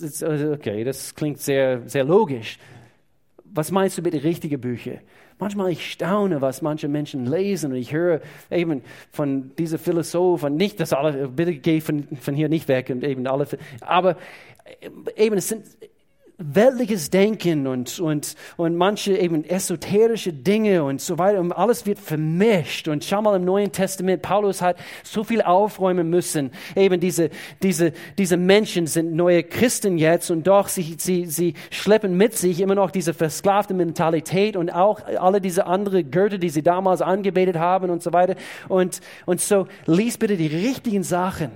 Also, 0.00 0.52
okay, 0.52 0.84
das 0.84 1.16
klingt 1.16 1.40
sehr, 1.40 1.82
sehr 1.88 2.04
logisch. 2.04 2.58
Was 3.42 3.72
meinst 3.72 3.98
du 3.98 4.02
mit 4.02 4.14
den 4.14 4.20
richtigen 4.20 4.60
Büchern? 4.60 5.00
Manchmal 5.40 5.72
ich 5.72 5.90
staune, 5.90 6.40
was 6.40 6.62
manche 6.62 6.86
Menschen 6.86 7.26
lesen 7.26 7.72
und 7.72 7.78
ich 7.78 7.92
höre 7.92 8.20
eben 8.48 8.82
von 9.10 9.50
dieser 9.56 9.78
Philosophen, 9.78 10.54
nicht, 10.56 10.78
dass 10.78 10.92
alle, 10.92 11.26
bitte 11.28 11.54
geh 11.54 11.80
von, 11.80 12.06
von 12.20 12.36
hier 12.36 12.48
nicht 12.48 12.68
weg 12.68 12.88
und 12.90 13.02
eben 13.02 13.26
alle, 13.26 13.48
aber 13.80 14.16
eben 15.16 15.36
es 15.36 15.48
sind 15.48 15.64
weltliches 16.38 17.08
Denken 17.08 17.66
und, 17.66 17.98
und, 17.98 18.34
und 18.58 18.76
manche 18.76 19.16
eben 19.16 19.44
esoterische 19.44 20.34
Dinge 20.34 20.84
und 20.84 21.00
so 21.00 21.18
weiter. 21.18 21.40
Und 21.40 21.52
alles 21.52 21.86
wird 21.86 21.98
vermischt. 21.98 22.88
Und 22.88 23.04
schau 23.04 23.22
mal 23.22 23.36
im 23.36 23.44
Neuen 23.44 23.72
Testament, 23.72 24.20
Paulus 24.20 24.60
hat 24.60 24.76
so 25.02 25.24
viel 25.24 25.40
aufräumen 25.40 26.10
müssen. 26.10 26.50
Eben 26.74 27.00
diese, 27.00 27.30
diese, 27.62 27.92
diese 28.18 28.36
Menschen 28.36 28.86
sind 28.86 29.14
neue 29.14 29.44
Christen 29.44 29.96
jetzt 29.96 30.30
und 30.30 30.46
doch 30.46 30.68
sie, 30.68 30.96
sie, 30.98 31.24
sie 31.24 31.54
schleppen 31.70 32.16
mit 32.16 32.34
sich 32.34 32.60
immer 32.60 32.74
noch 32.74 32.90
diese 32.90 33.14
versklavte 33.14 33.72
Mentalität 33.72 34.56
und 34.56 34.70
auch 34.70 35.00
alle 35.06 35.40
diese 35.40 35.66
andere 35.66 36.04
Götter, 36.04 36.36
die 36.36 36.50
sie 36.50 36.62
damals 36.62 37.00
angebetet 37.00 37.56
haben 37.56 37.88
und 37.88 38.02
so 38.02 38.12
weiter. 38.12 38.34
Und, 38.68 39.00
und 39.24 39.40
so 39.40 39.68
lies 39.86 40.18
bitte 40.18 40.36
die 40.36 40.48
richtigen 40.48 41.02
Sachen. 41.02 41.50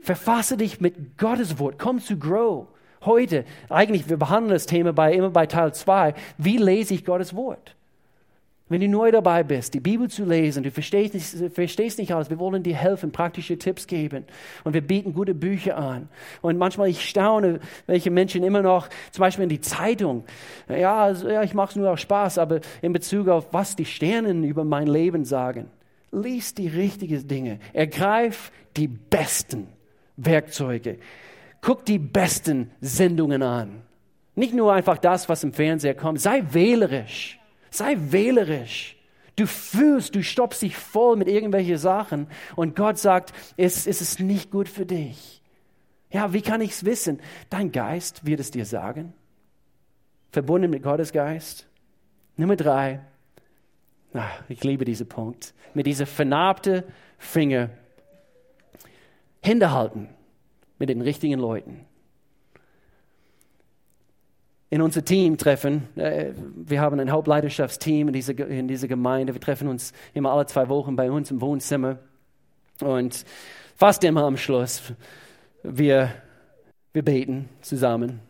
Verfasse 0.00 0.56
dich 0.56 0.80
mit 0.80 1.18
Gottes 1.18 1.58
Wort. 1.58 1.78
Komm 1.78 2.00
zu 2.00 2.18
Grow 2.18 2.68
heute, 3.06 3.44
eigentlich, 3.68 4.08
wir 4.08 4.16
behandeln 4.16 4.52
das 4.52 4.66
Thema 4.66 4.92
bei, 4.92 5.12
immer 5.12 5.30
bei 5.30 5.46
Teil 5.46 5.74
2, 5.74 6.14
wie 6.38 6.56
lese 6.56 6.94
ich 6.94 7.04
Gottes 7.04 7.34
Wort? 7.34 7.74
Wenn 8.70 8.80
du 8.80 8.88
neu 8.88 9.10
dabei 9.10 9.42
bist, 9.42 9.74
die 9.74 9.80
Bibel 9.80 10.08
zu 10.08 10.24
lesen, 10.24 10.62
du 10.62 10.70
verstehst 10.70 11.12
nicht, 11.12 11.54
verstehst 11.54 11.98
nicht 11.98 12.14
alles, 12.14 12.30
wir 12.30 12.38
wollen 12.38 12.62
dir 12.62 12.74
helfen, 12.74 13.12
praktische 13.12 13.58
Tipps 13.58 13.86
geben 13.86 14.24
und 14.64 14.72
wir 14.72 14.80
bieten 14.80 15.12
gute 15.12 15.34
Bücher 15.34 15.76
an. 15.76 16.08
Und 16.40 16.56
manchmal 16.56 16.88
ich 16.88 17.06
staune, 17.06 17.60
welche 17.86 18.10
Menschen 18.10 18.42
immer 18.42 18.62
noch, 18.62 18.88
zum 19.12 19.20
Beispiel 19.20 19.42
in 19.42 19.50
die 19.50 19.60
Zeitung, 19.60 20.24
ja, 20.66 20.96
also, 20.96 21.28
ja 21.28 21.42
ich 21.42 21.52
mache 21.52 21.70
es 21.70 21.76
nur 21.76 21.90
aus 21.90 22.00
Spaß, 22.00 22.38
aber 22.38 22.60
in 22.80 22.94
Bezug 22.94 23.28
auf 23.28 23.52
was 23.52 23.76
die 23.76 23.84
Sternen 23.84 24.44
über 24.44 24.64
mein 24.64 24.86
Leben 24.86 25.26
sagen, 25.26 25.66
lies 26.10 26.54
die 26.54 26.68
richtigen 26.68 27.28
Dinge, 27.28 27.58
ergreif 27.74 28.50
die 28.78 28.88
besten 28.88 29.66
Werkzeuge. 30.16 30.98
Guck 31.64 31.86
die 31.86 31.98
besten 31.98 32.70
Sendungen 32.82 33.42
an. 33.42 33.80
Nicht 34.34 34.52
nur 34.52 34.74
einfach 34.74 34.98
das, 34.98 35.30
was 35.30 35.44
im 35.44 35.54
Fernseher 35.54 35.94
kommt. 35.94 36.20
Sei 36.20 36.44
wählerisch. 36.50 37.40
Sei 37.70 37.96
wählerisch. 37.98 38.96
Du 39.36 39.46
fühlst, 39.46 40.14
du 40.14 40.22
stoppst 40.22 40.60
dich 40.60 40.76
voll 40.76 41.16
mit 41.16 41.26
irgendwelchen 41.26 41.78
Sachen 41.78 42.26
und 42.54 42.76
Gott 42.76 42.98
sagt, 42.98 43.32
es, 43.56 43.86
es 43.86 44.02
ist 44.02 44.20
nicht 44.20 44.50
gut 44.50 44.68
für 44.68 44.84
dich. 44.84 45.42
Ja, 46.10 46.34
wie 46.34 46.42
kann 46.42 46.60
ich 46.60 46.72
es 46.72 46.84
wissen? 46.84 47.18
Dein 47.48 47.72
Geist 47.72 48.26
wird 48.26 48.40
es 48.40 48.50
dir 48.50 48.66
sagen. 48.66 49.14
Verbunden 50.32 50.70
mit 50.70 50.82
Gottes 50.82 51.12
Geist. 51.12 51.66
Nummer 52.36 52.56
drei. 52.56 53.00
Ach, 54.12 54.42
ich 54.50 54.62
liebe 54.62 54.84
diesen 54.84 55.08
Punkt. 55.08 55.54
Mit 55.72 55.86
dieser 55.86 56.04
vernarbte 56.04 56.84
Finger 57.16 57.70
Hände 59.40 59.72
halten 59.72 60.10
mit 60.78 60.88
den 60.88 61.00
richtigen 61.00 61.38
Leuten. 61.38 61.86
In 64.70 64.82
unser 64.82 65.04
Team 65.04 65.36
treffen, 65.38 65.88
äh, 65.96 66.32
wir 66.56 66.80
haben 66.80 66.98
ein 66.98 67.12
Hauptleiterschaftsteam 67.12 68.08
in 68.08 68.14
dieser, 68.14 68.36
in 68.48 68.66
dieser 68.66 68.88
Gemeinde, 68.88 69.32
wir 69.32 69.40
treffen 69.40 69.68
uns 69.68 69.92
immer 70.14 70.32
alle 70.32 70.46
zwei 70.46 70.68
Wochen 70.68 70.96
bei 70.96 71.10
uns 71.10 71.30
im 71.30 71.40
Wohnzimmer 71.40 71.98
und 72.80 73.24
fast 73.76 74.02
immer 74.02 74.24
am 74.24 74.36
Schluss, 74.36 74.92
wir, 75.62 76.10
wir 76.92 77.04
beten 77.04 77.48
zusammen. 77.60 78.20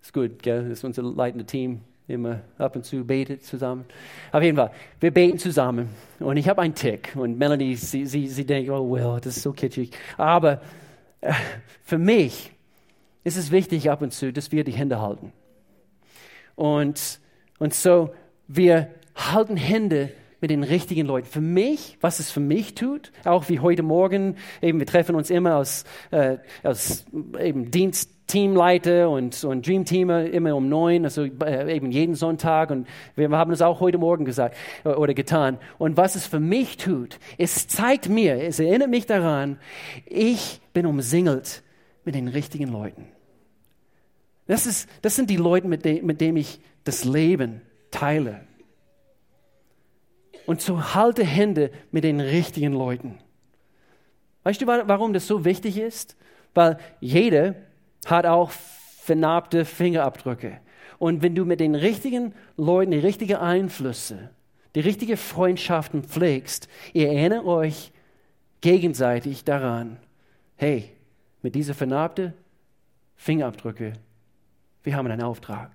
Ist 0.00 0.14
gut, 0.14 0.42
gell? 0.42 0.62
Das 0.68 0.78
ist 0.78 0.84
unser 0.84 1.02
leitendes 1.02 1.46
Team. 1.46 1.82
immer 2.10 2.40
ab 2.58 2.76
und 2.76 2.84
zu 2.84 3.04
betet 3.04 3.44
zusammen. 3.44 3.84
Auf 4.32 4.42
jeden 4.42 4.56
Fall, 4.56 4.70
wir 4.98 5.10
beten 5.10 5.38
zusammen. 5.38 5.88
Und 6.18 6.36
ich 6.36 6.48
habe 6.48 6.62
einen 6.62 6.74
Tick. 6.74 7.14
Und 7.16 7.38
Melanie, 7.38 7.76
sie, 7.76 8.06
sie, 8.06 8.26
sie 8.28 8.44
denkt, 8.44 8.70
oh, 8.70 8.90
well, 8.90 9.20
das 9.22 9.36
ist 9.36 9.42
so 9.42 9.52
kitschig. 9.52 9.90
Aber 10.16 10.60
für 11.82 11.98
mich 11.98 12.52
ist 13.24 13.36
es 13.36 13.50
wichtig 13.50 13.90
ab 13.90 14.02
und 14.02 14.12
zu, 14.12 14.32
dass 14.32 14.52
wir 14.52 14.64
die 14.64 14.72
Hände 14.72 15.00
halten. 15.00 15.32
Und, 16.56 17.20
und 17.58 17.74
so, 17.74 18.14
wir 18.48 18.90
halten 19.14 19.56
Hände 19.56 20.12
mit 20.40 20.50
den 20.50 20.62
richtigen 20.62 21.06
Leuten. 21.06 21.26
Für 21.26 21.40
mich, 21.40 21.98
was 22.00 22.18
es 22.18 22.30
für 22.30 22.40
mich 22.40 22.74
tut, 22.74 23.12
auch 23.24 23.48
wie 23.48 23.60
heute 23.60 23.82
Morgen, 23.82 24.36
eben 24.62 24.78
wir 24.78 24.86
treffen 24.86 25.14
uns 25.14 25.30
immer 25.30 25.56
als, 25.56 25.84
äh, 26.10 26.38
als 26.62 27.04
eben 27.38 27.70
Dienstteamleiter 28.30 29.10
und, 29.10 29.42
und 29.44 29.66
Dreamteamer 29.66 30.24
immer 30.26 30.54
um 30.54 30.68
neun, 30.68 31.04
also 31.04 31.24
äh, 31.24 31.74
eben 31.74 31.90
jeden 31.90 32.14
Sonntag 32.14 32.70
und 32.70 32.86
wir 33.16 33.30
haben 33.30 33.52
es 33.52 33.62
auch 33.62 33.80
heute 33.80 33.98
Morgen 33.98 34.24
gesagt 34.24 34.56
äh, 34.84 34.90
oder 34.90 35.14
getan. 35.14 35.58
Und 35.78 35.96
was 35.96 36.14
es 36.14 36.26
für 36.26 36.40
mich 36.40 36.76
tut, 36.76 37.18
es 37.38 37.66
zeigt 37.66 38.08
mir, 38.08 38.42
es 38.42 38.60
erinnert 38.60 38.90
mich 38.90 39.06
daran, 39.06 39.58
ich 40.06 40.60
bin 40.72 40.86
umsingelt 40.86 41.62
mit 42.04 42.14
den 42.14 42.28
richtigen 42.28 42.70
Leuten. 42.70 43.06
Das, 44.46 44.66
ist, 44.66 44.88
das 45.02 45.16
sind 45.16 45.30
die 45.30 45.36
Leute, 45.36 45.68
mit, 45.68 45.84
de, 45.84 46.02
mit 46.02 46.20
denen 46.20 46.36
ich 46.36 46.60
das 46.84 47.04
Leben 47.04 47.62
teile 47.90 48.42
und 50.46 50.60
zu 50.60 50.94
halte 50.94 51.24
Hände 51.24 51.70
mit 51.90 52.04
den 52.04 52.20
richtigen 52.20 52.72
Leuten. 52.72 53.18
Weißt 54.42 54.62
du, 54.62 54.66
warum 54.66 55.12
das 55.12 55.26
so 55.26 55.44
wichtig 55.44 55.76
ist? 55.76 56.16
Weil 56.54 56.78
jeder 57.00 57.54
hat 58.06 58.26
auch 58.26 58.50
vernarbte 58.50 59.64
Fingerabdrücke. 59.64 60.60
Und 60.98 61.22
wenn 61.22 61.34
du 61.34 61.44
mit 61.44 61.60
den 61.60 61.74
richtigen 61.74 62.34
Leuten 62.56 62.90
die 62.90 62.98
richtigen 62.98 63.36
Einflüsse, 63.36 64.30
die 64.74 64.80
richtigen 64.80 65.16
Freundschaften 65.16 66.04
pflegst, 66.04 66.68
ihr 66.92 67.08
erinnert 67.08 67.44
euch 67.44 67.92
gegenseitig 68.60 69.44
daran, 69.44 69.96
hey, 70.56 70.90
mit 71.42 71.54
diesen 71.54 71.74
vernarbten 71.74 72.34
Fingerabdrücke, 73.16 73.94
wir 74.82 74.96
haben 74.96 75.06
einen 75.06 75.22
Auftrag. 75.22 75.70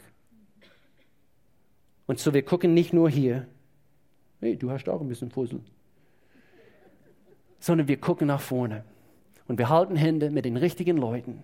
Und 2.05 2.19
so 2.19 2.33
wir 2.33 2.43
gucken 2.43 2.73
nicht 2.73 2.93
nur 2.93 3.09
hier, 3.09 3.47
hey, 4.39 4.55
du 4.55 4.69
hast 4.69 4.87
auch 4.87 5.01
ein 5.01 5.07
bisschen 5.07 5.31
Fussel. 5.31 5.61
Sondern 7.59 7.87
wir 7.87 7.97
gucken 7.97 8.27
nach 8.27 8.41
vorne 8.41 8.83
und 9.47 9.57
wir 9.57 9.69
halten 9.69 9.95
Hände 9.95 10.29
mit 10.29 10.45
den 10.45 10.57
richtigen 10.57 10.97
Leuten. 10.97 11.43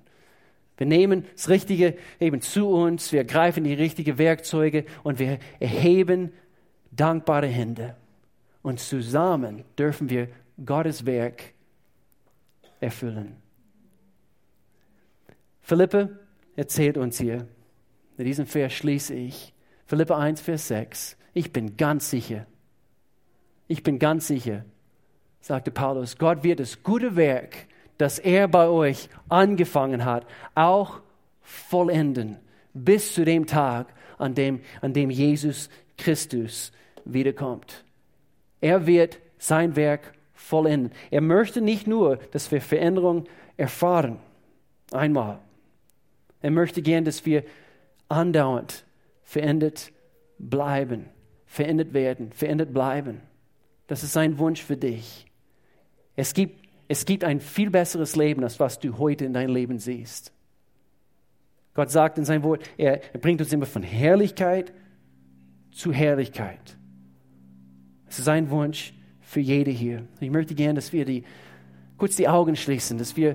Wir 0.82 0.88
nehmen 0.88 1.28
das 1.36 1.48
Richtige 1.48 1.96
eben 2.20 2.42
zu 2.42 2.68
uns, 2.68 3.12
wir 3.12 3.24
greifen 3.24 3.64
die 3.64 3.76
richtigen 3.76 4.18
Werkzeuge 4.18 4.86
und 5.04 5.20
wir 5.20 5.38
erheben 5.60 6.34
dankbare 6.90 7.46
Hände. 7.46 7.96
Und 8.64 8.80
zusammen 8.80 9.64
dürfen 9.78 10.10
wir 10.10 10.28
Gottes 10.66 11.06
Werk 11.06 11.54
erfüllen. 12.80 13.36
Philippe 15.62 16.20
erzählt 16.56 16.98
uns 16.98 17.20
hier, 17.20 17.48
in 18.18 18.26
diesem 18.26 18.48
Vers 18.48 18.74
schließe 18.74 19.14
ich, 19.14 19.54
Philippe 19.86 20.18
1, 20.18 20.42
Vers 20.42 20.68
6, 20.68 21.16
ich 21.36 21.54
bin 21.54 21.78
ganz 21.78 22.10
sicher, 22.10 22.48
ich 23.68 23.84
bin 23.84 24.00
ganz 24.00 24.26
sicher, 24.26 24.66
sagte 25.42 25.70
Paulus, 25.70 26.18
Gott 26.18 26.44
wird 26.44 26.60
das 26.60 26.82
gute 26.82 27.16
Werk, 27.16 27.68
das 28.02 28.18
er 28.18 28.48
bei 28.48 28.68
euch 28.68 29.10
angefangen 29.30 30.06
hat, 30.06 30.26
auch 30.56 31.02
vollenden, 31.42 32.38
bis 32.74 33.14
zu 33.14 33.24
dem 33.26 33.46
Tag, 33.46 33.94
an 34.18 34.34
dem, 34.34 34.62
an 34.82 34.94
dem 34.94 35.12
Jesus 35.12 35.70
Christus 35.98 36.72
wiederkommt. 37.06 37.84
Er 38.60 38.88
wird 38.88 39.20
sein 39.38 39.76
Werk 39.76 40.14
vollenden. 40.34 40.92
Er 41.12 41.22
möchte 41.22 41.62
nicht 41.62 41.86
nur, 41.86 42.18
dass 42.32 42.52
wir 42.52 42.62
Veränderung 42.62 43.26
erfahren, 43.56 44.18
einmal. 44.92 45.40
Er 46.42 46.52
möchte 46.52 46.82
gern, 46.82 47.06
dass 47.06 47.26
wir 47.26 47.44
andauernd 48.10 48.84
verändert 49.22 49.92
bleiben, 50.40 51.06
verändert 51.46 51.94
werden, 51.94 52.32
verändert 52.32 52.74
bleiben. 52.74 53.22
Das 53.86 54.04
ist 54.04 54.14
sein 54.14 54.40
Wunsch 54.40 54.64
für 54.64 54.78
dich. 54.78 55.28
Es 56.16 56.34
gibt, 56.34 56.61
es 56.92 57.06
gibt 57.06 57.24
ein 57.24 57.40
viel 57.40 57.70
besseres 57.70 58.18
Leben, 58.18 58.44
als 58.44 58.60
was 58.60 58.78
du 58.78 58.98
heute 58.98 59.24
in 59.24 59.32
deinem 59.32 59.54
Leben 59.54 59.80
siehst. 59.80 60.34
Gott 61.74 61.90
sagt 61.90 62.18
in 62.18 62.26
seinem 62.26 62.44
Wort, 62.44 62.70
er, 62.76 63.00
bringt 63.22 63.40
uns 63.40 63.54
immer 63.54 63.66
von 63.66 63.82
Herrlichkeit 63.82 64.74
zu 65.72 65.94
Herrlichkeit. 65.94 66.76
Es 68.10 68.20
ist 68.20 68.26
sein 68.26 68.50
Wunsch 68.50 68.94
für 69.22 69.40
jede 69.40 69.72
hier. 69.72 70.06
Ich 70.20 70.30
möchte 70.30 70.54
gerne, 70.54 70.74
dass 70.74 70.92
wir 70.92 71.06
die, 71.06 71.24
kurz 71.98 72.18
die 72.18 72.28
Augen 72.28 72.58
schließen, 72.58 72.98
dass 72.98 73.16
wir 73.16 73.30